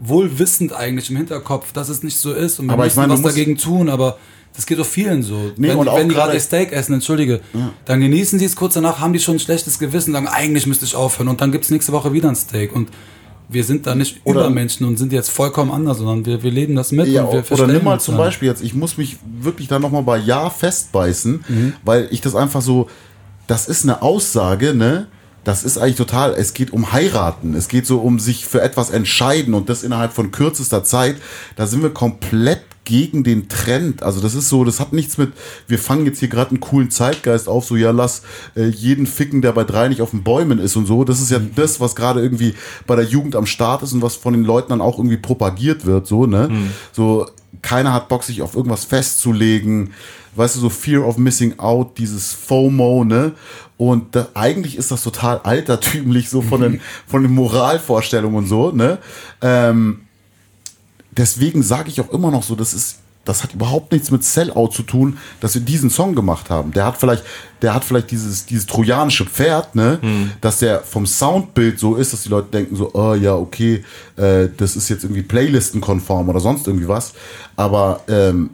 wohlwissend 0.00 0.72
eigentlich 0.72 1.08
im 1.10 1.16
Hinterkopf, 1.16 1.72
dass 1.72 1.88
es 1.88 2.02
nicht 2.02 2.18
so 2.18 2.32
ist 2.32 2.58
und 2.58 2.66
wir 2.66 2.72
Aber 2.74 2.84
müssen 2.84 2.98
meine, 3.00 3.12
was 3.12 3.22
dagegen 3.22 3.56
tun, 3.56 3.88
aber 3.88 4.18
das 4.54 4.66
geht 4.66 4.78
doch 4.78 4.86
vielen 4.86 5.22
so. 5.22 5.52
Nee, 5.56 5.68
wenn 5.68 5.78
wenn 5.86 6.08
die 6.08 6.14
gerade- 6.14 6.38
Steak 6.40 6.72
essen, 6.72 6.94
entschuldige, 6.94 7.40
dann 7.84 8.00
genießen 8.00 8.38
sie 8.38 8.44
es 8.44 8.56
kurz 8.56 8.74
danach, 8.74 8.98
haben 9.00 9.12
die 9.12 9.20
schon 9.20 9.36
ein 9.36 9.40
schlechtes 9.40 9.78
Gewissen, 9.78 10.12
sagen, 10.12 10.28
eigentlich 10.28 10.66
müsste 10.66 10.84
ich 10.84 10.94
aufhören 10.94 11.28
und 11.28 11.40
dann 11.40 11.52
gibt 11.52 11.64
es 11.64 11.70
nächste 11.70 11.92
Woche 11.92 12.12
wieder 12.12 12.28
ein 12.28 12.36
Steak 12.36 12.74
und 12.74 12.88
wir 13.48 13.64
sind 13.64 13.86
da 13.86 13.94
nicht 13.94 14.20
Oder- 14.24 14.40
Übermenschen 14.40 14.86
und 14.86 14.96
sind 14.98 15.12
jetzt 15.12 15.30
vollkommen 15.30 15.70
anders, 15.70 15.98
sondern 15.98 16.24
wir, 16.26 16.42
wir 16.42 16.50
leben 16.50 16.74
das 16.74 16.92
mit 16.92 17.08
Ja, 17.08 17.24
und 17.24 17.48
wir 17.50 17.52
oder 17.58 17.66
nimm 17.72 17.84
mal 17.84 18.00
zum 18.00 18.16
dann. 18.16 18.24
Beispiel 18.26 18.48
jetzt, 18.48 18.62
ich 18.62 18.74
muss 18.74 18.96
mich 18.96 19.18
wirklich 19.40 19.68
da 19.68 19.78
nochmal 19.78 20.02
bei 20.02 20.16
Ja 20.18 20.50
festbeißen, 20.50 21.44
Mhm. 21.48 21.72
weil 21.84 22.08
ich 22.10 22.20
das 22.20 22.34
einfach 22.34 22.62
so, 22.62 22.88
das 23.46 23.68
ist 23.68 23.84
eine 23.84 24.02
Aussage, 24.02 24.74
ne? 24.74 25.06
Das 25.44 25.62
ist 25.62 25.76
eigentlich 25.76 25.96
total, 25.96 26.32
es 26.32 26.54
geht 26.54 26.72
um 26.72 26.92
heiraten, 26.92 27.52
es 27.54 27.68
geht 27.68 27.86
so 27.86 27.98
um 27.98 28.18
sich 28.18 28.46
für 28.46 28.62
etwas 28.62 28.88
entscheiden 28.88 29.52
und 29.52 29.68
das 29.68 29.82
innerhalb 29.82 30.14
von 30.14 30.30
kürzester 30.30 30.82
Zeit. 30.84 31.16
Da 31.56 31.66
sind 31.66 31.82
wir 31.82 31.90
komplett 31.90 32.62
gegen 32.84 33.24
den 33.24 33.48
Trend. 33.48 34.02
Also 34.02 34.20
das 34.20 34.34
ist 34.34 34.48
so, 34.48 34.64
das 34.64 34.80
hat 34.80 34.92
nichts 34.92 35.18
mit, 35.18 35.32
wir 35.66 35.78
fangen 35.78 36.06
jetzt 36.06 36.20
hier 36.20 36.28
gerade 36.28 36.50
einen 36.50 36.60
coolen 36.60 36.90
Zeitgeist 36.90 37.48
auf, 37.48 37.64
so 37.64 37.76
ja, 37.76 37.90
lass 37.90 38.22
äh, 38.56 38.66
jeden 38.66 39.06
ficken, 39.06 39.42
der 39.42 39.52
bei 39.52 39.64
drei 39.64 39.88
nicht 39.88 40.02
auf 40.02 40.10
den 40.10 40.22
Bäumen 40.22 40.58
ist 40.58 40.76
und 40.76 40.86
so. 40.86 41.04
Das 41.04 41.20
ist 41.20 41.30
ja 41.30 41.38
das, 41.38 41.80
was 41.80 41.96
gerade 41.96 42.20
irgendwie 42.20 42.54
bei 42.86 42.96
der 42.96 43.04
Jugend 43.04 43.36
am 43.36 43.46
Start 43.46 43.82
ist 43.82 43.92
und 43.92 44.02
was 44.02 44.16
von 44.16 44.34
den 44.34 44.44
Leuten 44.44 44.70
dann 44.70 44.80
auch 44.80 44.98
irgendwie 44.98 45.16
propagiert 45.16 45.86
wird, 45.86 46.06
so, 46.06 46.26
ne? 46.26 46.48
So, 46.92 47.26
keiner 47.62 47.92
hat 47.92 48.08
Bock, 48.08 48.22
sich 48.22 48.42
auf 48.42 48.54
irgendwas 48.54 48.84
festzulegen. 48.84 49.92
Weißt 50.36 50.56
du, 50.56 50.60
so 50.60 50.68
Fear 50.68 51.06
of 51.06 51.16
Missing 51.16 51.58
Out, 51.58 51.96
dieses 51.98 52.32
FOMO, 52.32 53.04
ne? 53.04 53.32
Und 53.76 54.14
da, 54.16 54.28
eigentlich 54.34 54.76
ist 54.76 54.90
das 54.90 55.02
total 55.02 55.38
altertümlich, 55.38 56.28
so 56.28 56.42
von 56.42 56.60
den, 56.60 56.80
von 57.06 57.22
den 57.22 57.32
Moralvorstellungen 57.32 58.38
und 58.38 58.46
so, 58.46 58.70
ne? 58.72 58.98
Ähm, 59.40 60.00
deswegen 61.16 61.62
sage 61.62 61.88
ich 61.88 62.00
auch 62.00 62.10
immer 62.10 62.30
noch 62.30 62.42
so, 62.42 62.54
das 62.54 62.74
ist, 62.74 62.98
das 63.24 63.42
hat 63.42 63.54
überhaupt 63.54 63.92
nichts 63.92 64.10
mit 64.10 64.22
Sellout 64.22 64.68
zu 64.68 64.82
tun, 64.82 65.16
dass 65.40 65.54
wir 65.54 65.62
diesen 65.62 65.88
Song 65.88 66.14
gemacht 66.14 66.50
haben. 66.50 66.72
Der 66.72 66.84
hat 66.84 66.98
vielleicht, 66.98 67.24
der 67.62 67.72
hat 67.74 67.84
vielleicht 67.84 68.10
dieses, 68.10 68.44
dieses 68.44 68.66
trojanische 68.66 69.24
Pferd, 69.24 69.74
ne, 69.74 69.98
dass 70.42 70.58
der 70.58 70.80
vom 70.80 71.06
Soundbild 71.06 71.78
so 71.78 71.96
ist, 71.96 72.12
dass 72.12 72.22
die 72.24 72.28
Leute 72.28 72.50
denken 72.50 72.76
so, 72.76 72.90
oh 72.92 73.14
ja, 73.14 73.34
okay, 73.34 73.82
äh, 74.16 74.48
das 74.54 74.76
ist 74.76 74.90
jetzt 74.90 75.04
irgendwie 75.04 75.22
Playlistenkonform 75.22 76.28
oder 76.28 76.40
sonst 76.40 76.66
irgendwie 76.66 76.88
was. 76.88 77.14
Aber 77.56 78.02
ähm, 78.08 78.50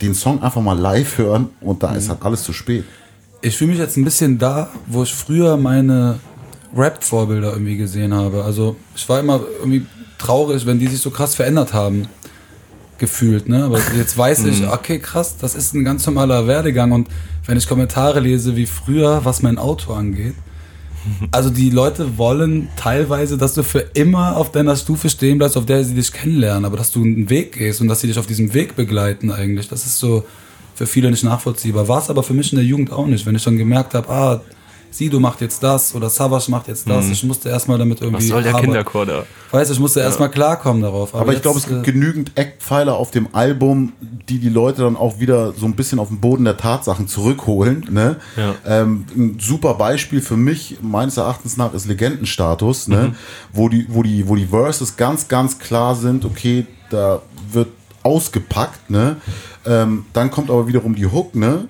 den 0.00 0.14
Song 0.14 0.42
einfach 0.42 0.62
mal 0.62 0.78
live 0.78 1.18
hören 1.18 1.50
und 1.60 1.82
da 1.82 1.94
ist 1.94 2.08
halt 2.08 2.22
alles 2.22 2.42
zu 2.42 2.54
spät. 2.54 2.84
ich 3.42 3.56
fühle 3.56 3.70
mich 3.72 3.80
jetzt 3.80 3.96
ein 3.96 4.04
bisschen 4.04 4.38
da, 4.38 4.70
wo 4.86 5.02
ich 5.02 5.14
früher 5.14 5.56
meine 5.56 6.18
Rap-Vorbilder 6.74 7.52
irgendwie 7.52 7.76
gesehen 7.76 8.14
habe. 8.14 8.44
Also 8.44 8.76
ich 8.94 9.08
war 9.08 9.20
immer 9.20 9.40
irgendwie 9.58 9.84
traurig, 10.20 10.66
wenn 10.66 10.78
die 10.78 10.86
sich 10.86 11.00
so 11.00 11.10
krass 11.10 11.34
verändert 11.34 11.72
haben, 11.72 12.08
gefühlt. 12.98 13.48
Ne? 13.48 13.64
Aber 13.64 13.80
jetzt 13.96 14.16
weiß 14.16 14.44
ich, 14.44 14.66
okay, 14.68 14.98
krass, 14.98 15.36
das 15.38 15.54
ist 15.54 15.74
ein 15.74 15.84
ganz 15.84 16.06
normaler 16.06 16.46
Werdegang. 16.46 16.92
Und 16.92 17.08
wenn 17.46 17.56
ich 17.56 17.66
Kommentare 17.66 18.20
lese 18.20 18.54
wie 18.54 18.66
früher, 18.66 19.24
was 19.24 19.42
mein 19.42 19.58
Auto 19.58 19.92
angeht, 19.92 20.34
also 21.32 21.50
die 21.50 21.70
Leute 21.70 22.18
wollen 22.18 22.68
teilweise, 22.76 23.38
dass 23.38 23.54
du 23.54 23.62
für 23.62 23.80
immer 23.94 24.36
auf 24.36 24.52
deiner 24.52 24.76
Stufe 24.76 25.08
stehen 25.08 25.38
bleibst, 25.38 25.56
auf 25.56 25.66
der 25.66 25.82
sie 25.82 25.94
dich 25.94 26.12
kennenlernen, 26.12 26.64
aber 26.64 26.76
dass 26.76 26.90
du 26.90 27.02
einen 27.02 27.30
Weg 27.30 27.52
gehst 27.52 27.80
und 27.80 27.88
dass 27.88 28.00
sie 28.00 28.06
dich 28.06 28.18
auf 28.18 28.26
diesem 28.26 28.52
Weg 28.54 28.76
begleiten 28.76 29.32
eigentlich. 29.32 29.68
Das 29.68 29.86
ist 29.86 29.98
so 29.98 30.24
für 30.74 30.86
viele 30.86 31.10
nicht 31.10 31.24
nachvollziehbar. 31.24 31.88
War 31.88 32.00
es 32.00 32.10
aber 32.10 32.22
für 32.22 32.34
mich 32.34 32.52
in 32.52 32.56
der 32.56 32.64
Jugend 32.64 32.92
auch 32.92 33.06
nicht. 33.06 33.26
Wenn 33.26 33.34
ich 33.34 33.44
dann 33.44 33.56
gemerkt 33.56 33.94
habe, 33.94 34.08
ah, 34.10 34.40
Sido 34.90 35.20
macht 35.20 35.40
jetzt 35.40 35.62
das 35.62 35.94
oder 35.94 36.10
Savas 36.10 36.48
macht 36.48 36.68
jetzt 36.68 36.88
das, 36.88 37.08
ich 37.08 37.22
musste 37.24 37.48
erstmal 37.48 37.78
damit 37.78 38.00
irgendwie. 38.00 38.22
Was 38.22 38.28
soll 38.28 38.42
der 38.42 38.52
aber- 38.52 38.62
Kinderchor 38.62 39.06
da? 39.06 39.24
Weißt 39.52 39.70
du, 39.70 39.74
ich 39.74 39.80
musste 39.80 40.00
erstmal 40.00 40.30
klarkommen 40.30 40.82
darauf. 40.82 41.14
Aber 41.14 41.26
ich 41.26 41.34
jetzt, 41.34 41.42
glaube, 41.42 41.58
es 41.58 41.66
gibt 41.66 41.86
äh, 41.86 41.92
genügend 41.92 42.32
Eckpfeiler 42.36 42.94
auf 42.96 43.10
dem 43.10 43.28
Album, 43.34 43.92
die 44.28 44.38
die 44.38 44.48
Leute 44.48 44.82
dann 44.82 44.96
auch 44.96 45.18
wieder 45.18 45.52
so 45.52 45.66
ein 45.66 45.74
bisschen 45.74 45.98
auf 45.98 46.08
den 46.08 46.20
Boden 46.20 46.44
der 46.44 46.56
Tatsachen 46.56 47.08
zurückholen. 47.08 47.86
Ne? 47.90 48.16
Ja. 48.36 48.54
Ähm, 48.64 49.06
ein 49.16 49.38
super 49.40 49.74
Beispiel 49.74 50.20
für 50.20 50.36
mich, 50.36 50.78
meines 50.82 51.16
Erachtens 51.16 51.56
nach, 51.56 51.74
ist 51.74 51.86
Legendenstatus, 51.86 52.88
ne? 52.88 53.14
wo, 53.52 53.68
die, 53.68 53.86
wo, 53.88 54.02
die, 54.02 54.28
wo 54.28 54.36
die 54.36 54.46
Verses 54.46 54.96
ganz, 54.96 55.26
ganz 55.28 55.58
klar 55.58 55.96
sind, 55.96 56.24
okay, 56.24 56.66
da 56.90 57.22
wird 57.52 57.68
ausgepackt. 58.02 58.90
Ne? 58.90 59.16
Ähm, 59.66 60.04
dann 60.12 60.30
kommt 60.30 60.50
aber 60.50 60.66
wiederum 60.68 60.94
die 60.94 61.06
Hook, 61.06 61.34
ne? 61.34 61.66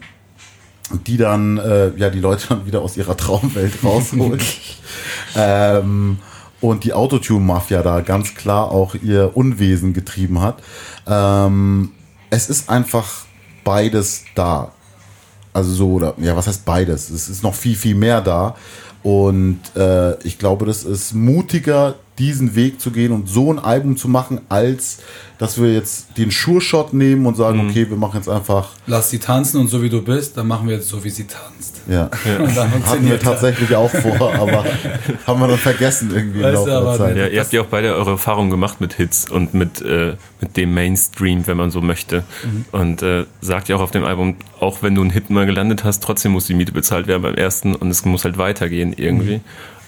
Die 1.06 1.16
dann 1.16 1.58
äh, 1.58 1.90
ja 1.96 2.10
die 2.10 2.20
Leute 2.20 2.46
dann 2.48 2.66
wieder 2.66 2.82
aus 2.82 2.96
ihrer 2.96 3.16
Traumwelt 3.16 3.82
rausholen. 3.84 4.40
ähm, 5.36 6.18
und 6.60 6.84
die 6.84 6.92
Autotune-Mafia 6.92 7.82
da 7.82 8.00
ganz 8.00 8.34
klar 8.34 8.70
auch 8.70 8.94
ihr 8.94 9.34
Unwesen 9.34 9.94
getrieben 9.94 10.42
hat. 10.42 10.62
Ähm, 11.06 11.92
es 12.28 12.50
ist 12.50 12.68
einfach 12.68 13.24
beides 13.64 14.24
da. 14.34 14.72
Also 15.52 15.72
so, 15.72 15.92
oder 15.92 16.14
ja, 16.18 16.36
was 16.36 16.46
heißt 16.46 16.64
beides? 16.64 17.10
Es 17.10 17.28
ist 17.28 17.42
noch 17.42 17.54
viel, 17.54 17.76
viel 17.76 17.94
mehr 17.94 18.20
da. 18.20 18.56
Und 19.02 19.60
äh, 19.74 20.18
ich 20.22 20.38
glaube, 20.38 20.66
das 20.66 20.84
ist 20.84 21.14
mutiger, 21.14 21.94
diesen 22.18 22.54
Weg 22.54 22.80
zu 22.80 22.90
gehen 22.90 23.12
und 23.12 23.28
so 23.28 23.52
ein 23.52 23.58
Album 23.58 23.96
zu 23.96 24.08
machen, 24.08 24.40
als 24.48 24.98
dass 25.38 25.60
wir 25.60 25.72
jetzt 25.72 26.18
den 26.18 26.30
Sure-Shot 26.30 26.92
nehmen 26.92 27.24
und 27.24 27.34
sagen, 27.34 27.66
okay, 27.66 27.88
wir 27.88 27.96
machen 27.96 28.16
jetzt 28.16 28.28
einfach 28.28 28.68
Lass 28.86 29.08
sie 29.08 29.18
tanzen 29.18 29.58
und 29.58 29.68
so 29.68 29.82
wie 29.82 29.88
du 29.88 30.02
bist, 30.02 30.36
dann 30.36 30.46
machen 30.46 30.68
wir 30.68 30.76
jetzt 30.76 30.88
so, 30.88 31.02
wie 31.02 31.08
sie 31.08 31.26
tanzt. 31.26 31.80
Ja, 31.88 32.10
Und 32.38 32.54
dann 32.54 32.70
hatten 32.84 33.08
wir 33.08 33.18
tatsächlich 33.18 33.74
auch 33.74 33.90
vor, 33.90 34.34
aber 34.38 34.64
haben 35.26 35.40
wir 35.40 35.48
dann 35.48 35.58
vergessen 35.58 36.10
irgendwie 36.14 36.40
im 36.40 36.44
Weißt 36.44 36.54
Laufe 36.54 36.68
du, 36.68 36.70
der 36.70 36.78
aber 36.80 36.96
Zeit. 36.98 37.16
Ja, 37.16 37.26
ihr 37.26 37.40
habt 37.40 37.52
ja 37.54 37.62
auch 37.62 37.66
beide 37.66 37.94
eure 37.94 38.10
Erfahrungen 38.10 38.50
gemacht 38.50 38.82
mit 38.82 38.92
Hits 38.92 39.30
und 39.30 39.54
mit, 39.54 39.80
äh, 39.80 40.16
mit 40.42 40.58
dem 40.58 40.74
Mainstream, 40.74 41.46
wenn 41.46 41.56
man 41.56 41.70
so 41.70 41.80
möchte. 41.80 42.22
Und 42.70 43.02
äh, 43.02 43.24
sagt 43.40 43.68
ja 43.68 43.76
auch 43.76 43.80
auf 43.80 43.90
dem 43.92 44.04
Album, 44.04 44.36
auch 44.60 44.82
wenn 44.82 44.94
du 44.94 45.00
einen 45.00 45.10
Hit 45.10 45.30
mal 45.30 45.46
gelandet 45.46 45.84
hast, 45.84 46.02
trotzdem 46.02 46.32
muss 46.32 46.46
die 46.46 46.54
Miete 46.54 46.72
bezahlt 46.72 47.06
werden 47.06 47.22
beim 47.22 47.34
ersten 47.34 47.74
und 47.74 47.88
es 47.88 48.04
muss 48.04 48.24
halt 48.24 48.36
weitergehen 48.36 48.92
irgendwie. 48.92 49.40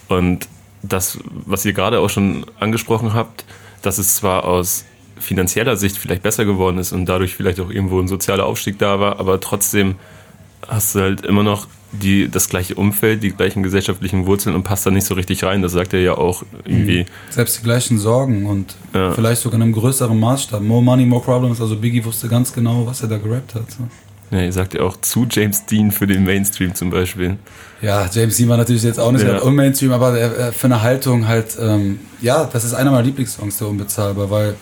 Und 0.09 0.49
das, 0.83 1.19
was 1.47 1.65
ihr 1.65 1.73
gerade 1.73 2.01
auch 2.01 2.11
schon 2.11 2.45
angesprochen 2.61 3.15
habt, 3.15 3.45
dass 3.83 3.99
es 3.99 4.17
zwar 4.17 4.45
aus 4.45 4.85
finanzieller 5.19 5.77
Sicht 5.77 5.97
vielleicht 5.99 6.23
besser 6.23 6.45
geworden 6.45 6.79
ist 6.79 6.93
und 6.93 7.07
dadurch 7.07 7.35
vielleicht 7.35 7.61
auch 7.61 7.71
irgendwo 7.71 8.01
ein 8.01 8.09
sozialer 8.09 8.47
Aufstieg 8.47 8.79
da 8.79 8.99
war, 8.99 9.21
aber 9.21 9.41
trotzdem 9.41 9.95
hast 10.69 10.95
du 10.95 11.01
halt 11.01 11.25
immer 11.25 11.43
noch 11.43 11.67
die, 11.93 12.29
das 12.29 12.49
gleiche 12.49 12.75
Umfeld, 12.75 13.23
die 13.23 13.31
gleichen 13.31 13.63
gesellschaftlichen 13.63 14.27
Wurzeln 14.27 14.55
und 14.55 14.63
passt 14.63 14.87
da 14.87 14.91
nicht 14.91 15.05
so 15.07 15.15
richtig 15.15 15.45
rein. 15.45 15.61
Das 15.61 15.73
sagt 15.73 15.93
er 15.93 16.01
ja 16.01 16.17
auch 16.17 16.43
irgendwie. 16.65 17.05
Selbst 17.29 17.59
die 17.59 17.63
gleichen 17.65 17.99
Sorgen 17.99 18.47
und 18.47 18.75
Ja. 18.95 19.13
vielleicht 19.13 19.43
sogar 19.43 19.57
in 19.57 19.63
einem 19.63 19.73
größeren 19.75 20.19
Maßstab. 20.19 20.63
More 20.63 20.83
Money, 20.83 21.05
More 21.05 21.23
Problems. 21.23 21.61
Also 21.61 21.77
Biggie 21.77 22.03
wusste 22.05 22.29
ganz 22.29 22.53
genau, 22.53 22.87
was 22.87 23.03
er 23.03 23.09
da 23.09 23.19
gerappt 23.19 23.55
hat. 23.55 23.65
Ja, 24.33 24.41
ihr 24.41 24.53
sagt 24.53 24.73
ja 24.73 24.81
auch 24.81 24.97
zu 25.03 25.27
James 25.31 25.67
Dean 25.67 25.91
für 25.91 26.07
den 26.07 26.25
Mainstream 26.25 26.75
zum 26.75 26.89
Beispiel. 26.89 27.37
Ja, 27.83 28.09
James 28.11 28.39
Dean 28.39 28.49
war 28.49 28.57
natürlich 28.57 28.83
jetzt 28.83 28.99
auch 28.99 29.13
nicht 29.13 29.27
Ja. 29.27 29.41
unmainstream, 29.41 29.93
aber 29.93 30.19
er, 30.19 30.35
er, 30.35 30.53
für 30.55 30.69
eine 30.69 30.81
Haltung 30.81 31.29
halt, 31.29 31.59
ähm, 31.61 32.01
ja, 32.23 32.49
das 32.51 32.65
ist 32.65 32.73
einer 32.73 32.91
meiner 32.91 33.03
Lieblingssongs, 33.05 33.59
der 33.59 33.69
unbezahlbar, 33.69 34.31
weil 34.31 34.55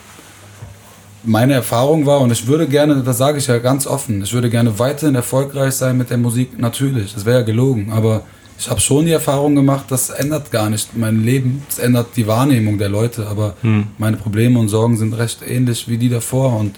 meine 1.22 1.52
Erfahrung 1.52 2.04
war, 2.04 2.20
und 2.20 2.32
ich 2.32 2.46
würde 2.48 2.66
gerne, 2.66 3.02
das 3.04 3.18
sage 3.18 3.38
ich 3.38 3.46
ja 3.46 3.58
ganz 3.58 3.86
offen, 3.86 4.22
ich 4.22 4.32
würde 4.32 4.50
gerne 4.50 4.78
weiterhin 4.80 5.14
erfolgreich 5.14 5.74
sein 5.74 5.96
mit 5.96 6.10
der 6.10 6.18
Musik, 6.18 6.58
natürlich, 6.58 7.14
das 7.14 7.24
wäre 7.24 7.40
ja 7.40 7.44
gelogen, 7.44 7.92
aber 7.92 8.22
ich 8.58 8.68
habe 8.68 8.80
schon 8.80 9.04
die 9.06 9.12
Erfahrung 9.12 9.54
gemacht, 9.54 9.84
das 9.90 10.10
ändert 10.10 10.50
gar 10.50 10.68
nicht 10.68 10.96
mein 10.96 11.22
Leben, 11.22 11.62
das 11.68 11.78
ändert 11.78 12.08
die 12.16 12.26
Wahrnehmung 12.26 12.76
der 12.78 12.88
Leute, 12.88 13.26
aber 13.28 13.54
meine 13.98 14.16
Probleme 14.16 14.58
und 14.58 14.68
Sorgen 14.68 14.96
sind 14.96 15.12
recht 15.12 15.40
ähnlich 15.46 15.88
wie 15.88 15.96
die 15.98 16.08
davor 16.08 16.58
und 16.58 16.76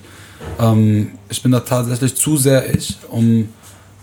ähm, 0.60 1.12
ich 1.28 1.42
bin 1.42 1.52
da 1.52 1.60
tatsächlich 1.60 2.14
zu 2.14 2.36
sehr 2.36 2.74
ich, 2.74 2.98
um, 3.10 3.48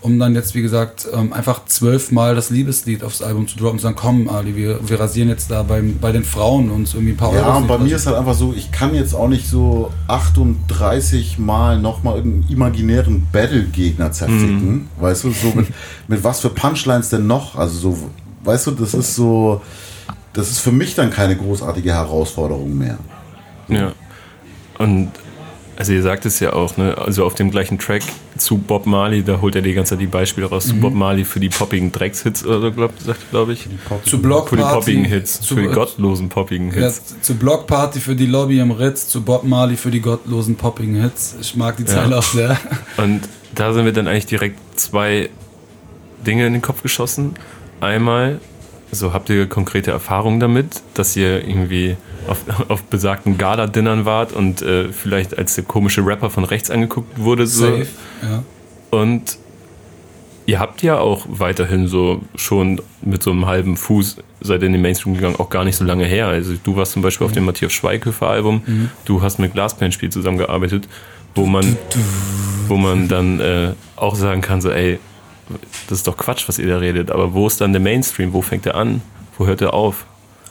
um 0.02 0.18
dann 0.18 0.34
jetzt, 0.34 0.54
wie 0.54 0.62
gesagt, 0.62 1.06
ähm, 1.12 1.32
einfach 1.32 1.64
zwölfmal 1.66 2.34
das 2.34 2.50
Liebeslied 2.50 3.04
aufs 3.04 3.22
Album 3.22 3.46
zu 3.46 3.56
droppen 3.56 3.72
und 3.72 3.78
zu 3.78 3.82
sagen, 3.84 3.96
komm, 3.96 4.28
Ali, 4.28 4.56
wir, 4.56 4.80
wir 4.88 4.98
rasieren 4.98 5.28
jetzt 5.28 5.50
da 5.50 5.62
beim, 5.62 5.98
bei 5.98 6.12
den 6.12 6.24
Frauen 6.24 6.70
uns 6.70 6.94
irgendwie 6.94 7.12
ein 7.12 7.16
paar 7.16 7.34
Ja, 7.34 7.46
Euros 7.46 7.62
und 7.62 7.68
bei 7.68 7.78
mir 7.78 7.96
ist 7.96 8.06
halt 8.06 8.16
einfach 8.16 8.34
so, 8.34 8.54
ich 8.56 8.72
kann 8.72 8.94
jetzt 8.94 9.14
auch 9.14 9.28
nicht 9.28 9.48
so 9.48 9.92
38 10.08 11.38
Mal 11.38 11.78
nochmal 11.80 12.16
irgendeinen 12.16 12.50
imaginären 12.50 13.26
Battle-Gegner 13.30 14.12
zerficken. 14.12 14.88
Weißt 14.98 15.24
du, 15.24 15.30
so 15.30 15.52
mit, 15.54 15.68
mit 16.08 16.24
was 16.24 16.40
für 16.40 16.50
Punchlines 16.50 17.10
denn 17.10 17.26
noch? 17.26 17.56
Also 17.56 17.78
so, 17.78 18.10
weißt 18.44 18.68
du, 18.68 18.70
das 18.72 18.94
ist 18.94 19.14
so, 19.14 19.60
das 20.32 20.50
ist 20.50 20.60
für 20.60 20.72
mich 20.72 20.94
dann 20.94 21.10
keine 21.10 21.36
großartige 21.36 21.92
Herausforderung 21.92 22.76
mehr. 22.76 22.98
Ja. 23.68 23.92
Und 24.78 25.10
also 25.80 25.94
ihr 25.94 26.02
sagt 26.02 26.26
es 26.26 26.40
ja 26.40 26.52
auch, 26.52 26.76
ne? 26.76 26.98
Also 26.98 27.24
auf 27.24 27.34
dem 27.34 27.50
gleichen 27.50 27.78
Track 27.78 28.02
zu 28.36 28.58
Bob 28.58 28.84
Marley, 28.84 29.22
da 29.24 29.40
holt 29.40 29.56
er 29.56 29.62
die 29.62 29.72
ganze 29.72 29.94
Zeit 29.94 30.02
die 30.02 30.06
Beispiele 30.06 30.46
raus 30.46 30.66
zu 30.66 30.74
Bob 30.74 30.92
Marley 30.92 31.24
für 31.24 31.40
die 31.40 31.48
poppigen 31.48 31.90
Dreckshits 31.90 32.44
oder 32.44 32.60
so, 32.60 32.70
glaubt, 32.70 33.00
sagt 33.00 33.30
glaube 33.30 33.54
ich. 33.54 33.66
zu 34.04 34.20
Blockparty, 34.20 34.50
Für 34.50 34.56
die 34.56 34.74
poppigen 34.74 35.04
Hits, 35.06 35.40
zu, 35.40 35.54
für 35.54 35.62
die 35.62 35.68
gottlosen 35.68 36.28
poppigen 36.28 36.68
ja, 36.68 36.82
Hits. 36.82 37.22
zu 37.22 37.34
Blockparty 37.34 37.98
für 37.98 38.14
die 38.14 38.26
Lobby 38.26 38.58
im 38.58 38.72
Ritz, 38.72 39.08
zu 39.08 39.22
Bob 39.22 39.44
Marley 39.44 39.78
für 39.78 39.90
die 39.90 40.02
gottlosen 40.02 40.56
poppigen 40.56 41.00
Hits. 41.00 41.36
Ich 41.40 41.56
mag 41.56 41.78
die 41.78 41.86
Zeile 41.86 42.18
auch 42.18 42.22
sehr. 42.24 42.58
Und 42.98 43.22
da 43.54 43.72
sind 43.72 43.84
mir 43.84 43.94
dann 43.94 44.06
eigentlich 44.06 44.26
direkt 44.26 44.58
zwei 44.78 45.30
Dinge 46.26 46.46
in 46.46 46.52
den 46.52 46.60
Kopf 46.60 46.82
geschossen. 46.82 47.36
Einmal, 47.80 48.38
So, 48.92 49.12
habt 49.12 49.30
ihr 49.30 49.46
konkrete 49.48 49.90
Erfahrungen 49.90 50.40
damit, 50.40 50.82
dass 50.94 51.16
ihr 51.16 51.46
irgendwie 51.46 51.96
auf, 52.26 52.44
auf 52.68 52.82
besagten 52.84 53.38
Gala-Dinnern 53.38 54.04
wart 54.04 54.32
und 54.32 54.62
äh, 54.62 54.92
vielleicht 54.92 55.38
als 55.38 55.54
der 55.54 55.64
komische 55.64 56.04
Rapper 56.04 56.30
von 56.30 56.44
rechts 56.44 56.70
angeguckt 56.70 57.18
wurde? 57.18 57.46
So. 57.46 57.66
Safe, 57.66 57.86
ja. 58.22 58.42
Und 58.90 59.38
ihr 60.46 60.58
habt 60.58 60.82
ja 60.82 60.98
auch 60.98 61.26
weiterhin 61.28 61.86
so 61.86 62.22
schon 62.34 62.80
mit 63.02 63.22
so 63.22 63.30
einem 63.30 63.46
halben 63.46 63.76
Fuß 63.76 64.16
seid 64.40 64.62
ihr 64.62 64.66
in 64.66 64.72
den 64.72 64.82
Mainstream 64.82 65.14
gegangen, 65.14 65.36
auch 65.36 65.50
gar 65.50 65.64
nicht 65.64 65.76
so 65.76 65.84
lange 65.84 66.04
her. 66.04 66.26
Also 66.26 66.54
du 66.62 66.76
warst 66.76 66.92
zum 66.92 67.02
Beispiel 67.02 67.26
auf 67.26 67.32
dem 67.32 67.44
Matthias 67.44 67.72
Schweighöfer 67.72 68.28
Album, 68.28 68.62
du 69.04 69.22
hast 69.22 69.38
mit 69.38 69.52
Glaspan-Spiel 69.52 70.10
zusammengearbeitet, 70.10 70.88
wo 71.34 71.46
man, 71.46 71.76
wo 72.66 72.76
man 72.76 73.06
dann 73.06 73.38
äh, 73.40 73.72
auch 73.96 74.16
sagen 74.16 74.40
kann, 74.40 74.60
so 74.60 74.70
ey, 74.70 74.98
das 75.88 75.98
ist 75.98 76.06
doch 76.06 76.16
Quatsch, 76.16 76.48
was 76.48 76.58
ihr 76.58 76.68
da 76.68 76.78
redet, 76.78 77.10
aber 77.10 77.32
wo 77.34 77.46
ist 77.46 77.60
dann 77.60 77.72
der 77.72 77.80
Mainstream? 77.80 78.32
Wo 78.32 78.42
fängt 78.42 78.66
er 78.66 78.74
an? 78.74 79.02
Wo 79.38 79.46
hört 79.46 79.60
er 79.60 79.74
auf? 79.74 80.06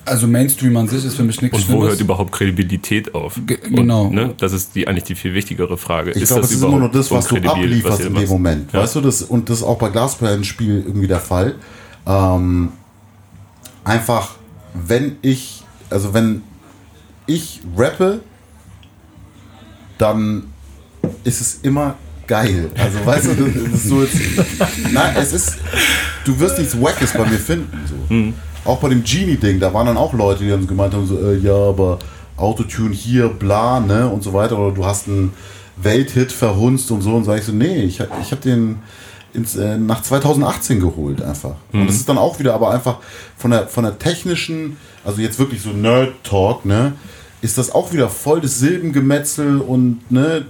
Also 0.06 0.26
Mainstream 0.28 0.76
an 0.78 0.88
sich 0.88 1.06
ist 1.06 1.16
für 1.16 1.24
mich 1.24 1.42
nichts 1.42 1.56
Und 1.58 1.64
wo 1.68 1.72
Schlimmes. 1.74 1.90
hört 1.90 2.00
überhaupt 2.02 2.32
Kredibilität 2.32 3.14
auf? 3.14 3.40
Ge- 3.46 3.60
genau. 3.62 4.06
Und, 4.06 4.16
ne, 4.16 4.34
das 4.38 4.54
ist 4.54 4.74
die, 4.76 4.88
eigentlich 4.88 5.04
die 5.04 5.14
viel 5.14 5.34
wichtigere 5.36 5.78
Frage. 5.78 6.12
Ich 6.12 6.24
glaube, 6.26 6.42
es 6.42 6.52
ist 6.52 6.64
immer 6.64 6.80
nur 6.80 6.90
das, 6.90 7.12
was 7.12 7.28
du 7.28 7.36
ablieferst 7.36 8.00
ihr 8.00 8.08
in 8.08 8.16
dem 8.16 8.30
Moment. 8.30 8.74
Ja. 8.74 8.82
Weißt 8.82 8.96
du, 8.96 9.02
das, 9.02 9.22
und 9.22 9.50
das 9.50 9.58
ist 9.58 9.64
auch 9.64 9.78
bei 9.78 9.90
Glasperlen-Spiel 9.90 10.84
irgendwie 10.88 11.08
der 11.08 11.20
Fall. 11.20 11.56
Ähm, 12.08 12.70
einfach, 13.84 14.32
wenn 14.74 15.18
ich, 15.22 15.64
also 15.92 16.14
wenn 16.14 16.42
ich 17.28 17.62
rappe, 17.78 18.22
dann 20.00 20.46
ist 21.24 21.42
es 21.42 21.56
immer 21.62 21.96
geil. 22.30 22.70
Also 22.78 23.06
weißt 23.06 23.26
du, 23.26 23.34
das 23.46 23.74
ist 23.74 23.90
so 23.90 24.02
jetzt, 24.04 24.16
nein, 24.94 25.16
es 25.20 25.34
ist, 25.34 25.58
du 26.26 26.40
wirst 26.40 26.58
nichts 26.60 26.80
Wackes 26.80 27.12
bei 27.14 27.26
mir 27.26 27.38
finden. 27.40 27.78
So. 27.88 27.96
Hm. 28.16 28.34
Auch 28.64 28.78
bei 28.80 28.90
dem 28.90 29.04
Genie-Ding, 29.04 29.60
da 29.60 29.74
waren 29.74 29.88
dann 29.88 29.98
auch 29.98 30.14
Leute, 30.14 30.44
die 30.44 30.50
dann 30.50 30.68
gemeint 30.68 30.94
haben, 30.94 31.08
so, 31.08 31.18
äh, 31.20 31.38
ja, 31.40 31.54
aber 31.56 32.00
Autotune 32.38 32.94
hier, 32.94 33.28
bla, 33.30 33.80
ne, 33.80 34.08
und 34.08 34.24
so 34.24 34.32
weiter. 34.34 34.58
Oder 34.58 34.76
du 34.76 34.86
hast 34.86 35.08
einen 35.08 35.34
Welthit 35.76 36.32
verhunzt 36.32 36.92
und 36.92 37.02
so. 37.02 37.16
Und 37.16 37.24
sage 37.26 37.40
ich 37.40 37.46
so, 37.46 37.52
nee, 37.52 37.84
ich, 37.84 38.00
hab- 38.00 38.10
ich 38.22 38.32
habe 38.32 38.42
den 38.42 38.78
ins, 39.34 39.56
äh, 39.56 39.78
nach 39.78 40.02
2018 40.02 40.80
geholt 40.80 41.22
einfach. 41.22 41.56
Und 41.74 41.88
das 41.88 41.96
ist 41.96 42.08
dann 42.10 42.18
auch 42.18 42.40
wieder 42.40 42.54
aber 42.54 42.72
einfach 42.72 42.98
von 43.38 43.52
der, 43.52 43.68
von 43.68 43.84
der 43.84 43.98
technischen, 44.00 44.78
also 45.04 45.22
jetzt 45.22 45.38
wirklich 45.40 45.62
so 45.62 45.70
Nerd-Talk, 45.70 46.66
ne, 46.66 46.94
ist 47.42 47.58
das 47.58 47.72
auch 47.72 47.94
wieder 47.94 48.10
voll 48.10 48.42
das 48.42 48.60
Silbengemetzel 48.60 49.60
und, 49.62 50.00
ne, 50.12 50.46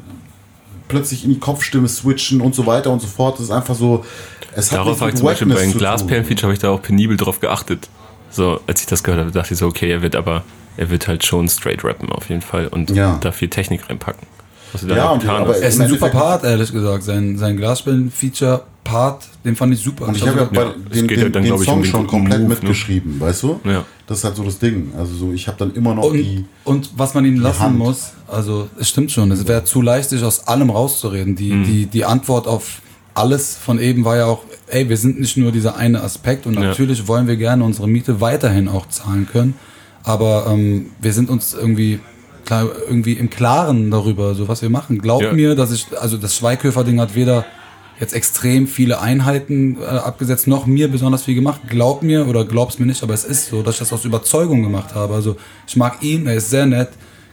plötzlich 0.90 1.24
in 1.24 1.30
die 1.34 1.40
Kopfstimme 1.40 1.88
switchen 1.88 2.42
und 2.42 2.54
so 2.54 2.66
weiter 2.66 2.92
und 2.92 3.00
so 3.02 3.08
fort. 3.08 3.36
Das 3.36 3.46
ist 3.46 3.52
einfach 3.52 3.76
so, 3.76 4.04
es 4.54 4.72
hat 4.72 4.80
Darauf 4.80 5.00
habe 5.00 5.12
ich 5.12 5.16
zum 5.18 5.26
Beispiel 5.26 5.48
bei 5.48 5.54
Wackness 5.54 5.64
einem 5.64 5.72
zu 5.72 5.78
tun. 5.80 5.88
Glasperlen-Feature 5.88 6.44
habe 6.44 6.54
ich 6.54 6.60
da 6.60 6.70
auch 6.72 6.82
penibel 6.82 7.16
drauf 7.16 7.40
geachtet. 7.40 7.88
So, 8.32 8.60
als 8.68 8.82
ich 8.82 8.88
das 8.88 9.04
gehört 9.04 9.22
habe, 9.22 9.32
dachte 9.32 9.54
ich 9.54 9.60
so, 9.60 9.68
okay, 9.68 9.90
er 9.90 10.02
wird 10.02 10.16
aber, 10.18 10.44
er 10.78 10.90
wird 10.90 11.08
halt 11.08 11.26
schon 11.26 11.48
straight 11.48 11.84
rappen 11.86 12.12
auf 12.12 12.28
jeden 12.30 12.42
Fall 12.42 12.68
und 12.68 12.90
Ja. 12.92 13.18
da 13.22 13.32
viel 13.32 13.48
Technik 13.50 13.90
reinpacken. 13.90 14.28
Was 14.72 14.82
du 14.82 14.88
da 14.88 14.96
Ja, 14.96 15.04
halt 15.06 15.14
und- 15.14 15.20
getan 15.22 15.42
aber. 15.44 15.58
Er 15.58 15.68
ist 15.68 15.80
ein 15.82 15.90
super 15.90 16.10
Part, 16.10 16.44
ehrlich 16.44 16.72
gesagt. 16.72 17.04
Sein, 17.04 17.38
sein 17.40 17.58
Glasspielen-Feature-Part, 17.58 19.28
den 19.46 19.56
fand 19.56 19.74
ich 19.74 19.82
super. 19.82 20.08
Und 20.08 20.18
ich 20.18 20.24
Also, 20.24 20.40
habe 20.40 20.56
ja 20.56 20.62
Ja, 20.62 20.68
bei 20.70 20.76
es 20.92 20.98
den, 21.00 21.08
den, 21.08 21.20
ja 21.20 21.30
dann, 21.30 21.44
den 21.44 21.58
Song 21.60 21.78
um 21.80 21.86
schon 21.86 22.08
komplett 22.08 22.40
Move, 22.42 22.50
ne? 22.50 22.56
mitgeschrieben, 22.56 23.20
weißt 23.20 23.44
du? 23.44 23.60
Ja. 23.64 23.86
Das 24.10 24.18
ist 24.18 24.24
halt 24.26 24.36
so 24.36 24.44
das 24.44 24.58
Ding. 24.60 24.92
Also 24.98 25.14
so, 25.16 25.32
ich 25.32 25.48
habe 25.48 25.58
dann 25.60 25.74
immer 25.76 25.94
noch 25.96 26.04
und, 26.06 26.18
die. 26.18 26.44
und 26.66 26.90
was 26.98 27.14
man 27.14 27.24
ihm 27.26 27.40
lassen 27.40 27.60
Hand. 27.62 27.78
muss, 27.78 28.12
also 28.28 28.68
es 28.80 28.90
stimmt 28.90 29.12
schon, 29.12 29.32
es 29.32 29.48
wäre 29.48 29.64
zu 29.64 29.82
leicht, 29.82 30.10
sich 30.10 30.24
aus 30.24 30.48
allem 30.48 30.70
rauszureden. 30.72 31.36
Die, 31.36 31.54
Mhm. 31.54 31.64
die, 31.64 31.86
die 31.86 32.06
Antwort 32.06 32.48
auf 32.48 32.82
alles 33.14 33.56
von 33.56 33.80
eben 33.80 34.04
war 34.06 34.18
ja 34.18 34.26
auch, 34.26 34.42
ey, 34.68 34.90
wir 34.90 34.98
sind 34.98 35.20
nicht 35.20 35.38
nur 35.38 35.52
dieser 35.52 35.76
eine 35.78 36.02
Aspekt 36.02 36.46
und 36.48 36.56
Ja. 36.56 36.62
natürlich 36.62 37.08
wollen 37.08 37.28
wir 37.28 37.36
gerne 37.38 37.64
unsere 37.64 37.88
Miete 37.88 38.20
weiterhin 38.20 38.68
auch 38.68 38.88
zahlen 38.90 39.28
können, 39.32 39.54
aber 40.04 40.48
ähm, 40.50 40.88
wir 41.02 41.14
sind 41.14 41.30
uns 41.30 41.54
irgendwie 41.54 42.00
klar, 42.46 42.66
irgendwie 42.88 43.14
im 43.14 43.30
Klaren 43.30 43.92
darüber, 43.92 44.34
so 44.34 44.48
was 44.48 44.62
wir 44.64 44.70
machen. 44.72 45.00
Glaubt 45.00 45.24
Ja. 45.24 45.34
mir, 45.34 45.54
dass 45.54 45.72
ich, 45.72 45.86
also 46.00 46.18
das 46.18 46.36
Schweighöfer-Ding 46.36 47.00
hat 47.00 47.14
weder 47.14 47.46
jetzt 48.00 48.14
extrem 48.14 48.68
viele 48.68 49.02
Einheiten 49.02 49.78
äh, 49.82 49.86
abgesetzt, 49.86 50.48
noch 50.48 50.66
mir 50.66 50.90
besonders 50.90 51.24
viel 51.24 51.36
gemacht. 51.36 51.62
Glaub 51.68 52.02
mir 52.02 52.28
oder 52.28 52.46
glaub's 52.46 52.80
mir 52.80 52.86
nicht, 52.86 53.04
aber 53.04 53.14
es 53.14 53.26
ist 53.26 53.48
so, 53.48 53.62
dass 53.62 53.76
ich 53.76 53.80
das 53.80 53.94
aus 53.94 54.06
Überzeugung 54.06 54.64
gemacht 54.64 54.96
habe. 54.96 55.14
Also 55.14 55.36
ich 55.68 55.76
mag 55.76 56.02
ihn, 56.02 56.26
er 56.28 56.36
ist 56.36 56.50
sehr 56.50 56.66
nett. 56.66 56.90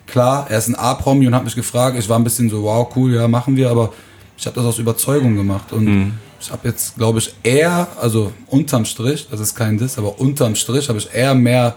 Klar, 0.06 0.46
er 0.48 0.58
ist 0.58 0.68
ein 0.68 0.74
A-Promi 0.74 1.26
und 1.26 1.34
hat 1.34 1.44
mich 1.44 1.54
gefragt. 1.54 1.96
Ich 1.98 2.08
war 2.08 2.18
ein 2.18 2.24
bisschen 2.24 2.48
so, 2.50 2.62
wow, 2.62 2.88
cool, 2.96 3.14
ja, 3.14 3.28
machen 3.28 3.56
wir, 3.56 3.70
aber 3.70 3.92
ich 4.36 4.46
habe 4.46 4.56
das 4.56 4.64
aus 4.64 4.78
Überzeugung 4.78 5.36
gemacht. 5.36 5.72
Und 5.72 6.14
ich 6.40 6.50
habe 6.50 6.68
jetzt, 6.68 6.96
glaube 6.96 7.18
ich, 7.18 7.34
eher, 7.42 7.88
also 8.00 8.32
unterm 8.46 8.84
Strich, 8.84 9.26
das 9.30 9.40
ist 9.40 9.54
kein 9.54 9.78
Diss, 9.78 9.98
aber 9.98 10.20
unterm 10.20 10.54
Strich 10.54 10.88
habe 10.88 10.98
ich 10.98 11.12
eher 11.12 11.34
mehr 11.34 11.76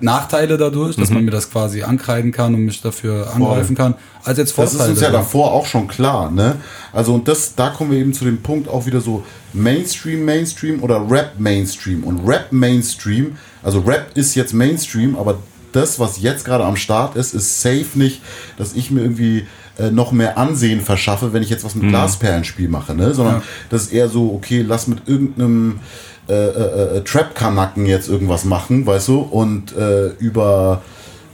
Nachteile 0.00 0.58
dadurch, 0.58 0.96
dass 0.96 1.10
man 1.10 1.24
mir 1.24 1.30
das 1.30 1.50
quasi 1.50 1.82
ankreiden 1.82 2.30
kann 2.32 2.54
und 2.54 2.64
mich 2.64 2.82
dafür 2.82 3.32
angreifen 3.34 3.74
kann, 3.74 3.94
als 4.24 4.38
jetzt 4.38 4.50
Das 4.50 4.70
Vorteile. 4.72 4.82
ist 4.84 4.88
uns 4.90 5.00
ja 5.00 5.10
davor 5.10 5.52
auch 5.52 5.66
schon 5.66 5.88
klar, 5.88 6.30
ne? 6.30 6.56
Also 6.92 7.14
und 7.14 7.26
das, 7.28 7.54
da 7.54 7.70
kommen 7.70 7.90
wir 7.90 7.98
eben 7.98 8.12
zu 8.12 8.24
dem 8.24 8.42
Punkt 8.42 8.68
auch 8.68 8.86
wieder 8.86 9.00
so 9.00 9.24
Mainstream, 9.52 10.24
Mainstream 10.24 10.82
oder 10.82 11.04
Rap 11.10 11.32
Mainstream. 11.38 12.04
Und 12.04 12.26
Rap 12.26 12.52
Mainstream, 12.52 13.36
also 13.62 13.80
Rap 13.80 14.10
ist 14.14 14.34
jetzt 14.34 14.52
Mainstream, 14.52 15.16
aber 15.16 15.38
das, 15.72 15.98
was 15.98 16.20
jetzt 16.20 16.44
gerade 16.44 16.64
am 16.64 16.76
Start 16.76 17.16
ist, 17.16 17.34
ist 17.34 17.60
safe 17.60 17.86
nicht, 17.94 18.20
dass 18.56 18.74
ich 18.74 18.90
mir 18.90 19.00
irgendwie 19.02 19.46
äh, 19.78 19.90
noch 19.90 20.12
mehr 20.12 20.38
Ansehen 20.38 20.80
verschaffe, 20.80 21.32
wenn 21.32 21.42
ich 21.42 21.50
jetzt 21.50 21.64
was 21.64 21.74
mit 21.74 21.88
Glasperlenspiel 21.90 22.68
mache, 22.68 22.94
ne? 22.94 23.12
Sondern 23.14 23.36
Ja. 23.36 23.42
das 23.70 23.82
ist 23.84 23.92
eher 23.92 24.08
so, 24.08 24.32
okay, 24.34 24.62
lass 24.66 24.86
mit 24.86 25.06
irgendeinem 25.06 25.80
äh, 26.28 26.32
äh, 26.32 26.96
äh, 26.98 27.00
Trap-Kanacken 27.04 27.86
jetzt 27.86 28.08
irgendwas 28.08 28.44
machen, 28.44 28.84
weißt 28.86 29.08
du, 29.08 29.20
und 29.20 29.76
äh, 29.76 30.08
über, 30.18 30.82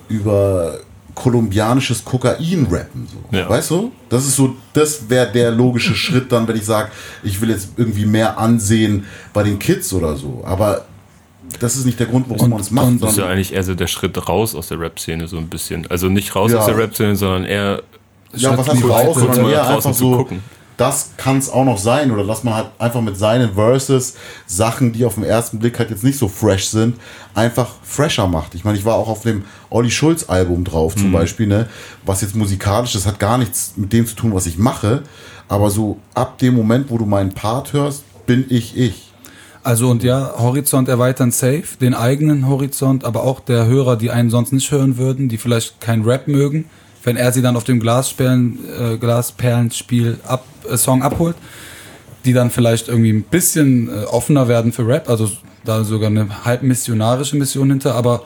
über 0.09 0.79
kolumbianisches 1.15 2.05
Kokain 2.05 2.67
rappen, 2.71 3.07
so. 3.11 3.37
Ja. 3.37 3.49
Weißt 3.49 3.71
du? 3.71 3.93
Das 4.09 4.25
ist 4.27 4.37
so, 4.37 4.55
das 4.73 5.09
wäre 5.09 5.31
der 5.31 5.51
logische 5.51 5.95
Schritt 5.95 6.33
dann, 6.33 6.49
wenn 6.49 6.57
ich 6.57 6.65
sage, 6.65 6.91
ich 7.23 7.41
will 7.41 7.51
jetzt 7.51 7.71
irgendwie 7.77 8.07
mehr 8.07 8.39
ansehen 8.39 9.05
bei 9.33 9.43
den 9.43 9.59
Kids 9.59 9.93
oder 9.93 10.17
so. 10.17 10.43
Aber 10.45 10.85
das 11.61 11.77
ist 11.77 11.85
nicht 11.85 11.99
der 12.01 12.07
Grund, 12.07 12.27
warum 12.29 12.51
man 12.51 12.61
es 12.61 12.71
macht. 12.71 12.87
Das 12.87 12.95
ist 12.95 13.01
ja 13.03 13.11
sondern- 13.11 13.33
eigentlich 13.33 13.53
eher 13.53 13.63
so 13.63 13.75
der 13.75 13.87
Schritt 13.87 14.29
raus 14.29 14.55
aus 14.55 14.69
der 14.69 14.81
Rap-Szene 14.81 15.29
so 15.29 15.37
ein 15.37 15.49
bisschen. 15.49 15.87
Also 15.91 16.09
nicht 16.09 16.35
raus 16.35 16.53
Ja. 16.53 16.59
aus 16.61 16.67
der 16.67 16.79
Rap-Szene, 16.79 17.17
sondern 17.17 17.45
eher 17.45 17.83
ja, 18.35 18.57
was 18.57 18.69
heißt 18.69 18.85
raus, 18.85 19.17
sondern 19.17 19.51
eher 19.51 19.69
einfach 19.69 19.93
zu 19.93 19.93
so, 19.93 20.17
gucken. 20.17 20.43
Das 20.77 21.11
kann 21.17 21.39
es 21.39 21.51
auch 21.51 21.65
noch 21.65 21.79
sein. 21.79 22.11
Oder 22.11 22.25
dass 22.25 22.45
man 22.45 22.55
halt 22.55 22.67
einfach 22.79 23.01
mit 23.01 23.17
seinen 23.17 23.55
Verses 23.55 24.15
Sachen, 24.47 24.93
die 24.93 25.05
auf 25.05 25.15
den 25.15 25.25
ersten 25.25 25.59
Blick 25.59 25.79
halt 25.79 25.91
jetzt 25.91 26.05
nicht 26.05 26.19
so 26.19 26.29
fresh 26.29 26.67
sind, 26.69 26.97
einfach 27.35 27.69
fresher 27.83 28.27
macht. 28.27 28.55
Ich 28.55 28.65
meine, 28.65 28.79
ich 28.79 28.85
war 28.85 28.95
auch 28.95 29.09
auf 29.09 29.23
dem 29.23 29.45
Olli 29.71 29.91
Schulz 29.91 30.29
Album 30.29 30.65
drauf 30.65 30.97
Mhm. 30.97 31.01
zum 31.01 31.13
Beispiel, 31.13 31.47
ne? 31.47 31.69
was 32.05 32.21
jetzt 32.21 32.35
musikalisch, 32.35 32.93
das 32.93 33.07
hat 33.07 33.19
gar 33.19 33.39
nichts 33.39 33.75
mit 33.77 33.93
dem 33.93 34.07
zu 34.07 34.15
tun, 34.15 34.35
was 34.35 34.47
ich 34.47 34.59
mache. 34.59 35.03
Aber 35.49 35.71
so 35.71 35.99
ab 36.15 36.39
dem 36.39 36.55
Moment, 36.55 36.91
wo 36.91 36.99
du 36.99 37.05
meinen 37.07 37.33
Part 37.33 37.73
hörst, 37.73 38.05
bin 38.27 38.47
ich 38.49 38.77
ich. 38.77 39.13
Also 39.65 39.91
und 39.91 40.03
ja, 40.03 40.35
Horizont 40.39 40.89
erweitern 40.89 41.31
safe, 41.31 41.77
den 41.81 41.95
eigenen 41.95 42.49
Horizont, 42.49 43.05
aber 43.05 43.23
auch 43.23 43.39
der 43.39 43.67
Hörer, 43.67 43.97
die 43.97 44.11
einen 44.11 44.29
sonst 44.29 44.53
nicht 44.53 44.71
hören 44.73 44.97
würden, 44.97 45.29
die 45.29 45.39
vielleicht 45.39 45.81
kein 45.81 46.03
Rap 46.03 46.27
mögen, 46.27 46.65
wenn 47.05 47.17
er 47.17 47.33
sie 47.33 47.43
dann 47.43 47.57
auf 47.57 47.65
dem 47.65 47.81
Glasperlen, 47.81 48.59
äh, 48.79 48.97
Glasperlenspiel 48.97 50.19
ab, 50.27 50.45
äh, 50.71 50.77
Song 50.77 51.03
abholt, 51.03 51.37
die 52.25 52.33
dann 52.33 52.51
vielleicht 52.51 52.89
irgendwie 52.89 53.13
ein 53.13 53.23
bisschen 53.23 53.89
äh, 53.89 54.05
offener 54.05 54.49
werden 54.49 54.73
für 54.73 54.87
Rap, 54.87 55.09
also 55.09 55.31
da 55.65 55.85
sogar 55.85 56.09
eine 56.09 56.45
halb 56.45 56.63
missionarische 56.63 57.37
Mission 57.37 57.71
hinter, 57.71 57.95
aber 57.95 58.23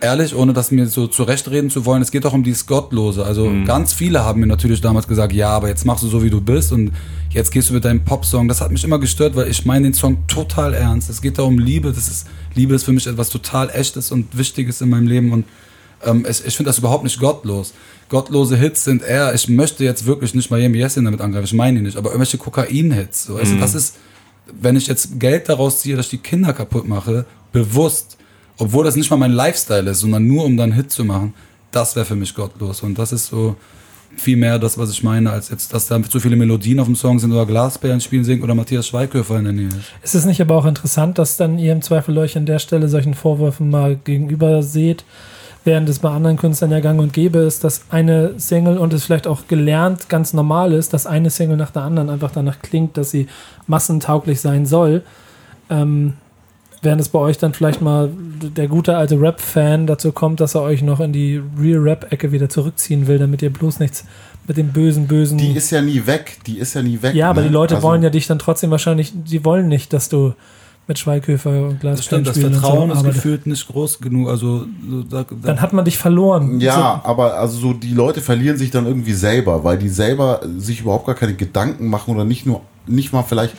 ehrlich, 0.00 0.34
ohne 0.34 0.52
das 0.52 0.70
mir 0.70 0.86
so 0.86 1.06
zurechtreden 1.06 1.70
zu 1.70 1.86
wollen, 1.86 2.02
es 2.02 2.10
geht 2.10 2.26
auch 2.26 2.34
um 2.34 2.42
dieses 2.42 2.66
Gottlose. 2.66 3.24
Also 3.24 3.50
ganz 3.64 3.94
viele 3.94 4.22
haben 4.22 4.40
mir 4.40 4.46
natürlich 4.46 4.80
damals 4.80 5.08
gesagt, 5.08 5.32
ja, 5.32 5.48
aber 5.48 5.68
jetzt 5.68 5.86
machst 5.86 6.02
du 6.02 6.08
so, 6.08 6.22
wie 6.22 6.30
du 6.30 6.40
bist 6.40 6.72
und 6.72 6.92
jetzt 7.30 7.50
gehst 7.50 7.70
du 7.70 7.74
mit 7.74 7.84
deinem 7.84 8.04
Popsong. 8.04 8.46
Das 8.46 8.60
hat 8.60 8.70
mich 8.70 8.84
immer 8.84 8.98
gestört, 8.98 9.34
weil 9.34 9.48
ich 9.48 9.64
meine 9.64 9.84
den 9.84 9.94
Song 9.94 10.26
total 10.26 10.74
ernst. 10.74 11.08
Es 11.08 11.22
geht 11.22 11.38
da 11.38 11.42
um 11.42 11.58
Liebe. 11.58 11.90
Das 11.90 12.08
ist, 12.08 12.26
Liebe 12.54 12.74
ist 12.74 12.84
für 12.84 12.92
mich 12.92 13.06
etwas 13.06 13.30
total 13.30 13.70
Echtes 13.70 14.12
und 14.12 14.36
Wichtiges 14.36 14.82
in 14.82 14.90
meinem 14.90 15.06
Leben 15.06 15.32
und 15.32 15.46
ähm, 16.04 16.26
ich, 16.28 16.44
ich 16.44 16.56
finde 16.56 16.68
das 16.68 16.78
überhaupt 16.78 17.04
nicht 17.04 17.18
gottlos. 17.18 17.74
Gottlose 18.08 18.56
Hits 18.56 18.84
sind 18.84 19.02
eher, 19.02 19.34
ich 19.34 19.48
möchte 19.48 19.84
jetzt 19.84 20.06
wirklich 20.06 20.34
nicht 20.34 20.50
Miami 20.50 20.78
Yassin 20.78 21.04
damit 21.04 21.20
angreifen, 21.20 21.46
ich 21.46 21.54
meine 21.54 21.78
ihn 21.78 21.84
nicht, 21.84 21.96
aber 21.96 22.10
irgendwelche 22.10 22.38
Kokain-Hits. 22.38 23.24
So, 23.24 23.36
weißt 23.36 23.52
du, 23.52 23.58
das 23.58 23.74
ist, 23.74 23.96
wenn 24.60 24.76
ich 24.76 24.86
jetzt 24.86 25.18
Geld 25.18 25.48
daraus 25.48 25.80
ziehe, 25.80 25.96
dass 25.96 26.06
ich 26.06 26.10
die 26.10 26.18
Kinder 26.18 26.52
kaputt 26.52 26.86
mache, 26.86 27.24
bewusst, 27.52 28.18
obwohl 28.58 28.84
das 28.84 28.96
nicht 28.96 29.10
mal 29.10 29.16
mein 29.16 29.32
Lifestyle 29.32 29.90
ist, 29.90 30.00
sondern 30.00 30.26
nur 30.26 30.44
um 30.44 30.56
dann 30.56 30.72
Hit 30.72 30.90
zu 30.90 31.04
machen, 31.04 31.34
das 31.70 31.96
wäre 31.96 32.06
für 32.06 32.16
mich 32.16 32.34
gottlos. 32.34 32.82
Und 32.82 32.98
das 32.98 33.12
ist 33.12 33.26
so 33.26 33.56
viel 34.16 34.36
mehr 34.36 34.58
das, 34.58 34.78
was 34.78 34.90
ich 34.90 35.02
meine, 35.02 35.30
als 35.30 35.48
jetzt, 35.48 35.72
dass 35.72 35.86
da 35.86 36.00
so 36.08 36.20
viele 36.20 36.36
Melodien 36.36 36.78
auf 36.80 36.86
dem 36.86 36.96
Song 36.96 37.18
sind 37.18 37.32
oder 37.32 37.46
Glasbären 37.46 38.00
spielen 38.00 38.24
singt 38.24 38.42
oder 38.42 38.54
Matthias 38.54 38.86
Schweighöfer 38.86 39.38
in 39.38 39.44
der 39.44 39.52
Nähe 39.52 39.68
ist. 39.68 39.92
Ist 40.02 40.14
es 40.14 40.24
nicht 40.24 40.40
aber 40.40 40.56
auch 40.56 40.66
interessant, 40.66 41.18
dass 41.18 41.36
dann 41.36 41.58
ihr 41.58 41.72
im 41.72 41.82
Zweifel 41.82 42.16
euch 42.18 42.36
an 42.36 42.46
der 42.46 42.58
Stelle 42.58 42.88
solchen 42.88 43.14
Vorwürfen 43.14 43.70
mal 43.70 43.96
gegenüber 43.96 44.62
seht, 44.62 45.04
während 45.64 45.88
es 45.88 45.98
bei 45.98 46.10
anderen 46.10 46.36
Künstlern 46.36 46.70
ja 46.70 46.80
gang 46.80 47.00
und 47.00 47.12
gäbe 47.12 47.38
ist, 47.38 47.64
dass 47.64 47.82
eine 47.90 48.38
Single 48.38 48.78
und 48.78 48.92
es 48.92 49.04
vielleicht 49.04 49.26
auch 49.26 49.48
gelernt 49.48 50.08
ganz 50.08 50.32
normal 50.32 50.72
ist, 50.72 50.92
dass 50.92 51.06
eine 51.06 51.30
Single 51.30 51.56
nach 51.56 51.70
der 51.70 51.82
anderen 51.82 52.10
einfach 52.10 52.30
danach 52.30 52.60
klingt, 52.62 52.96
dass 52.96 53.10
sie 53.10 53.26
massentauglich 53.66 54.40
sein 54.40 54.66
soll. 54.66 55.02
Ähm, 55.70 56.14
während 56.82 57.00
es 57.00 57.08
bei 57.08 57.18
euch 57.18 57.38
dann 57.38 57.54
vielleicht 57.54 57.80
mal 57.80 58.10
der 58.42 58.68
gute 58.68 58.96
alte 58.96 59.18
Rap-Fan 59.18 59.86
dazu 59.86 60.12
kommt, 60.12 60.40
dass 60.40 60.54
er 60.54 60.60
euch 60.62 60.82
noch 60.82 61.00
in 61.00 61.14
die 61.14 61.40
Real-Rap-Ecke 61.58 62.30
wieder 62.30 62.50
zurückziehen 62.50 63.06
will, 63.06 63.18
damit 63.18 63.40
ihr 63.40 63.50
bloß 63.50 63.80
nichts 63.80 64.04
mit 64.46 64.58
dem 64.58 64.68
bösen, 64.68 65.06
bösen. 65.06 65.38
Die 65.38 65.52
ist 65.52 65.70
ja 65.70 65.80
nie 65.80 66.06
weg, 66.06 66.36
die 66.46 66.58
ist 66.58 66.74
ja 66.74 66.82
nie 66.82 67.00
weg. 67.00 67.14
ja, 67.14 67.30
aber 67.30 67.40
ne? 67.40 67.48
die 67.48 67.52
Leute 67.54 67.76
Also- 67.76 67.88
wollen 67.88 68.02
ja 68.02 68.10
dich 68.10 68.26
dann 68.26 68.38
trotzdem 68.38 68.70
wahrscheinlich, 68.70 69.12
die 69.14 69.42
wollen 69.46 69.68
nicht, 69.68 69.94
dass 69.94 70.10
du 70.10 70.34
mit 70.86 70.98
Schweighöfer 70.98 71.68
und 71.68 71.82
Das 71.82 72.04
stimmt, 72.04 72.26
das 72.26 72.38
Vertrauen 72.38 72.90
ist 72.90 72.98
arbeitest. 72.98 73.22
gefühlt 73.22 73.46
nicht 73.46 73.66
groß 73.68 74.00
genug. 74.00 74.28
Also 74.28 74.66
so, 74.88 75.02
da, 75.02 75.24
da, 75.24 75.36
Dann 75.42 75.60
hat 75.60 75.72
man 75.72 75.84
dich 75.84 75.96
verloren. 75.98 76.60
Ja, 76.60 77.00
aber 77.04 77.34
also 77.38 77.58
so 77.58 77.72
die 77.72 77.94
Leute 77.94 78.20
verlieren 78.20 78.56
sich 78.56 78.70
dann 78.70 78.86
irgendwie 78.86 79.14
selber, 79.14 79.64
weil 79.64 79.78
die 79.78 79.88
selber 79.88 80.40
sich 80.58 80.80
überhaupt 80.80 81.06
gar 81.06 81.14
keine 81.14 81.34
Gedanken 81.34 81.88
machen 81.88 82.14
oder 82.14 82.24
nicht 82.24 82.46
nur 82.46 82.60
nicht 82.86 83.12
mal 83.12 83.22
vielleicht 83.22 83.54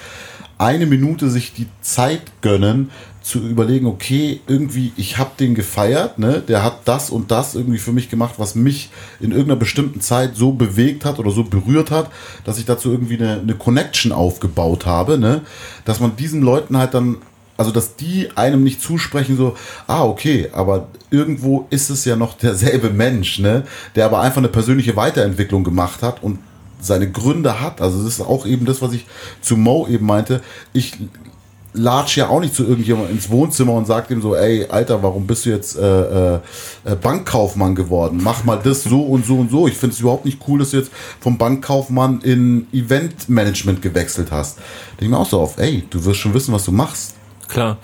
eine 0.57 0.85
Minute 0.85 1.29
sich 1.29 1.53
die 1.53 1.67
Zeit 1.81 2.21
gönnen 2.41 2.89
zu 3.25 3.39
überlegen, 3.39 3.87
okay, 3.87 4.39
irgendwie 4.45 4.93
ich 4.97 5.17
habe 5.17 5.31
den 5.39 5.55
gefeiert, 5.55 6.19
ne? 6.19 6.43
Der 6.47 6.61
hat 6.61 6.81
das 6.85 7.09
und 7.09 7.31
das 7.31 7.55
irgendwie 7.55 7.79
für 7.79 7.91
mich 7.91 8.07
gemacht, 8.07 8.35
was 8.37 8.53
mich 8.53 8.91
in 9.19 9.31
irgendeiner 9.31 9.55
bestimmten 9.55 9.99
Zeit 9.99 10.35
so 10.35 10.51
bewegt 10.51 11.05
hat 11.05 11.17
oder 11.17 11.31
so 11.31 11.43
berührt 11.43 11.89
hat, 11.89 12.11
dass 12.43 12.59
ich 12.59 12.65
dazu 12.65 12.91
irgendwie 12.91 13.17
eine, 13.17 13.39
eine 13.39 13.55
Connection 13.55 14.11
aufgebaut 14.11 14.85
habe, 14.85 15.17
ne? 15.17 15.41
Dass 15.85 15.99
man 15.99 16.15
diesen 16.15 16.43
Leuten 16.43 16.77
halt 16.77 16.93
dann 16.93 17.17
also, 17.57 17.71
dass 17.71 17.95
die 17.95 18.29
einem 18.35 18.63
nicht 18.63 18.81
zusprechen, 18.81 19.37
so, 19.37 19.55
ah, 19.87 20.03
okay, 20.03 20.49
aber 20.51 20.89
irgendwo 21.09 21.67
ist 21.69 21.89
es 21.89 22.03
ja 22.03 22.17
noch 22.17 22.37
derselbe 22.37 22.89
Mensch, 22.89 23.39
ne? 23.39 23.63
Der 23.95 24.05
aber 24.05 24.19
einfach 24.19 24.39
eine 24.39 24.49
persönliche 24.49 24.95
Weiterentwicklung 24.97 25.63
gemacht 25.63 26.03
hat 26.03 26.21
und 26.21 26.37
seine 26.81 27.09
Gründe 27.09 27.61
hat. 27.61 27.81
Also, 27.81 28.03
das 28.03 28.19
ist 28.19 28.21
auch 28.21 28.45
eben 28.45 28.65
das, 28.65 28.81
was 28.81 28.93
ich 28.93 29.05
zu 29.41 29.55
Mo 29.57 29.87
eben 29.87 30.05
meinte. 30.05 30.41
Ich 30.73 30.97
latsch 31.77 32.17
ja 32.17 32.29
auch 32.29 32.39
nicht 32.39 32.55
zu 32.55 32.63
irgendjemandem 32.63 33.15
ins 33.15 33.29
Wohnzimmer 33.29 33.73
und 33.73 33.85
sag 33.85 34.07
dem 34.07 34.21
so, 34.21 34.35
ey, 34.35 34.65
Alter, 34.69 35.03
warum 35.03 35.27
bist 35.27 35.45
du 35.45 35.49
jetzt 35.49 35.77
äh, 35.77 35.81
äh, 36.35 36.39
äh, 36.85 36.95
Bankkaufmann 36.95 37.75
geworden? 37.75 38.19
Mach 38.23 38.43
mal 38.43 38.57
das 38.63 38.83
so 38.83 39.01
und 39.01 39.25
so 39.25 39.35
und 39.37 39.51
so. 39.51 39.67
Ich 39.67 39.75
finde 39.75 39.93
es 39.93 39.99
überhaupt 39.99 40.25
nicht 40.25 40.39
cool, 40.47 40.59
dass 40.59 40.71
du 40.71 40.77
jetzt 40.77 40.91
vom 41.19 41.37
Bankkaufmann 41.37 42.21
in 42.21 42.67
Eventmanagement 42.71 43.81
gewechselt 43.81 44.29
hast. 44.31 44.57
Denk 44.57 45.01
ich 45.03 45.09
mir 45.09 45.17
auch 45.17 45.29
so 45.29 45.39
auf, 45.41 45.57
ey, 45.57 45.83
du 45.89 46.03
wirst 46.05 46.19
schon 46.19 46.33
wissen, 46.33 46.53
was 46.53 46.65
du 46.65 46.71
machst. 46.71 47.15
Klar. 47.47 47.77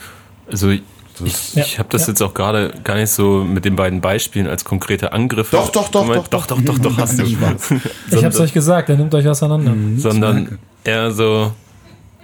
Also 0.50 0.70
ich, 0.70 0.82
Das- 1.20 1.56
ich 1.56 1.78
habe 1.78 1.90
das 1.92 2.04
Ja. 2.04 2.08
jetzt 2.10 2.22
auch 2.24 2.34
gerade 2.34 2.74
gar 2.84 2.96
nicht 2.96 3.12
so 3.12 3.44
mit 3.44 3.64
den 3.66 3.76
beiden 3.76 4.02
Beispielen 4.02 4.48
als 4.48 4.64
konkrete 4.66 5.12
Angriffe. 5.14 5.56
Doch, 5.56 5.70
doch, 5.70 5.90
doch, 5.90 6.08
doch, 6.08 6.28
doch, 6.28 6.46
doch, 6.48 6.62
doch, 6.62 6.80
doch, 6.80 6.98
hast 6.98 7.20
du. 7.20 7.24
Ich 7.24 8.24
hab's 8.24 8.40
euch 8.40 8.54
gesagt, 8.54 8.90
er 8.90 8.96
nimmt 8.98 9.14
euch 9.14 9.28
auseinander. 9.28 9.74
sondern 9.98 10.58
eher 10.84 11.12
so, 11.12 11.52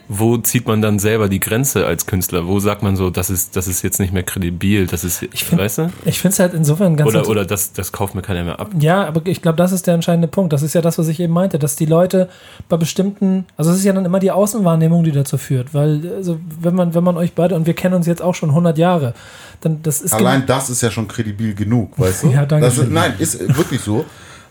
wo 0.09 0.37
zieht 0.37 0.67
man 0.67 0.81
dann 0.81 0.99
selber 0.99 1.27
die 1.27 1.39
Grenze 1.39 1.85
als 1.85 2.05
Künstler? 2.05 2.47
Wo 2.47 2.59
sagt 2.59 2.81
man 2.81 2.95
so, 2.95 3.09
das 3.09 3.29
ist, 3.29 3.55
das 3.55 3.67
ist 3.67 3.81
jetzt 3.81 3.99
nicht 3.99 4.13
mehr 4.13 4.23
kredibil, 4.23 4.87
das 4.87 5.03
ist, 5.03 5.23
ich 5.23 5.43
find- 5.43 5.61
weißt 5.61 5.77
du? 5.79 5.89
Ich 6.05 6.19
finde 6.19 6.33
es 6.33 6.39
halt 6.39 6.53
insofern 6.53 6.95
ganz 6.95 7.09
Oder, 7.09 7.27
oder 7.27 7.45
das, 7.45 7.73
das 7.73 7.91
kauft 7.91 8.15
mir 8.15 8.21
keiner 8.21 8.43
mehr 8.43 8.59
ab. 8.59 8.69
Ja, 8.79 9.05
aber 9.05 9.21
ich 9.25 9.41
glaube, 9.41 9.57
das 9.57 9.71
ist 9.71 9.85
der 9.85 9.95
entscheidende 9.95 10.27
Punkt. 10.29 10.53
Das 10.53 10.61
ist 10.63 10.73
ja 10.73 10.81
das, 10.81 10.97
was 10.97 11.07
ich 11.09 11.19
eben 11.19 11.33
meinte, 11.33 11.59
dass 11.59 11.75
die 11.75 11.85
Leute 11.85 12.29
bei 12.69 12.77
bestimmten, 12.77 13.45
also 13.57 13.71
es 13.71 13.77
ist 13.79 13.83
ja 13.83 13.91
dann 13.93 14.05
immer 14.05 14.19
die 14.19 14.31
Außenwahrnehmung, 14.31 15.03
die 15.03 15.11
dazu 15.11 15.37
führt, 15.37 15.73
weil 15.73 16.13
also 16.15 16.39
wenn 16.61 16.75
man 16.75 16.93
wenn 16.95 17.03
man 17.03 17.17
euch 17.17 17.33
beide 17.33 17.55
und 17.55 17.65
wir 17.65 17.73
kennen 17.73 17.95
uns 17.95 18.07
jetzt 18.07 18.21
auch 18.21 18.35
schon 18.35 18.49
100 18.49 18.77
Jahre, 18.77 19.13
dann 19.61 19.81
das 19.83 20.01
ist 20.01 20.13
Allein 20.13 20.41
genau- 20.41 20.53
das 20.57 20.69
ist 20.69 20.81
ja 20.81 20.89
schon 20.91 21.07
kredibil 21.07 21.53
genug, 21.53 21.99
weißt 21.99 22.23
du? 22.23 22.27
Ja, 22.31 22.45
danke 22.45 22.65
Das 22.65 22.77
ist, 22.77 22.89
nein, 22.89 23.13
ist 23.19 23.39
wirklich 23.57 23.81
so, 23.81 24.05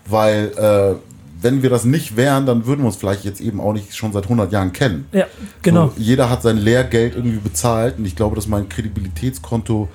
weil 0.09 0.53
äh, 0.57 1.06
wenn 1.41 1.63
wir 1.63 1.71
das 1.71 1.85
nicht 1.85 2.17
wären, 2.17 2.47
dann 2.47 2.67
würden 2.67 2.81
wir 2.83 2.87
uns 2.87 2.97
vielleicht 2.97 3.25
jetzt 3.25 3.41
eben 3.41 3.61
auch 3.61 3.73
nicht 3.73 3.95
schon 3.95 4.13
seit 4.13 4.25
100 4.25 4.53
Jahren 4.53 4.73
kennen. 4.73 5.07
ja 5.13 5.27
genau. 5.63 5.89
So, 5.89 6.03
jeder 6.03 6.31
hat 6.31 6.43
sein 6.43 6.57
Lehrgeld 6.57 7.15
irgendwie 7.15 7.39
bezahlt 7.39 7.99
und 7.99 8.05
ich 8.07 8.17
glaube, 8.17 8.37
dass 8.37 8.47
mein 8.47 8.69
Kredibilitätskonto 8.69 9.89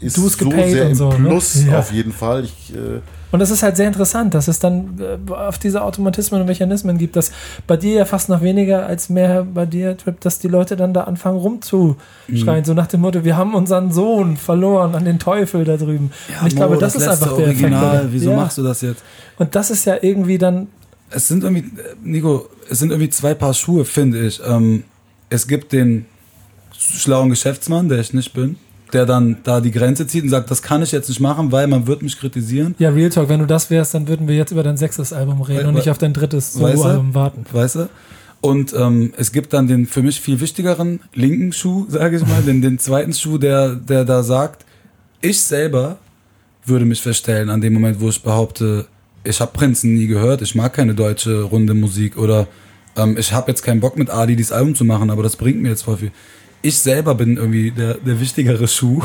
ist 0.00 0.16
so 0.16 0.28
sehr 0.28 0.88
im 0.88 0.94
so, 0.94 1.10
ne? 1.12 1.28
Plus 1.28 1.64
Ja. 1.64 1.78
auf 1.80 1.92
jeden 1.92 2.12
Fall. 2.12 2.44
Ich, 2.44 2.74
äh, 2.74 3.00
Und 3.32 3.38
das 3.40 3.50
ist 3.50 3.62
halt 3.62 3.76
sehr 3.76 3.86
interessant, 3.86 4.34
dass 4.34 4.48
es 4.48 4.58
dann 4.58 4.98
äh, 5.00 5.32
auf 5.32 5.58
diese 5.58 5.82
Automatismen 5.82 6.40
und 6.40 6.46
Mechanismen 6.46 6.98
gibt, 6.98 7.16
dass 7.16 7.30
bei 7.66 7.76
dir 7.76 7.94
ja 7.94 8.04
fast 8.04 8.28
noch 8.28 8.42
weniger 8.42 8.86
als 8.86 9.08
mehr 9.08 9.44
bei 9.44 9.66
dir, 9.66 9.96
Trip, 9.96 10.20
dass 10.20 10.38
die 10.38 10.48
Leute 10.48 10.76
dann 10.76 10.92
da 10.92 11.04
anfangen 11.04 11.38
rumzuschreien, 11.38 12.64
so 12.64 12.74
nach 12.74 12.88
dem 12.88 13.00
Motto, 13.00 13.24
wir 13.24 13.36
haben 13.36 13.54
unseren 13.54 13.92
Sohn 13.92 14.36
verloren 14.36 14.94
an 14.94 15.04
den 15.04 15.18
Teufel 15.18 15.64
da 15.64 15.76
drüben. 15.76 16.10
und 16.40 16.46
ich 16.48 16.56
glaube, 16.56 16.76
das, 16.76 16.96
ist 16.96 17.06
einfach 17.06 17.36
der 17.36 17.48
Effekt. 17.48 17.62
Original. 17.62 18.08
Wieso 18.10 18.30
ja. 18.30 18.36
machst 18.36 18.58
du 18.58 18.62
das 18.62 18.80
jetzt? 18.80 19.02
Und 19.38 19.54
das 19.54 19.70
ist 19.70 19.84
ja 19.84 19.96
irgendwie 20.00 20.38
dann, 20.38 20.68
Es 21.10 21.28
sind 21.28 21.44
irgendwie, 21.44 21.70
Nico, 22.02 22.48
es 22.68 22.78
sind 22.78 22.90
irgendwie 22.90 23.10
zwei 23.10 23.34
Paar 23.34 23.54
Schuhe, 23.54 23.84
finde 23.84 24.26
ich. 24.26 24.40
Ähm, 24.46 24.84
es 25.28 25.46
gibt 25.46 25.72
den 25.72 26.06
schlauen 26.76 27.30
Geschäftsmann, 27.30 27.88
der 27.88 28.00
ich 28.00 28.12
nicht 28.12 28.32
bin, 28.32 28.56
der 28.92 29.06
dann 29.06 29.38
da 29.44 29.60
die 29.60 29.70
Grenze 29.70 30.06
zieht 30.06 30.22
und 30.24 30.28
sagt, 30.30 30.50
das 30.50 30.62
kann 30.62 30.82
ich 30.82 30.92
jetzt 30.92 31.08
nicht 31.08 31.20
machen, 31.20 31.52
weil 31.52 31.66
man 31.66 31.86
wird 31.86 32.02
mich 32.02 32.18
kritisieren. 32.18 32.74
ja, 32.78 32.90
Real 32.90 33.10
Talk, 33.10 33.28
wenn 33.28 33.40
du 33.40 33.46
das 33.46 33.70
wärst, 33.70 33.94
dann 33.94 34.08
würden 34.08 34.28
wir 34.28 34.36
jetzt 34.36 34.50
über 34.52 34.62
dein 34.62 34.76
sechstes 34.76 35.12
Album 35.12 35.42
reden 35.42 35.64
We- 35.64 35.68
und 35.68 35.74
nicht 35.74 35.90
auf 35.90 35.98
dein 35.98 36.12
drittes? 36.12 36.52
Soloalbum 36.52 37.14
warten. 37.14 37.44
Weißt 37.52 37.76
du? 37.76 37.88
Und 38.40 38.72
ähm, 38.72 39.12
es 39.16 39.32
gibt 39.32 39.52
dann 39.52 39.66
den 39.66 39.86
für 39.86 40.02
mich 40.02 40.20
viel 40.20 40.40
wichtigeren 40.40 41.00
linken 41.14 41.52
Schuh, 41.52 41.86
sage 41.88 42.16
ich 42.16 42.26
mal, 42.26 42.42
den, 42.42 42.62
den 42.62 42.78
zweiten 42.78 43.12
Schuh, 43.12 43.38
der, 43.38 43.74
der 43.74 44.04
da 44.04 44.22
sagt, 44.22 44.64
ich 45.20 45.42
selber 45.42 45.98
würde 46.64 46.84
mich 46.84 47.02
verstellen 47.02 47.50
an 47.50 47.60
dem 47.60 47.74
Moment, 47.74 48.00
wo 48.00 48.08
ich 48.08 48.22
behaupte, 48.22 48.86
ich 49.24 49.40
habe 49.40 49.52
Prinzen 49.52 49.94
nie 49.94 50.06
gehört, 50.06 50.40
ich 50.42 50.54
mag 50.54 50.72
keine 50.72 50.94
deutsche 50.94 51.42
runde 51.42 51.74
Musik 51.74 52.16
oder 52.16 52.46
ähm, 52.96 53.16
ich 53.18 53.32
habe 53.32 53.50
jetzt 53.50 53.62
keinen 53.62 53.80
Bock 53.80 53.98
mit 53.98 54.10
Adi 54.10 54.36
dieses 54.36 54.52
Album 54.52 54.74
zu 54.74 54.84
machen, 54.84 55.10
aber 55.10 55.22
das 55.22 55.36
bringt 55.36 55.60
mir 55.60 55.68
jetzt 55.68 55.82
voll 55.82 55.98
viel. 55.98 56.12
Ich 56.62 56.78
selber 56.78 57.14
bin 57.14 57.36
irgendwie 57.36 57.70
der, 57.70 57.94
der 57.94 58.20
wichtigere 58.20 58.68
Schuh 58.68 59.02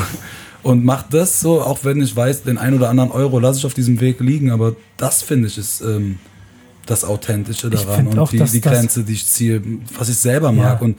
und 0.62 0.84
mach 0.84 1.04
das 1.04 1.40
so, 1.40 1.62
auch 1.62 1.80
wenn 1.84 2.02
ich 2.02 2.14
weiß, 2.14 2.42
den 2.42 2.58
ein 2.58 2.74
oder 2.74 2.90
anderen 2.90 3.10
Euro 3.10 3.38
lasse 3.38 3.60
ich 3.60 3.66
auf 3.66 3.74
diesem 3.74 4.00
Weg 4.00 4.20
liegen, 4.20 4.50
aber 4.50 4.76
das 4.96 5.22
finde 5.22 5.48
ich 5.48 5.58
ist 5.58 5.80
ähm, 5.80 6.18
das 6.86 7.04
Authentische 7.04 7.70
daran 7.70 8.06
und 8.06 8.18
auch, 8.18 8.30
die, 8.30 8.38
die 8.38 8.60
Grenze, 8.60 9.02
die 9.02 9.14
ich 9.14 9.26
ziehe, 9.26 9.62
was 9.98 10.08
ich 10.08 10.16
selber 10.16 10.52
mag. 10.52 10.80
Ja. 10.80 10.84
Und 10.84 10.98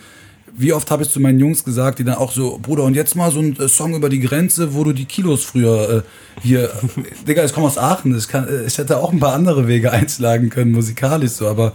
wie 0.55 0.74
oft 0.74 0.89
habe 0.89 1.03
ich 1.03 1.10
zu 1.10 1.20
meinen 1.20 1.39
Jungs 1.39 1.64
gesagt, 1.64 1.99
die 1.99 2.03
dann 2.03 2.16
auch 2.16 2.32
so, 2.32 2.60
Bruder, 2.62 2.84
und 2.84 2.95
jetzt 2.95 3.16
mal 3.16 3.32
so 3.32 3.39
ein 3.39 3.58
äh, 3.60 3.68
Song 3.68 3.93
über 3.93 4.10
die 4.10 4.20
Grenze, 4.20 4.74
wo 4.74 4.84
du 4.84 4.91
die 4.91 5.05
Kilos 5.05 5.43
früher 5.43 5.89
äh, 5.97 6.01
hier, 6.41 6.72
Digga, 7.28 7.45
ich 7.45 7.53
komme 7.53 7.68
aus 7.68 7.78
Aachen, 7.78 8.18
ich, 8.18 8.28
kann, 8.28 8.47
äh, 8.47 8.66
ich 8.66 8.78
hätte 8.78 8.97
auch 8.97 9.12
ein 9.12 9.20
paar 9.20 9.34
andere 9.34 9.68
Wege 9.68 9.91
einschlagen 9.91 10.49
können, 10.49 10.72
musikalisch 10.72 11.32
so, 11.32 11.47
aber 11.47 11.74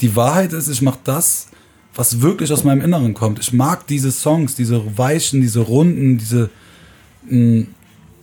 die 0.00 0.14
Wahrheit 0.16 0.52
ist, 0.52 0.68
ich 0.68 0.82
mache 0.82 0.98
das, 1.04 1.47
was 1.98 2.20
wirklich 2.20 2.52
aus 2.52 2.62
meinem 2.62 2.80
Inneren 2.80 3.12
kommt. 3.12 3.40
Ich 3.40 3.52
mag 3.52 3.88
diese 3.88 4.12
Songs, 4.12 4.54
diese 4.54 4.96
weichen, 4.96 5.40
diese 5.40 5.58
runden, 5.58 6.16
diese 6.16 6.48
mh, 7.28 7.66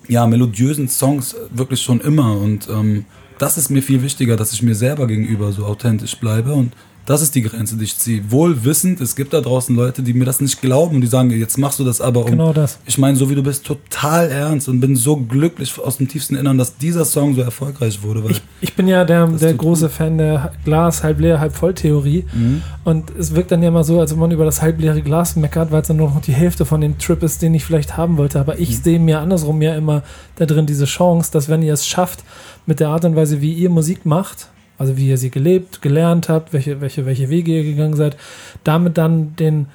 ja, 0.07 0.25
melodiösen 0.27 0.87
Songs 0.87 1.35
wirklich 1.51 1.81
schon 1.81 1.99
immer. 1.99 2.37
Und 2.39 2.69
ähm, 2.69 3.03
das 3.37 3.57
ist 3.57 3.69
mir 3.69 3.83
viel 3.83 4.01
wichtiger, 4.01 4.37
dass 4.37 4.53
ich 4.53 4.61
mir 4.61 4.75
selber 4.75 5.07
gegenüber 5.07 5.51
so 5.51 5.65
authentisch 5.65 6.15
bleibe. 6.15 6.53
Und 6.53 6.71
das 7.05 7.21
ist 7.21 7.35
die 7.35 7.41
Grenze, 7.41 7.75
die 7.77 7.83
ich 7.83 7.97
ziehe. 7.97 8.31
Wohl 8.31 8.63
wissend, 8.63 8.99
es 9.01 9.15
gibt 9.15 9.33
da 9.33 9.41
draußen 9.41 9.75
Leute, 9.75 10.01
die 10.01 10.13
mir 10.13 10.25
das 10.25 10.41
nicht 10.41 10.61
glauben 10.61 10.95
und 10.95 11.01
die 11.01 11.07
sagen, 11.07 11.29
jetzt 11.31 11.57
machst 11.57 11.79
du 11.79 11.83
das 11.83 12.01
aber 12.01 12.25
um. 12.25 12.31
Genau 12.31 12.51
das. 12.53 12.79
Ich 12.85 12.97
meine, 12.97 13.15
so 13.15 13.29
wie 13.29 13.35
du 13.35 13.43
bist, 13.43 13.65
total 13.65 14.29
ernst 14.29 14.67
und 14.69 14.79
bin 14.79 14.95
so 14.95 15.15
glücklich 15.17 15.77
aus 15.79 15.97
dem 15.97 16.07
tiefsten 16.07 16.35
Innern, 16.35 16.57
dass 16.57 16.77
dieser 16.77 17.05
Song 17.05 17.35
so 17.35 17.41
erfolgreich 17.41 18.01
wurde. 18.01 18.23
Weil 18.23 18.31
Ich, 18.31 18.41
ich 18.61 18.73
bin 18.75 18.87
ja 18.87 19.05
der, 19.05 19.27
der 19.27 19.53
große 19.53 19.89
Fan 19.89 20.17
der 20.17 20.51
Glas 20.63 21.03
halb 21.03 21.19
leer, 21.19 21.39
halb 21.39 21.53
voll 21.55 21.73
Theorie. 21.73 22.25
Mhm. 22.33 22.61
Und 22.83 23.11
es 23.17 23.35
wirkt 23.35 23.51
dann 23.51 23.61
ja 23.61 23.69
immer 23.69 23.83
so, 23.83 23.99
als 23.99 24.11
ob 24.11 24.19
man 24.19 24.31
über 24.31 24.45
das 24.45 24.61
halbleere 24.61 25.01
Glas 25.01 25.35
meckert, 25.35 25.71
weil 25.71 25.81
es 25.81 25.87
dann 25.87 25.97
nur 25.97 26.09
noch 26.09 26.21
die 26.21 26.33
Hälfte 26.33 26.65
von 26.65 26.81
dem 26.81 26.97
Trip 26.97 27.21
ist, 27.23 27.41
den 27.41 27.53
ich 27.53 27.65
vielleicht 27.65 27.97
haben 27.97 28.17
wollte. 28.17 28.39
Aber 28.39 28.55
Mhm. 28.55 28.61
ich 28.61 28.79
sehe 28.79 28.99
mir 28.99 29.19
andersrum 29.19 29.61
ja 29.61 29.75
immer 29.75 30.03
da 30.37 30.45
drin 30.45 30.65
diese 30.65 30.85
Chance, 30.85 31.31
dass 31.31 31.49
wenn 31.49 31.61
ihr 31.61 31.73
es 31.73 31.85
schafft, 31.85 32.23
mit 32.65 32.79
der 32.79 32.89
Art 32.89 33.05
und 33.05 33.15
Weise, 33.15 33.41
wie 33.41 33.53
ihr 33.53 33.69
Musik 33.69 34.05
macht, 34.05 34.49
also 34.77 34.97
wie 34.97 35.07
ihr 35.07 35.17
sie 35.17 35.31
gelebt, 35.31 35.81
gelernt 35.81 36.29
habt, 36.29 36.53
welche, 36.53 36.81
welche, 36.81 37.05
welche 37.05 37.29
Wege 37.29 37.51
ihr 37.51 37.63
gegangen 37.63 37.95
seid, 37.95 38.17
damit 38.63 38.97
dann 38.97 39.35
den, 39.35 39.67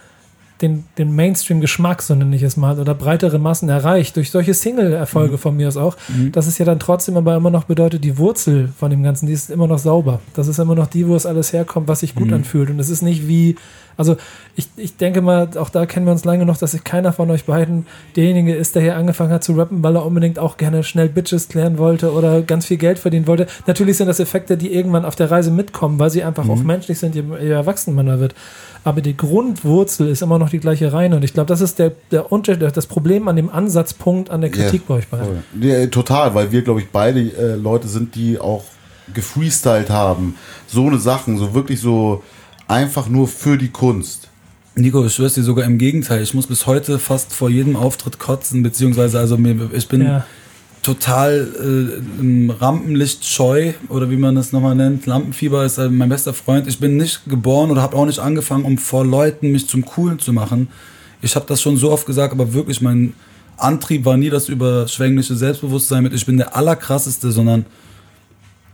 den, 0.61 0.85
den 0.99 1.15
Mainstream-Geschmack, 1.15 2.03
so 2.03 2.15
nenne 2.15 2.37
ich 2.37 2.43
es 2.43 2.57
mal, 2.57 2.79
oder 2.79 2.95
breitere 2.95 3.39
Massen 3.39 3.69
erreicht, 3.69 4.17
durch 4.17 4.31
solche 4.31 4.53
Single-Erfolge 4.53 5.39
von 5.39 5.57
mir 5.57 5.69
aus 5.69 5.77
auch, 5.77 5.97
dass 6.33 6.47
es 6.47 6.59
ja 6.59 6.65
dann 6.65 6.79
trotzdem 6.79 7.17
aber 7.17 7.35
immer 7.37 7.51
noch 7.51 7.65
bedeutet, 7.65 8.05
die 8.05 8.19
Wurzel 8.19 8.69
von 8.79 8.91
dem 8.91 9.03
Ganzen, 9.03 9.27
die 9.27 9.33
ist 9.33 9.51
immer 9.51 9.67
noch 9.67 9.79
sauber. 9.79 10.21
Das 10.35 10.49
ist 10.49 10.59
immer 10.59 10.75
noch 10.75 10.87
die, 10.87 11.07
wo 11.09 11.17
es 11.17 11.27
alles 11.27 11.53
herkommt, 11.53 11.89
was 11.89 12.01
sich 12.01 12.15
gut 12.15 12.33
anfühlt. 12.33 12.71
Und 12.71 12.79
es 12.79 12.91
ist 12.91 13.03
nicht 13.03 13.27
wie, 13.27 13.57
also 14.01 14.17
ich, 14.57 14.69
ich 14.77 14.97
denke 14.97 15.21
mal, 15.21 15.49
auch 15.57 15.69
da 15.69 15.85
kennen 15.85 16.07
wir 16.07 16.13
uns 16.13 16.25
lange 16.25 16.47
noch, 16.47 16.57
dass 16.57 16.71
sich 16.71 16.85
keiner 16.85 17.13
von 17.13 17.31
euch 17.31 17.45
beiden 17.45 17.87
derjenige 18.17 18.55
ist, 18.55 18.75
der 18.75 18.83
hier 18.83 18.97
angefangen 18.97 19.31
hat 19.31 19.45
zu 19.45 19.53
rappen, 19.53 19.83
weil 19.83 19.95
er 19.95 20.07
unbedingt 20.07 20.39
auch 20.39 20.57
gerne 20.57 20.83
schnell 20.83 21.11
Bitches 21.11 21.49
klären 21.49 21.77
wollte 21.77 22.13
oder 22.13 22.41
ganz 22.41 22.65
viel 22.65 22.79
Geld 22.79 22.99
verdienen 22.99 23.27
wollte. 23.27 23.47
Natürlich 23.67 23.99
sind 23.99 24.07
das 24.07 24.19
Effekte, 24.19 24.57
die 24.57 24.73
irgendwann 24.73 25.05
auf 25.05 25.17
der 25.17 25.31
Reise 25.31 25.51
mitkommen, 25.51 25.99
weil 25.99 26.09
sie 26.09 26.25
einfach 26.25 26.49
auch 26.49 26.63
menschlich 26.63 26.99
sind, 26.99 27.15
je, 27.15 27.23
je 27.41 27.51
erwachsener 27.51 27.97
man 27.97 28.07
da 28.07 28.21
wird. 28.21 28.35
Aber 28.83 29.03
die 29.03 29.17
Grundwurzel 29.17 30.09
ist 30.09 30.23
immer 30.23 30.39
noch 30.39 30.49
die 30.49 30.59
gleiche 30.59 30.93
Reine. 30.93 31.17
Und 31.17 31.23
ich 31.23 31.35
glaube, 31.35 31.49
das 31.49 31.61
ist 31.61 31.79
der, 31.79 31.93
der 32.11 32.33
Unterschied, 32.33 32.75
das 32.75 32.87
Problem 32.87 33.29
an 33.29 33.37
dem 33.37 33.51
Ansatzpunkt 33.51 34.31
an 34.31 34.41
der 34.41 34.51
Kritik 34.51 34.89
bei 34.89 34.95
euch 34.95 35.09
beiden. 35.09 35.45
Ja, 35.61 35.87
total, 35.89 36.35
weil 36.35 36.51
wir, 36.51 36.63
glaube 36.63 36.81
ich, 36.81 36.89
beide 36.91 37.21
äh, 37.21 37.57
Leute 37.57 37.89
sind, 37.89 38.15
die 38.15 38.39
auch 38.41 38.65
gefreestylt 39.13 39.91
haben. 39.91 40.37
So 40.67 40.87
eine 40.87 40.99
Sachen, 40.99 41.37
so 41.37 41.53
wirklich 41.53 41.81
so 41.81 42.23
einfach 42.71 43.09
nur 43.09 43.29
für 43.29 43.59
die 43.59 43.69
Kunst. 43.69 44.29
Nico, 44.77 45.05
ich 45.05 45.15
schwör's 45.15 45.35
dir 45.35 45.43
sogar 45.43 45.65
im 45.67 45.79
Gegenteil. 45.79 46.23
Ich 46.23 46.33
muss 46.33 46.47
bis 46.47 46.67
heute 46.67 46.99
fast 46.99 47.33
vor 47.35 47.51
jedem 47.51 47.77
Auftritt 47.77 48.19
kotzen, 48.19 48.63
beziehungsweise 48.63 49.19
also 49.19 49.37
mir, 49.37 49.71
ich 49.73 49.89
bin 49.89 50.03
Ja. 50.03 50.25
total 50.83 51.49
äh, 51.61 52.21
im 52.21 52.51
Rampenlicht 52.51 53.25
scheu 53.27 53.73
oder 53.89 54.11
wie 54.11 54.17
man 54.17 54.37
das 54.37 54.53
nochmal 54.53 54.77
nennt. 54.77 55.05
Lampenfieber 55.07 55.65
ist 55.65 55.79
halt 55.79 55.93
mein 55.93 56.09
bester 56.09 56.33
Freund. 56.33 56.69
Ich 56.69 56.79
bin 56.79 56.97
nicht 56.97 57.23
geboren 57.29 57.71
oder 57.71 57.83
habe 57.83 57.97
auch 57.97 58.07
nicht 58.07 58.21
angefangen, 58.21 58.65
um 58.65 58.79
vor 58.79 59.05
Leuten 59.05 59.51
mich 59.51 59.69
zum 59.69 59.85
Coolen 59.85 60.21
zu 60.21 60.33
machen. 60.33 60.69
Ich 61.21 61.35
habe 61.35 61.45
das 61.47 61.61
schon 61.61 61.77
so 61.77 61.91
oft 61.91 62.07
gesagt, 62.07 62.33
aber 62.33 62.55
wirklich 62.55 62.81
mein 62.81 63.13
Antrieb 63.59 64.07
war 64.07 64.17
nie 64.17 64.31
das 64.31 64.49
überschwängliche 64.49 65.35
Selbstbewusstsein 65.35 66.03
mit, 66.05 66.15
ich 66.15 66.25
bin 66.25 66.39
der 66.39 66.57
Allerkrasseste, 66.57 67.31
sondern 67.31 67.67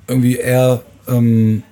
irgendwie 0.07 0.37
eher 0.37 0.83
ähm, 1.09 1.65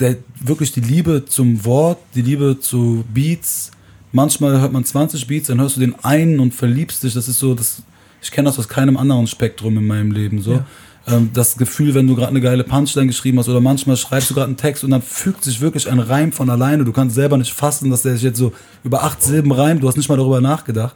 der, 0.00 0.16
wirklich 0.40 0.72
die 0.72 0.80
Liebe 0.80 1.24
zum 1.26 1.64
Wort, 1.64 1.98
die 2.14 2.22
Liebe 2.22 2.58
zu 2.60 3.04
Beats. 3.12 3.70
Manchmal 4.12 4.60
hört 4.60 4.72
man 4.72 4.84
20 4.84 5.26
Beats, 5.26 5.48
dann 5.48 5.60
hörst 5.60 5.76
du 5.76 5.80
den 5.80 5.94
einen 6.02 6.40
und 6.40 6.54
verliebst 6.54 7.02
dich. 7.02 7.14
Das 7.14 7.28
ist 7.28 7.38
so, 7.38 7.54
das, 7.54 7.82
ich 8.22 8.30
kenne 8.30 8.48
das 8.48 8.58
aus 8.58 8.68
keinem 8.68 8.96
anderen 8.96 9.26
Spektrum 9.26 9.76
in 9.76 9.86
meinem 9.86 10.12
Leben. 10.12 10.40
So. 10.40 10.54
Ja. 10.54 10.66
Ähm, 11.08 11.30
das 11.32 11.56
Gefühl, 11.56 11.94
wenn 11.94 12.06
du 12.06 12.14
gerade 12.14 12.28
eine 12.28 12.40
geile 12.40 12.64
Punchline 12.64 13.06
geschrieben 13.06 13.38
hast 13.38 13.48
oder 13.48 13.60
manchmal 13.60 13.96
schreibst 13.96 14.30
du 14.30 14.34
gerade 14.34 14.48
einen 14.48 14.56
Text 14.56 14.84
und 14.84 14.90
dann 14.90 15.02
fügt 15.02 15.44
sich 15.44 15.60
wirklich 15.60 15.90
ein 15.90 15.98
Reim 15.98 16.32
von 16.32 16.48
alleine. 16.50 16.84
Du 16.84 16.92
kannst 16.92 17.14
selber 17.14 17.36
nicht 17.36 17.52
fassen, 17.52 17.90
dass 17.90 18.02
der 18.02 18.14
sich 18.14 18.22
jetzt 18.22 18.38
so 18.38 18.52
über 18.84 19.02
acht 19.02 19.22
Silben 19.22 19.52
reimt. 19.52 19.82
Du 19.82 19.88
hast 19.88 19.96
nicht 19.96 20.08
mal 20.08 20.16
darüber 20.16 20.40
nachgedacht. 20.40 20.94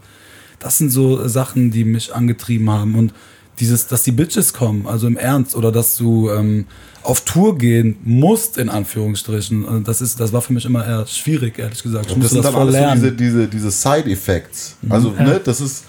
Das 0.58 0.78
sind 0.78 0.90
so 0.90 1.26
Sachen, 1.26 1.70
die 1.70 1.84
mich 1.84 2.14
angetrieben 2.14 2.70
haben. 2.70 2.94
Und 2.94 3.12
dieses, 3.58 3.86
dass 3.86 4.02
die 4.04 4.12
Bitches 4.12 4.52
kommen, 4.52 4.86
also 4.86 5.06
im 5.06 5.16
Ernst, 5.16 5.56
oder 5.56 5.72
dass 5.72 5.96
du 5.96 6.30
ähm, 6.30 6.66
auf 7.04 7.22
Tour 7.22 7.58
gehen 7.58 7.96
musst, 8.04 8.58
in 8.58 8.68
Anführungsstrichen, 8.68 9.80
äh, 9.80 9.82
das, 9.82 10.00
ist, 10.00 10.20
das 10.20 10.32
war 10.32 10.40
für 10.40 10.52
mich 10.52 10.64
immer 10.64 10.86
eher 10.86 11.06
schwierig, 11.06 11.58
ehrlich 11.58 11.82
gesagt. 11.82 12.06
Ich 12.06 12.12
das 12.12 12.18
musste 12.18 12.34
sind 12.34 12.44
das 12.44 12.52
dann 12.52 12.60
alles 12.60 12.74
so 12.74 12.80
lernen. 12.80 13.00
diese, 13.00 13.12
diese, 13.12 13.48
diese 13.48 13.70
Side-Effects. 13.70 14.76
Also, 14.88 15.10
ne, 15.10 15.40
das 15.42 15.60
ist, 15.60 15.84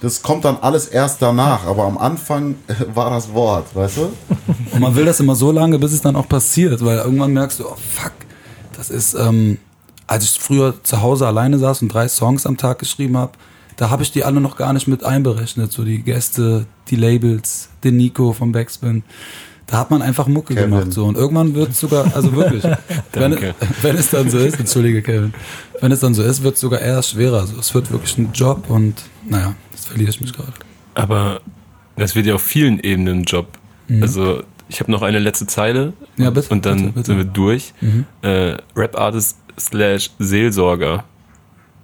das 0.00 0.22
kommt 0.22 0.44
dann 0.44 0.56
alles 0.60 0.86
erst 0.86 1.20
danach, 1.20 1.66
aber 1.66 1.84
am 1.84 1.98
Anfang 1.98 2.56
äh, 2.66 2.74
war 2.94 3.10
das 3.10 3.32
Wort, 3.32 3.74
weißt 3.74 3.98
du? 3.98 4.12
Und 4.72 4.80
man 4.80 4.94
will 4.94 5.04
das 5.04 5.20
immer 5.20 5.34
so 5.34 5.52
lange, 5.52 5.78
bis 5.78 5.92
es 5.92 6.00
dann 6.00 6.16
auch 6.16 6.28
passiert, 6.28 6.84
weil 6.84 6.98
irgendwann 6.98 7.32
merkst 7.32 7.60
du, 7.60 7.66
oh 7.66 7.76
fuck, 7.76 8.12
das 8.76 8.90
ist, 8.90 9.14
ähm, 9.14 9.58
als 10.06 10.24
ich 10.24 10.40
früher 10.40 10.74
zu 10.82 11.02
Hause 11.02 11.26
alleine 11.26 11.58
saß 11.58 11.82
und 11.82 11.88
drei 11.92 12.08
Songs 12.08 12.46
am 12.46 12.56
Tag 12.56 12.78
geschrieben 12.78 13.16
habe, 13.16 13.32
da 13.76 13.88
habe 13.88 14.02
ich 14.02 14.12
die 14.12 14.24
alle 14.24 14.40
noch 14.40 14.56
gar 14.56 14.72
nicht 14.72 14.88
mit 14.88 15.04
einberechnet, 15.04 15.72
so 15.72 15.84
die 15.84 16.02
Gäste, 16.02 16.66
die 16.88 16.96
Labels, 16.96 17.70
den 17.82 17.96
Nico 17.96 18.32
vom 18.32 18.52
Backspin. 18.52 19.04
Da 19.70 19.78
hat 19.78 19.90
man 19.90 20.02
einfach 20.02 20.26
Mucke 20.26 20.54
Kevin. 20.54 20.70
gemacht 20.70 20.92
so 20.92 21.04
und 21.04 21.16
irgendwann 21.16 21.54
wird 21.54 21.70
es 21.70 21.80
sogar, 21.80 22.14
also 22.14 22.34
wirklich, 22.34 22.64
wenn, 23.12 23.30
Danke. 23.32 23.54
wenn 23.82 23.96
es 23.96 24.10
dann 24.10 24.28
so 24.28 24.38
ist, 24.38 24.58
entschuldige 24.58 25.00
Kevin, 25.02 25.32
wenn 25.80 25.92
es 25.92 26.00
dann 26.00 26.12
so 26.14 26.22
ist, 26.22 26.42
wird 26.42 26.54
es 26.54 26.60
sogar 26.60 26.80
eher 26.80 27.02
schwerer. 27.02 27.40
Also 27.40 27.58
es 27.58 27.72
wird 27.74 27.90
wirklich 27.92 28.18
ein 28.18 28.30
Job 28.32 28.68
und 28.68 28.94
naja, 29.28 29.54
das 29.72 29.84
verliere 29.86 30.10
ich 30.10 30.20
mich 30.20 30.32
gerade. 30.32 30.52
Aber 30.94 31.40
das 31.96 32.14
wird 32.16 32.26
ja 32.26 32.34
auf 32.34 32.42
vielen 32.42 32.80
Ebenen 32.80 33.20
ein 33.20 33.24
Job. 33.24 33.46
Also 34.00 34.42
ich 34.68 34.78
habe 34.80 34.90
noch 34.92 35.02
eine 35.02 35.18
letzte 35.18 35.46
Zeile 35.46 35.92
Mhm. 36.16 36.24
Ja, 36.24 36.30
bitte, 36.30 36.48
und 36.50 36.66
dann 36.66 36.76
bitte, 36.78 36.92
bitte. 36.92 37.06
sind 37.06 37.16
wir 37.18 37.24
durch. 37.24 37.72
Mhm. 37.80 38.04
Äh, 38.22 38.56
Rap-Artist 38.76 39.36
slash 39.58 40.10
Seelsorger. 40.18 41.04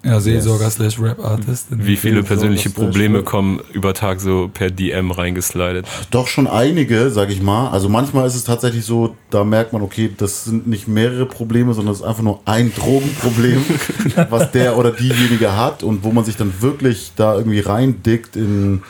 Ja, 0.07 0.21
Seelsorger 0.21 0.71
slash 0.71 1.01
Rap-Artist. 1.01 1.67
Wie 1.71 1.97
viele 1.97 2.23
persönliche 2.23 2.71
Probleme 2.71 3.25
kommen 3.25 3.61
über 3.73 3.93
Tag 3.93 4.21
so 4.21 4.49
per 4.53 4.71
DM 4.71 5.11
reingeslidet? 5.11 5.85
Doch 6.13 6.29
schon 6.29 6.47
einige, 6.47 7.11
sag 7.11 7.31
ich 7.31 7.43
mal. 7.43 7.71
Also 7.71 7.89
manchmal 7.89 8.25
ist 8.29 8.37
es 8.37 8.45
tatsächlich 8.45 8.85
so, 8.85 9.17
da 9.31 9.43
merkt 9.43 9.73
man, 9.73 9.83
okay, 9.83 10.09
das 10.17 10.45
sind 10.45 10.69
nicht 10.69 10.87
mehrere 10.87 11.27
Probleme, 11.27 11.75
sondern 11.75 11.93
es 11.93 12.01
ist 12.01 12.07
einfach 12.07 12.23
nur 12.23 12.41
ein 12.45 12.73
Drogenproblem, 12.73 13.65
was 14.31 14.53
der 14.53 14.79
oder 14.79 14.93
diejenige 14.93 15.57
hat 15.57 15.83
und 15.83 16.05
wo 16.05 16.13
man 16.13 16.25
sich 16.25 16.37
dann 16.37 16.55
wirklich 16.61 17.11
da 17.17 17.37
irgendwie 17.37 17.61
reindickt 17.61 18.37
in 18.37 18.83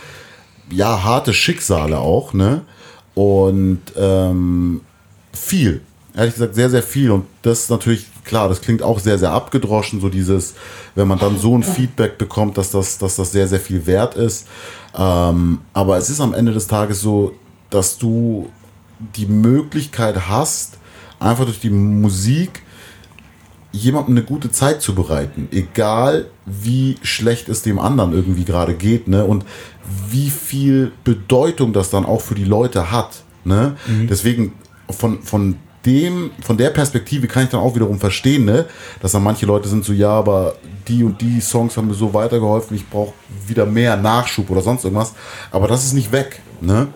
ja 0.71 1.03
harte 1.03 1.33
Schicksale 1.33 1.99
auch, 1.99 2.35
ne? 2.35 2.61
Und 3.15 3.81
ähm, 3.97 4.83
viel. 5.33 5.81
Ehrlich 6.17 6.35
gesagt, 6.35 6.55
sehr, 6.55 6.71
sehr 6.71 6.83
viel. 6.83 7.11
Und 7.11 7.27
das 7.43 7.65
ist 7.65 7.71
natürlich, 7.71 8.07
klar, 8.25 8.49
das 8.49 8.63
klingt 8.63 8.83
auch 8.83 8.99
sehr, 8.99 9.19
sehr 9.19 9.33
abgedroschen, 9.33 10.01
so 10.01 10.09
dieses, 10.09 10.55
wenn 10.95 11.07
man 11.07 11.19
dann 11.19 11.39
so 11.39 11.57
ein 11.57 11.63
Feedback 11.63 12.17
bekommt, 12.17 12.57
dass 12.57 12.71
das, 12.71 12.97
dass 12.97 13.17
das 13.17 13.33
sehr, 13.33 13.47
sehr 13.47 13.61
viel 13.61 13.87
wert 13.87 14.15
ist. 14.15 14.47
Ähm, 14.97 15.61
aber 15.75 15.99
es 15.99 16.09
ist 16.09 16.21
am 16.21 16.33
Ende 16.33 16.53
des 16.53 16.67
Tages 16.67 17.01
so, 17.01 17.35
dass 17.69 17.99
du 17.99 18.51
die 19.15 19.27
Möglichkeit 19.27 20.29
hast, 20.29 20.79
einfach 21.21 21.45
durch 21.45 21.61
die 21.61 21.71
Musik 21.71 22.63
jemandem 23.73 24.17
eine 24.17 24.25
gute 24.25 24.51
Zeit 24.51 24.81
zu 24.81 24.95
bereiten, 24.95 25.49
egal 25.53 26.27
wie 26.47 26.97
schlecht 27.03 27.51
es 27.51 27.61
dem 27.61 27.79
anderen 27.79 28.15
irgendwie 28.15 28.45
gerade 28.45 28.75
geht, 28.75 29.07
ne? 29.07 29.25
Und 29.25 29.45
wie 30.09 30.31
viel 30.31 30.93
Bedeutung 31.05 31.75
das 31.75 31.91
dann 31.91 32.07
auch 32.07 32.23
für 32.23 32.35
die 32.35 32.45
Leute 32.45 32.91
hat, 32.91 33.23
ne? 33.45 33.77
Deswegen 34.09 34.55
von, 34.89 35.23
von 35.23 35.57
dem, 35.87 36.31
von 36.43 36.57
der 36.57 36.71
Perspektive 36.71 37.27
kann 37.29 37.45
ich 37.45 37.51
dann 37.51 37.61
auch 37.61 37.75
wiederum 37.75 37.99
verstehen, 37.99 38.45
ne? 38.45 38.67
Dass 39.01 39.13
dann 39.13 39.23
manche 39.23 39.47
Leute 39.47 39.69
sind 39.69 39.85
so, 39.85 39.93
ja, 39.93 40.11
aber 40.11 40.57
die 40.89 41.03
und 41.05 41.21
die 41.21 41.41
Songs 41.41 41.77
haben 41.77 41.87
mir 41.87 41.95
so 41.95 42.13
weitergeholfen, 42.13 42.77
ich 42.77 42.89
brauche 42.89 43.15
wieder 43.47 43.65
mehr 43.65 43.97
Nachschub 43.97 44.51
oder 44.51 44.61
sonst 44.61 44.85
irgendwas. 44.85 45.15
Aber 45.51 45.69
das 45.69 45.85
ist 45.85 45.93
nicht 45.95 46.13
weg, 46.13 46.41
ne? 46.61 46.89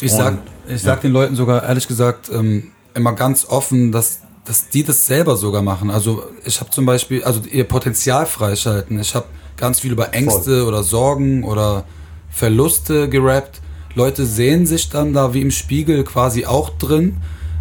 Ich 0.00 0.12
Und- 0.12 0.18
sag, 0.18 0.38
ich 0.68 0.82
sag 0.82 1.00
den 1.00 1.12
Leuten 1.12 1.36
sogar 1.36 1.62
ehrlich 1.62 1.86
gesagt 1.88 2.28
ähm, 2.32 2.72
immer 2.94 3.12
ganz 3.12 3.46
offen, 3.46 3.92
dass, 3.92 4.20
dass 4.44 4.68
die 4.68 4.82
das 4.82 5.06
selber 5.06 5.36
sogar 5.36 5.62
machen. 5.62 5.90
Also 5.90 6.24
ich 6.44 6.60
habe 6.60 6.70
zum 6.70 6.84
Beispiel, 6.86 7.22
also 7.24 7.40
ihr 7.50 7.64
Potenzial 7.64 8.26
freischalten. 8.26 9.00
Ich 9.00 9.14
habe 9.14 9.26
ganz 9.56 9.80
viel 9.80 9.92
über 9.92 10.12
Ängste 10.12 10.66
oder 10.66 10.82
Sorgen 10.82 11.44
oder 11.44 11.84
Verluste 12.30 13.08
gerappt. 13.08 13.60
Leute 13.94 14.26
sehen 14.26 14.66
sich 14.66 14.90
dann 14.90 15.14
da 15.14 15.32
wie 15.32 15.40
im 15.40 15.50
Spiegel 15.50 16.04
quasi 16.04 16.44
auch 16.44 16.68
drin. 16.78 17.16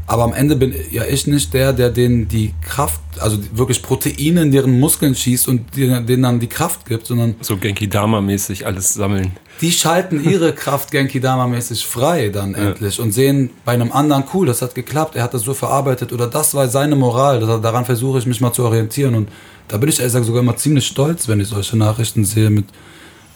Aber 0.08 0.24
am 0.24 0.34
Ende 0.34 0.56
bin 0.56 0.74
ja 0.92 1.04
ich 1.06 1.26
nicht 1.26 1.54
der, 1.54 1.74
der 1.74 1.90
denen 1.90 2.28
die 2.28 2.54
Kraft, 2.62 3.02
also 3.20 3.38
wirklich 3.54 3.82
Proteine 3.82 4.44
in 4.44 4.52
deren 4.52 4.80
Muskeln 4.80 5.16
schießt 5.16 5.48
und 5.48 5.76
denen 5.76 6.22
dann 6.22 6.40
die 6.40 6.48
Kraft 6.48 6.86
gibt, 6.86 7.08
sondern 7.08 7.36
So 7.42 7.58
Genki 7.58 7.88
Dama-mäßig 7.88 8.68
alles 8.68 8.94
sammeln. 8.94 9.32
die 9.62 9.72
schalten 9.72 10.24
ihre 10.24 10.54
Kraft 10.64 10.92
Genki 10.92 11.20
Dama 11.20 11.48
mäßig 11.48 11.86
frei 11.86 12.30
dann 12.30 12.54
endlich 12.54 13.00
und 13.00 13.14
sehen 13.14 13.50
bei 13.64 13.72
einem 13.72 13.92
anderen 13.92 14.26
cool, 14.34 14.46
das 14.46 14.62
hat 14.62 14.76
geklappt, 14.76 15.16
er 15.16 15.24
hat 15.24 15.34
das 15.34 15.42
so 15.42 15.56
verarbeitet 15.56 16.14
oder 16.14 16.28
das 16.28 16.54
war 16.54 16.68
seine 16.68 16.96
Moral, 16.96 17.40
daran 17.62 17.86
versuche 17.86 18.20
ich 18.20 18.28
mich 18.28 18.42
mal 18.42 18.54
zu 18.54 18.64
orientieren 18.64 19.16
und 19.16 19.30
da 19.68 19.78
bin 19.78 19.90
ich 19.90 19.98
ehrlich 19.98 20.12
gesagt 20.12 20.26
sogar 20.26 20.42
immer 20.44 20.56
ziemlich 20.56 20.86
stolz, 20.86 21.28
wenn 21.28 21.40
ich 21.40 21.48
solche 21.48 21.78
Nachrichten 21.78 22.26
sehe 22.26 22.52
mit 22.52 22.66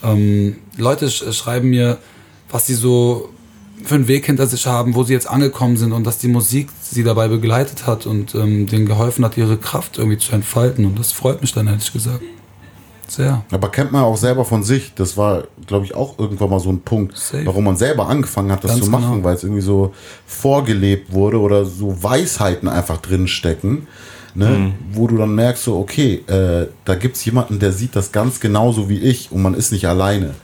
ähm, 0.03 0.57
Leute 0.78 1.09
sch 1.09 1.24
schreiben 1.34 1.70
mir, 1.70 1.97
was 2.51 2.67
sie 2.67 2.76
so 2.76 3.30
für 3.84 3.95
einen 3.95 4.07
Weg 4.07 4.25
hinter 4.25 4.47
sich 4.47 4.67
haben, 4.67 4.95
wo 4.95 5.03
sie 5.03 5.13
jetzt 5.13 5.30
angekommen 5.30 5.77
sind 5.77 5.91
und 5.93 6.03
dass 6.05 6.17
die 6.17 6.27
Musik 6.27 6.69
sie 6.82 7.03
dabei 7.03 7.27
begleitet 7.27 7.88
hat 7.88 8.05
und 8.05 8.36
ähm, 8.36 8.67
denen 8.67 8.86
geholfen 8.86 9.23
hat, 9.25 9.38
ihre 9.38 9.57
Kraft 9.57 9.97
irgendwie 9.97 10.17
zu 10.17 10.34
entfalten 10.34 10.86
und 10.86 10.99
das 10.99 11.11
freut 11.11 11.41
mich 11.41 11.53
dann 11.53 11.67
ehrlich 11.67 11.91
gesagt 11.91 12.21
sehr. 13.11 13.43
Aber 13.51 13.69
kennt 13.69 13.91
man 13.91 14.03
auch 14.03 14.17
selber 14.17 14.45
von 14.45 14.63
sich. 14.63 14.93
Das 14.95 15.17
war, 15.17 15.43
glaube 15.65 15.86
ich, 15.86 15.95
auch 15.95 16.17
irgendwann 16.19 16.49
mal 16.49 16.59
so 16.59 16.69
ein 16.69 16.82
Punkt, 16.82 17.17
Safe. 17.17 17.45
warum 17.45 17.63
man 17.65 17.75
selber 17.75 18.07
angefangen 18.07 18.51
hat, 18.51 18.63
das 18.63 18.71
Ganz 18.71 18.86
zu 18.86 18.91
machen, 18.91 19.11
genau. 19.11 19.23
weil 19.23 19.36
es 19.36 19.43
irgendwie 19.43 19.61
so 19.61 19.93
vorgelebt 20.25 21.11
wurde 21.11 21.39
oder 21.39 21.65
so 21.65 22.01
Weisheiten 22.01 22.67
einfach 22.67 22.97
drin 22.97 23.27
stecken. 23.27 23.88
Ne? 24.36 24.73
Wo 24.93 25.07
du 25.07 25.17
dann 25.17 25.34
merkst, 25.34 25.63
so, 25.63 25.80
okay, 25.80 26.23
äh, 26.27 26.67
da 26.86 26.95
gibt 26.95 27.17
es 27.17 27.25
jemanden, 27.25 27.59
der 27.59 27.71
sieht 27.71 27.95
das 27.95 28.11
ganz 28.11 28.39
genauso 28.39 28.88
wie 28.88 28.99
ich 28.99 29.32
und 29.32 29.41
man 29.41 29.53
ist 29.53 29.71
nicht 29.71 29.88
alleine. 29.88 30.36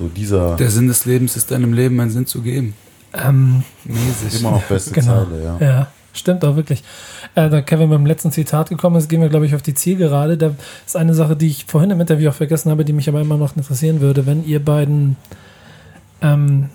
So 0.00 0.08
dieser 0.08 0.56
Der 0.56 0.70
Sinn 0.70 0.88
des 0.88 1.04
Lebens 1.04 1.36
ist 1.36 1.50
deinem 1.50 1.74
Leben 1.74 2.00
einen 2.00 2.10
Sinn 2.10 2.24
zu 2.24 2.40
geben. 2.40 2.72
Ähm, 3.12 3.64
Mäßig. 3.84 4.40
immer 4.40 4.52
noch 4.52 4.62
beste 4.62 4.92
genau. 4.92 5.24
Zeile, 5.24 5.44
ja. 5.44 5.58
Ja, 5.60 5.86
stimmt 6.14 6.42
auch 6.42 6.56
wirklich. 6.56 6.82
Äh, 7.34 7.50
da 7.50 7.60
Kevin 7.60 7.90
beim 7.90 8.06
letzten 8.06 8.32
Zitat 8.32 8.70
gekommen 8.70 8.96
ist, 8.96 9.10
gehen 9.10 9.20
wir, 9.20 9.28
glaube 9.28 9.44
ich, 9.44 9.54
auf 9.54 9.60
die 9.60 9.74
Zielgerade. 9.74 10.38
Da 10.38 10.52
ist 10.86 10.96
eine 10.96 11.12
Sache, 11.12 11.36
die 11.36 11.48
ich 11.48 11.66
vorhin 11.66 11.90
im 11.90 12.00
Interview 12.00 12.30
auch 12.30 12.34
vergessen 12.34 12.70
habe, 12.70 12.86
die 12.86 12.94
mich 12.94 13.10
aber 13.10 13.20
immer 13.20 13.36
noch 13.36 13.54
interessieren 13.56 14.00
würde. 14.00 14.24
Wenn 14.24 14.42
ihr 14.46 14.64
beiden, 14.64 15.16
ähm, 16.22 16.70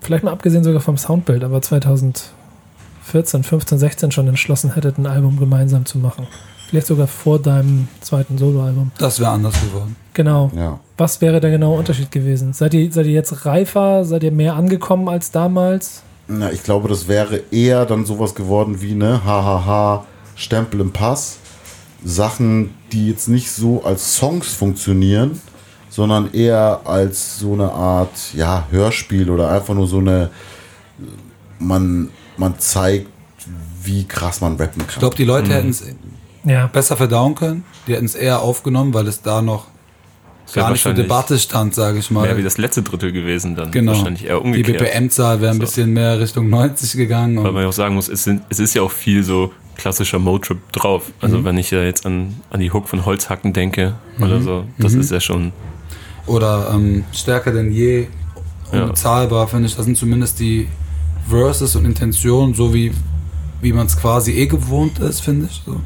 vielleicht 0.00 0.24
mal 0.24 0.32
abgesehen 0.32 0.64
sogar 0.64 0.80
vom 0.80 0.96
Soundbild, 0.96 1.44
aber 1.44 1.60
2014, 1.60 3.42
15, 3.42 3.78
16 3.78 4.10
schon 4.10 4.26
entschlossen 4.26 4.72
hättet, 4.72 4.96
ein 4.96 5.06
Album 5.06 5.38
gemeinsam 5.38 5.84
zu 5.84 5.98
machen. 5.98 6.26
Vielleicht 6.72 6.86
sogar 6.86 7.06
vor 7.06 7.38
deinem 7.38 7.86
zweiten 8.00 8.38
Soloalbum. 8.38 8.92
Das 8.96 9.20
wäre 9.20 9.28
anders 9.28 9.52
geworden. 9.60 9.94
Genau. 10.14 10.50
ja. 10.56 10.80
Was 10.96 11.20
wäre 11.20 11.38
der 11.38 11.50
genaue 11.50 11.78
Unterschied 11.78 12.10
gewesen? 12.10 12.54
Seid 12.54 12.72
ihr, 12.72 12.90
seid 12.90 13.04
ihr 13.04 13.12
jetzt 13.12 13.44
reifer? 13.44 14.06
Seid 14.06 14.22
ihr 14.22 14.32
mehr 14.32 14.54
angekommen 14.54 15.06
als 15.06 15.30
damals? 15.30 16.02
Na, 16.28 16.50
ich 16.50 16.62
glaube, 16.62 16.88
das 16.88 17.08
wäre 17.08 17.42
eher 17.50 17.84
dann 17.84 18.06
sowas 18.06 18.34
geworden 18.34 18.80
wie, 18.80 18.94
ne, 18.94 19.22
hahaha, 19.22 20.06
Stempel 20.34 20.80
im 20.80 20.92
Pass. 20.92 21.36
Sachen, 22.02 22.70
die 22.90 23.10
jetzt 23.10 23.28
nicht 23.28 23.50
so 23.50 23.84
als 23.84 24.16
Songs 24.16 24.54
funktionieren, 24.54 25.42
sondern 25.90 26.32
eher 26.32 26.80
als 26.86 27.38
so 27.38 27.52
eine 27.52 27.70
Art, 27.70 28.32
ja, 28.32 28.66
Hörspiel 28.70 29.28
oder 29.28 29.50
einfach 29.50 29.74
nur 29.74 29.86
so 29.86 29.98
eine, 29.98 30.30
man, 31.58 32.08
man 32.38 32.58
zeigt, 32.58 33.08
wie 33.82 34.04
krass 34.04 34.40
man 34.40 34.56
rappen 34.56 34.86
kann. 34.86 34.90
Ich 34.90 34.98
glaube, 34.98 35.16
die 35.16 35.24
Leute 35.24 35.52
hätten 35.52 35.70
es 35.70 35.82
Ja. 36.44 36.66
besser 36.66 36.96
verdauen 36.96 37.34
können. 37.34 37.64
Die 37.86 37.94
hätten 37.94 38.04
es 38.06 38.14
eher 38.14 38.40
aufgenommen, 38.40 38.92
weil 38.94 39.06
es 39.06 39.22
da 39.22 39.42
noch 39.42 39.66
wäre 40.52 40.64
gar 40.66 40.72
nicht 40.72 40.82
zur 40.82 40.90
wahrscheinlich 40.90 41.06
Debatte 41.06 41.38
stand, 41.38 41.74
sage 41.74 41.98
ich 41.98 42.10
mal. 42.10 42.22
Mehr 42.22 42.36
wie 42.36 42.42
das 42.42 42.58
letzte 42.58 42.82
Drittel 42.82 43.12
gewesen 43.12 43.54
dann. 43.56 43.70
genau. 43.70 43.92
Wahrscheinlich 43.92 44.24
eher 44.26 44.38
Die 44.38 44.44
umgekehrt. 44.44 44.78
BPM-Zahl 44.78 45.40
wäre 45.40 45.52
ein 45.52 45.58
bisschen 45.58 45.92
mehr 45.92 46.18
Richtung 46.20 46.50
90 46.50 46.92
gegangen. 46.96 47.42
Weil 47.42 47.52
man 47.52 47.62
ja 47.62 47.68
auch 47.68 47.72
sagen 47.72 47.94
muss, 47.94 48.08
es, 48.08 48.24
sind, 48.24 48.42
es 48.50 48.58
ist 48.58 48.74
ja 48.74 48.82
auch 48.82 48.90
viel 48.90 49.22
so 49.22 49.52
klassischer 49.76 50.18
Motrip 50.18 50.58
drauf. 50.72 51.10
Also 51.22 51.38
Mhm. 51.38 51.44
wenn 51.44 51.58
ich 51.58 51.70
ja 51.70 51.82
jetzt 51.82 52.04
an, 52.04 52.34
an 52.50 52.60
die 52.60 52.70
Hook 52.72 52.88
von 52.88 53.06
Holzhacken 53.06 53.52
denke 53.54 53.94
Mhm. 54.18 54.22
oder 54.24 54.40
so, 54.42 54.64
das 54.78 54.92
ist 54.94 55.10
ja 55.10 55.20
schon. 55.20 55.52
oder 56.26 56.70
ähm, 56.74 57.04
stärker 57.12 57.52
denn 57.52 57.72
je, 57.72 58.06
Ja. 58.72 58.82
unbezahlbar, 58.82 59.48
finde 59.48 59.66
ich. 59.68 59.74
Das 59.76 59.84
sind 59.86 59.96
zumindest 59.96 60.38
die 60.40 60.68
Verses 61.28 61.74
und 61.76 61.84
Intentionen, 61.84 62.52
so 62.54 62.72
wie, 62.74 62.92
wie 63.60 63.72
man 63.72 63.86
es 63.86 63.96
quasi 63.96 64.32
eh 64.32 64.46
gewohnt 64.46 64.98
ist, 64.98 65.20
finde 65.20 65.48
ich. 65.50 65.62
So. 65.64 65.80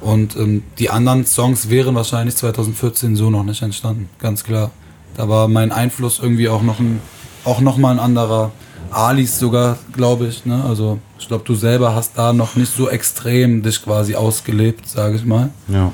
Und 0.00 0.36
ähm, 0.36 0.62
die 0.78 0.90
anderen 0.90 1.26
Songs 1.26 1.68
wären 1.68 1.94
wahrscheinlich 1.94 2.36
2014 2.36 3.16
so 3.16 3.30
noch 3.30 3.44
nicht 3.44 3.62
entstanden, 3.62 4.08
ganz 4.18 4.44
klar. 4.44 4.70
Da 5.16 5.28
war 5.28 5.48
mein 5.48 5.72
Einfluss 5.72 6.18
irgendwie 6.20 6.48
auch 6.48 6.62
noch 6.62 6.78
ein, 6.78 7.00
auch 7.44 7.60
noch 7.60 7.76
mal 7.76 7.92
ein 7.92 7.98
anderer. 7.98 8.52
Alis 8.90 9.38
sogar, 9.38 9.78
glaube 9.92 10.26
ich. 10.26 10.44
Ne? 10.46 10.64
Also 10.64 10.98
ich 11.18 11.28
glaube, 11.28 11.44
du 11.44 11.54
selber 11.54 11.94
hast 11.94 12.16
da 12.16 12.32
noch 12.32 12.56
nicht 12.56 12.74
so 12.74 12.88
extrem 12.88 13.62
dich 13.62 13.82
quasi 13.82 14.14
ausgelebt, 14.16 14.88
sage 14.88 15.16
ich 15.16 15.24
mal. 15.24 15.50
Ja. 15.68 15.92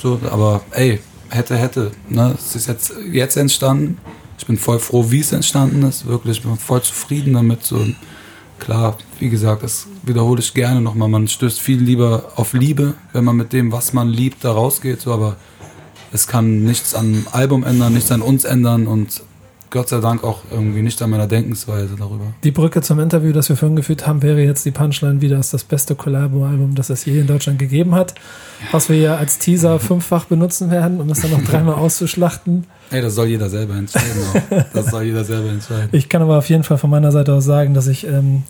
So, 0.00 0.18
aber 0.30 0.62
ey, 0.70 1.00
hätte, 1.28 1.56
hätte. 1.56 1.90
Ne? 2.08 2.34
Es 2.38 2.54
ist 2.54 2.68
jetzt, 2.68 2.92
jetzt 3.12 3.36
entstanden. 3.36 3.98
Ich 4.38 4.46
bin 4.46 4.56
voll 4.56 4.78
froh, 4.78 5.10
wie 5.10 5.20
es 5.20 5.32
entstanden 5.32 5.82
ist. 5.82 6.06
Wirklich, 6.06 6.38
ich 6.38 6.42
bin 6.42 6.56
voll 6.56 6.82
zufrieden 6.82 7.34
damit. 7.34 7.66
So, 7.66 7.84
klar, 8.58 8.98
wie 9.18 9.28
gesagt, 9.28 9.62
das 9.62 9.86
wiederhole 10.02 10.40
ich 10.40 10.54
gerne 10.54 10.80
nochmal. 10.80 11.08
Man 11.08 11.28
stößt 11.28 11.60
viel 11.60 11.80
lieber 11.80 12.32
auf 12.36 12.52
Liebe, 12.52 12.94
wenn 13.12 13.24
man 13.24 13.36
mit 13.36 13.52
dem, 13.52 13.72
was 13.72 13.92
man 13.92 14.08
liebt, 14.08 14.44
da 14.44 14.52
rausgeht. 14.52 15.00
So, 15.00 15.12
aber 15.12 15.36
es 16.12 16.26
kann 16.26 16.64
nichts 16.64 16.94
am 16.94 17.26
Album 17.32 17.64
ändern, 17.64 17.94
nichts 17.94 18.10
an 18.10 18.22
uns 18.22 18.44
ändern 18.44 18.86
und 18.86 19.22
Gott 19.70 19.88
sei 19.88 20.00
Dank 20.00 20.24
auch 20.24 20.40
irgendwie 20.50 20.82
nicht 20.82 21.00
an 21.02 21.10
meiner 21.10 21.26
Denkensweise 21.26 21.96
darüber. 21.98 22.24
Die 22.42 22.50
Brücke 22.50 22.80
zum 22.80 23.00
Interview, 23.00 23.32
das 23.32 23.48
wir 23.48 23.56
vorhin 23.56 23.76
geführt 23.76 24.06
haben, 24.06 24.22
wäre 24.22 24.40
jetzt 24.40 24.64
die 24.64 24.70
Punchline 24.70 25.20
wieder, 25.20 25.38
ist 25.38 25.52
das 25.52 25.64
beste 25.64 25.94
Collabo-Album, 25.94 26.74
das 26.74 26.90
es 26.90 27.04
je 27.04 27.20
in 27.20 27.26
Deutschland 27.26 27.58
gegeben 27.58 27.94
hat. 27.94 28.14
Was 28.72 28.88
wir 28.88 28.96
ja 28.96 29.16
als 29.16 29.38
Teaser 29.38 29.78
fünffach 29.78 30.24
benutzen 30.24 30.70
werden, 30.70 31.00
um 31.00 31.10
es 31.10 31.20
dann 31.20 31.30
noch 31.30 31.44
dreimal 31.50 31.74
auszuschlachten. 31.74 32.66
Ey, 32.90 33.02
das 33.02 33.14
soll 33.14 33.26
jeder 33.26 33.50
selber 33.50 33.74
entscheiden. 33.74 34.22
Auch. 34.32 34.64
Das 34.72 34.86
soll 34.86 35.02
jeder 35.04 35.24
selber 35.24 35.50
entscheiden. 35.50 35.90
Ich 35.92 36.08
kann 36.08 36.22
aber 36.22 36.38
auf 36.38 36.48
jeden 36.48 36.64
Fall 36.64 36.78
von 36.78 36.90
meiner 36.90 37.12
Seite 37.12 37.34
aus 37.34 37.44
sagen, 37.44 37.74
dass 37.74 37.86
ich 37.86 38.06
ähm, 38.06 38.44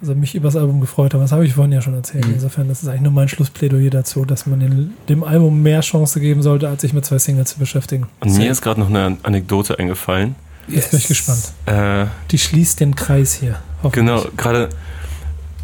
also 0.00 0.14
mich 0.14 0.34
über 0.34 0.48
das 0.48 0.56
Album 0.56 0.80
gefreut 0.80 1.14
habe. 1.14 1.24
Das 1.24 1.32
habe 1.32 1.44
ich 1.46 1.54
vorhin 1.54 1.72
ja 1.72 1.80
schon 1.80 1.94
erzählt. 1.94 2.26
Mhm. 2.26 2.34
Insofern 2.34 2.70
ist 2.70 2.82
es 2.82 2.88
eigentlich 2.88 3.02
nur 3.02 3.12
mein 3.12 3.28
Schlussplädoyer 3.28 3.90
dazu, 3.90 4.24
dass 4.24 4.46
man 4.46 4.60
den, 4.60 4.94
dem 5.08 5.24
Album 5.24 5.62
mehr 5.62 5.80
Chance 5.80 6.20
geben 6.20 6.42
sollte, 6.42 6.68
als 6.68 6.82
sich 6.82 6.92
mit 6.92 7.04
zwei 7.04 7.18
Singles 7.18 7.50
zu 7.50 7.58
beschäftigen. 7.58 8.06
Und 8.20 8.36
mir 8.36 8.50
ist 8.50 8.62
gerade 8.62 8.80
noch 8.80 8.88
eine 8.88 9.16
Anekdote 9.22 9.78
eingefallen. 9.78 10.34
Jetzt 10.68 10.90
bin 10.90 10.98
ich 11.00 11.08
gespannt. 11.08 11.52
Äh, 11.66 12.06
Die 12.30 12.38
schließt 12.38 12.80
den 12.80 12.94
Kreis 12.96 13.34
hier. 13.34 13.60
Genau, 13.92 14.24
gerade 14.36 14.68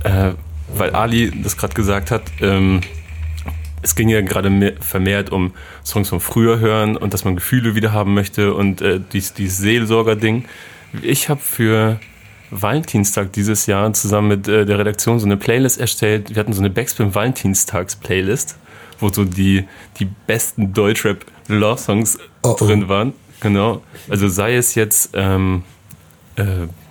äh, 0.04 0.32
weil 0.74 0.90
Ali 0.94 1.32
das 1.42 1.56
gerade 1.56 1.74
gesagt 1.74 2.10
hat, 2.10 2.22
ähm, 2.40 2.80
es 3.82 3.94
ging 3.96 4.08
ja 4.08 4.20
gerade 4.20 4.48
mehr- 4.48 4.74
vermehrt 4.80 5.30
um 5.30 5.52
Songs 5.84 6.08
von 6.08 6.20
früher 6.20 6.60
hören 6.60 6.96
und 6.96 7.12
dass 7.14 7.24
man 7.24 7.34
Gefühle 7.34 7.74
wieder 7.74 7.92
haben 7.92 8.14
möchte 8.14 8.54
und 8.54 8.80
äh, 8.80 9.00
dies, 9.12 9.34
dieses 9.34 9.58
Seelsorger-Ding. 9.58 10.44
Ich 11.02 11.28
habe 11.28 11.40
für 11.40 11.98
Valentinstag 12.50 13.32
dieses 13.32 13.66
Jahr 13.66 13.92
zusammen 13.94 14.28
mit 14.28 14.46
äh, 14.48 14.64
der 14.66 14.78
Redaktion 14.78 15.18
so 15.18 15.26
eine 15.26 15.36
Playlist 15.36 15.80
erstellt. 15.80 16.30
Wir 16.30 16.36
hatten 16.36 16.52
so 16.52 16.60
eine 16.60 16.70
Backspin 16.70 17.12
Valentinstags-Playlist, 17.14 18.56
wo 19.00 19.08
so 19.12 19.24
die, 19.24 19.64
die 19.98 20.04
besten 20.26 20.72
Deutschrap-Love-Songs 20.72 22.18
Oh, 22.44 22.50
oh. 22.60 22.64
drin 22.64 22.88
waren. 22.88 23.14
Genau. 23.42 23.82
Also 24.08 24.28
sei 24.28 24.54
es 24.56 24.74
jetzt 24.74 25.10
ähm, 25.14 25.62
äh, 26.36 26.44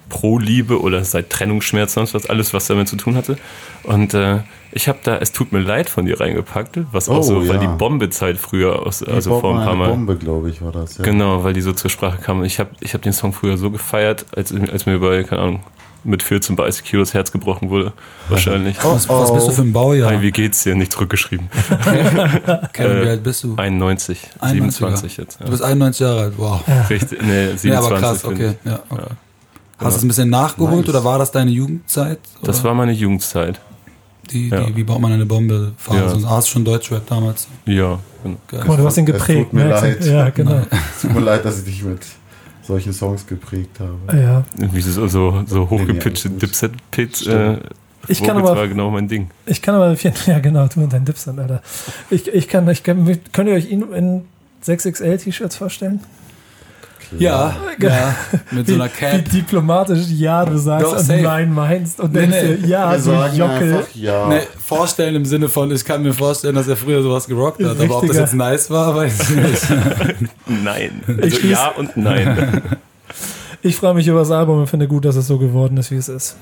pro 0.09 0.37
Liebe 0.37 0.79
oder 0.81 1.03
seit 1.05 1.29
Trennungsschmerz, 1.29 1.93
sonst 1.93 2.13
was, 2.13 2.29
alles, 2.29 2.53
was 2.53 2.67
damit 2.67 2.87
zu 2.89 2.97
tun 2.97 3.15
hatte. 3.15 3.37
Und 3.83 4.13
äh, 4.13 4.39
ich 4.73 4.87
habe 4.87 4.99
da 5.03 5.17
Es 5.17 5.31
tut 5.31 5.51
mir 5.51 5.59
leid 5.59 5.89
von 5.89 6.05
dir 6.05 6.19
reingepackt, 6.19 6.79
was 6.91 7.09
auch 7.09 7.19
Oh, 7.19 7.21
so, 7.21 7.47
weil 7.47 7.55
ja. 7.55 7.57
die 7.61 7.77
Bombezeit 7.77 8.37
früher, 8.37 8.85
aus, 8.85 9.01
also 9.03 9.39
vor 9.39 9.57
ein 9.57 9.65
paar 9.65 9.75
Mal. 9.75 9.89
Bombe, 9.89 10.17
glaube 10.17 10.49
ich, 10.49 10.61
war 10.61 10.71
das. 10.71 10.97
Ja. 10.97 11.03
Genau, 11.03 11.43
weil 11.43 11.53
die 11.53 11.61
so 11.61 11.71
zur 11.71 11.89
Sprache 11.89 12.17
kam. 12.21 12.43
Ich 12.43 12.59
habe 12.59 12.71
ich 12.81 12.93
hab 12.93 13.01
den 13.01 13.13
Song 13.13 13.33
früher 13.33 13.57
so 13.57 13.71
gefeiert, 13.71 14.25
als, 14.35 14.53
als 14.53 14.85
mir 14.85 14.99
bei, 14.99 15.23
keine 15.23 15.41
Ahnung, 15.41 15.59
mit 16.03 16.23
14 16.23 16.55
bei 16.55 16.67
ICQ 16.67 16.93
das 16.99 17.13
Herz 17.13 17.31
gebrochen 17.31 17.69
wurde. 17.69 17.93
Wahrscheinlich. 18.29 18.77
Was, 18.83 19.07
was 19.07 19.33
bist 19.33 19.47
du 19.47 19.51
für 19.51 19.61
ein 19.61 19.73
Baujahr? 19.73 20.09
Hi, 20.11 20.21
wie 20.21 20.31
geht's 20.31 20.63
dir? 20.63 20.75
Nicht 20.75 20.91
zurückgeschrieben. 20.93 21.49
Kevin, 22.73 22.97
äh, 22.97 23.05
wie 23.05 23.09
alt 23.09 23.23
bist 23.23 23.43
du? 23.43 23.55
91, 23.55 24.19
91er. 24.39 24.49
27 24.51 25.17
jetzt. 25.17 25.39
Ja. 25.39 25.45
Du 25.45 25.51
bist 25.51 25.63
91 25.63 25.99
Jahre 26.01 26.21
alt, 26.21 26.33
wow. 26.37 26.61
Richtig, 26.89 27.21
nee, 27.21 27.47
27 27.55 27.63
Ja, 27.71 27.79
aber 27.79 27.97
krass, 27.99 28.25
okay. 28.25 28.53
Ja, 28.63 28.79
okay. 28.89 29.01
Ja. 29.01 29.15
Hast 29.85 29.93
du 29.95 29.97
es 29.97 30.03
ein 30.03 30.07
bisschen 30.09 30.29
nachgeholt 30.29 30.81
Nice. 30.85 30.89
oder 30.89 31.03
war 31.03 31.17
das 31.19 31.31
deine 31.31 31.49
Jugendzeit? 31.51 32.19
Das 32.43 32.59
Oder 32.59 32.69
war 32.69 32.75
meine 32.75 32.91
Jugendzeit. 32.91 33.59
die, 34.29 34.49
ja. 34.49 34.61
die, 34.61 34.75
wie 34.75 34.83
baut 34.83 35.01
man 35.01 35.11
eine 35.11 35.25
Bombe? 35.25 35.71
Phase? 35.77 36.17
Ja. 36.17 36.21
Ja. 36.21 36.29
Hast 36.29 36.47
du 36.49 36.51
schon 36.53 36.65
Deutschrap 36.65 37.05
damals? 37.07 37.47
Ja, 37.65 37.97
genau. 38.23 38.37
Guck 38.47 38.67
mal, 38.67 38.77
du 38.77 38.85
hast 38.85 38.97
ihn 38.97 39.07
Es 39.07 39.13
geprägt. 39.13 39.45
tut 39.49 39.53
mir 39.53 39.63
du? 39.63 39.69
leid. 39.71 40.05
Ja, 40.05 40.29
genau. 40.35 40.61
Tut 41.01 41.13
mir 41.13 41.19
leid, 41.21 41.43
dass 41.45 41.57
ich 41.59 41.65
dich 41.65 41.83
mit 41.83 41.99
solchen 42.63 42.93
Songs 42.93 43.25
geprägt 43.27 43.79
habe. 43.79 44.17
Ja. 44.19 44.43
Irgendwie 44.57 44.81
so, 44.81 45.07
so, 45.07 45.43
so 45.45 45.69
hochgepitchte 45.69 46.29
Nee. 46.29 46.39
Dipset-Pits. 46.39 47.27
Äh. 47.27 47.57
Ich 48.07 48.23
kann 48.23 48.37
aber- 48.37 48.55
war 48.55 48.67
genau 48.67 48.89
mein 48.89 49.07
Ding. 49.07 49.29
Ich 49.45 49.61
kann 49.61 49.75
aber, 49.75 49.95
ja 50.25 50.39
genau, 50.39 50.67
du 50.67 50.81
und 50.81 50.91
dein 50.93 51.05
Dips 51.05 51.25
dann, 51.25 51.39
Alter. 51.39 51.61
Ich, 52.09 52.27
ich 52.27 52.47
kann, 52.47 52.67
ich 52.69 52.83
kann, 52.83 53.05
könnt 53.31 53.49
ihr 53.49 53.55
euch 53.55 53.69
ihn 53.69 53.83
in 53.93 54.21
6XL-T-Shirts 54.65 55.55
vorstellen? 55.55 55.99
Ja, 57.19 57.55
ja, 57.79 58.15
mit 58.51 58.67
so 58.67 58.75
einer 58.75 58.85
Wie 58.85 58.89
Cap. 58.89 59.29
diplomatisch 59.29 60.07
Ja 60.09 60.45
du 60.45 60.57
sagst 60.57 60.85
Doch, 60.87 60.97
und. 60.97 61.21
Nein 61.21 61.53
meinst 61.53 61.99
und 61.99 62.13
Nee, 62.13 62.19
denkst 62.27 62.37
nee. 62.61 62.67
ja, 62.67 62.97
so 62.97 63.11
sagen 63.11 63.35
Jockel. 63.35 63.85
ja. 63.95 64.27
Nee, 64.29 64.39
vorstellen 64.65 65.15
im 65.15 65.25
Sinne 65.25 65.49
von, 65.49 65.71
ich 65.71 65.83
kann 65.83 66.01
mir 66.03 66.13
vorstellen, 66.13 66.55
dass 66.55 66.67
er 66.67 66.77
früher 66.77 67.01
sowas 67.03 67.27
gerockt 67.27 67.63
hat. 67.63 67.79
Aber 67.79 67.97
ob 67.97 68.07
das 68.07 68.17
jetzt 68.17 68.33
nice 68.33 68.69
war, 68.69 68.95
weiß 68.95 69.29
ich 69.29 69.35
nicht. 69.35 69.67
Nein. 70.47 71.01
Ich 71.07 71.23
Also 71.23 71.37
schließ- 71.37 71.51
ja 71.51 71.67
und 71.77 71.97
nein. 71.97 72.61
Ich 73.63 73.75
freue 73.75 73.93
mich 73.93 74.07
über 74.07 74.19
das 74.19 74.31
Album 74.31 74.59
und 74.59 74.67
finde 74.67 74.87
gut, 74.87 75.05
dass 75.05 75.15
es 75.15 75.27
so 75.27 75.37
geworden 75.37 75.77
ist, 75.77 75.91
wie 75.91 75.95
es 75.97 76.09
ist. 76.09 76.35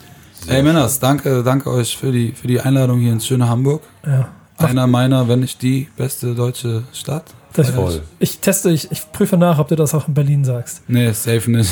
Ey 0.47 0.63
Männers, 0.63 0.99
danke, 1.01 1.43
danke 1.43 1.69
euch 1.69 1.97
für 1.97 2.13
die, 2.13 2.31
für 2.31 2.47
die 2.47 2.61
Einladung 2.61 2.99
hier 2.99 3.11
ins 3.11 3.27
schöne 3.27 3.49
Hamburg. 3.49 3.81
Ja. 4.07 4.29
Einer 4.59 4.87
meiner, 4.87 5.27
wenn 5.27 5.39
nicht 5.39 5.61
die 5.61 5.87
beste 5.97 6.35
deutsche 6.35 6.83
Stadt. 6.93 7.25
Das, 7.53 7.71
Voll. 7.71 8.01
ich 8.19 8.39
teste, 8.39 8.69
ich, 8.69 8.91
ich 8.91 9.11
prüfe 9.11 9.35
nach, 9.35 9.57
ob 9.57 9.67
du 9.69 9.75
das 9.75 9.95
auch 9.95 10.07
in 10.07 10.13
Berlin 10.13 10.45
sagst. 10.45 10.81
Nee, 10.87 11.11
safe 11.13 11.49
nicht. 11.49 11.71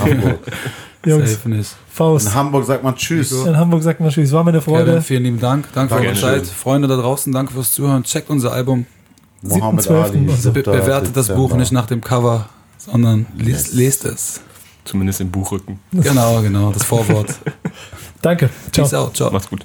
Hamburg. 0.00 0.38
Jungs, 1.04 1.32
safe 1.32 1.48
nicht. 1.50 1.70
Faust. 1.90 2.28
In 2.28 2.34
Hamburg 2.34 2.64
sagt 2.64 2.82
man 2.82 2.96
Tschüss. 2.96 3.32
In 3.32 3.56
Hamburg 3.56 3.82
sagt 3.82 4.00
man 4.00 4.08
Tschüss. 4.10 4.32
War 4.32 4.42
mir 4.42 4.50
eine 4.50 4.60
Kevin, 4.60 4.74
Freude. 4.74 5.02
vielen 5.02 5.24
lieben 5.24 5.38
Dank. 5.40 5.66
Danke 5.74 5.94
für 5.94 6.00
eure. 6.00 6.14
Zeit. 6.14 6.46
Freunde 6.46 6.88
da 6.88 6.96
draußen, 6.96 7.32
danke 7.32 7.52
fürs 7.52 7.72
Zuhören. 7.72 8.02
Checkt 8.04 8.30
unser 8.30 8.52
Album. 8.52 8.86
Mohammed 9.42 9.84
7.12. 9.84 10.02
Ali. 10.02 10.28
so. 10.36 10.52
Be 10.52 10.62
7. 10.64 10.72
bewertet 10.80 11.16
das. 11.16 11.28
Buch 11.28 11.54
nicht 11.56 11.72
nach 11.72 11.86
dem 11.86 12.00
Cover, 12.00 12.48
sondern 12.78 13.26
lest, 13.36 13.68
Yes. 13.68 13.74
lest 13.74 14.04
es. 14.06 14.40
Zumindest 14.84 15.20
im 15.20 15.30
Buchrücken. 15.30 15.78
Genau, 15.92 16.40
genau, 16.40 16.72
das 16.72 16.84
Vorwort. 16.84 17.34
Danke. 18.22 18.48
Ciao. 18.72 18.84
Peace 18.86 18.94
out, 18.94 19.16
ciao. 19.16 19.30
Macht's 19.30 19.48
gut. 19.50 19.64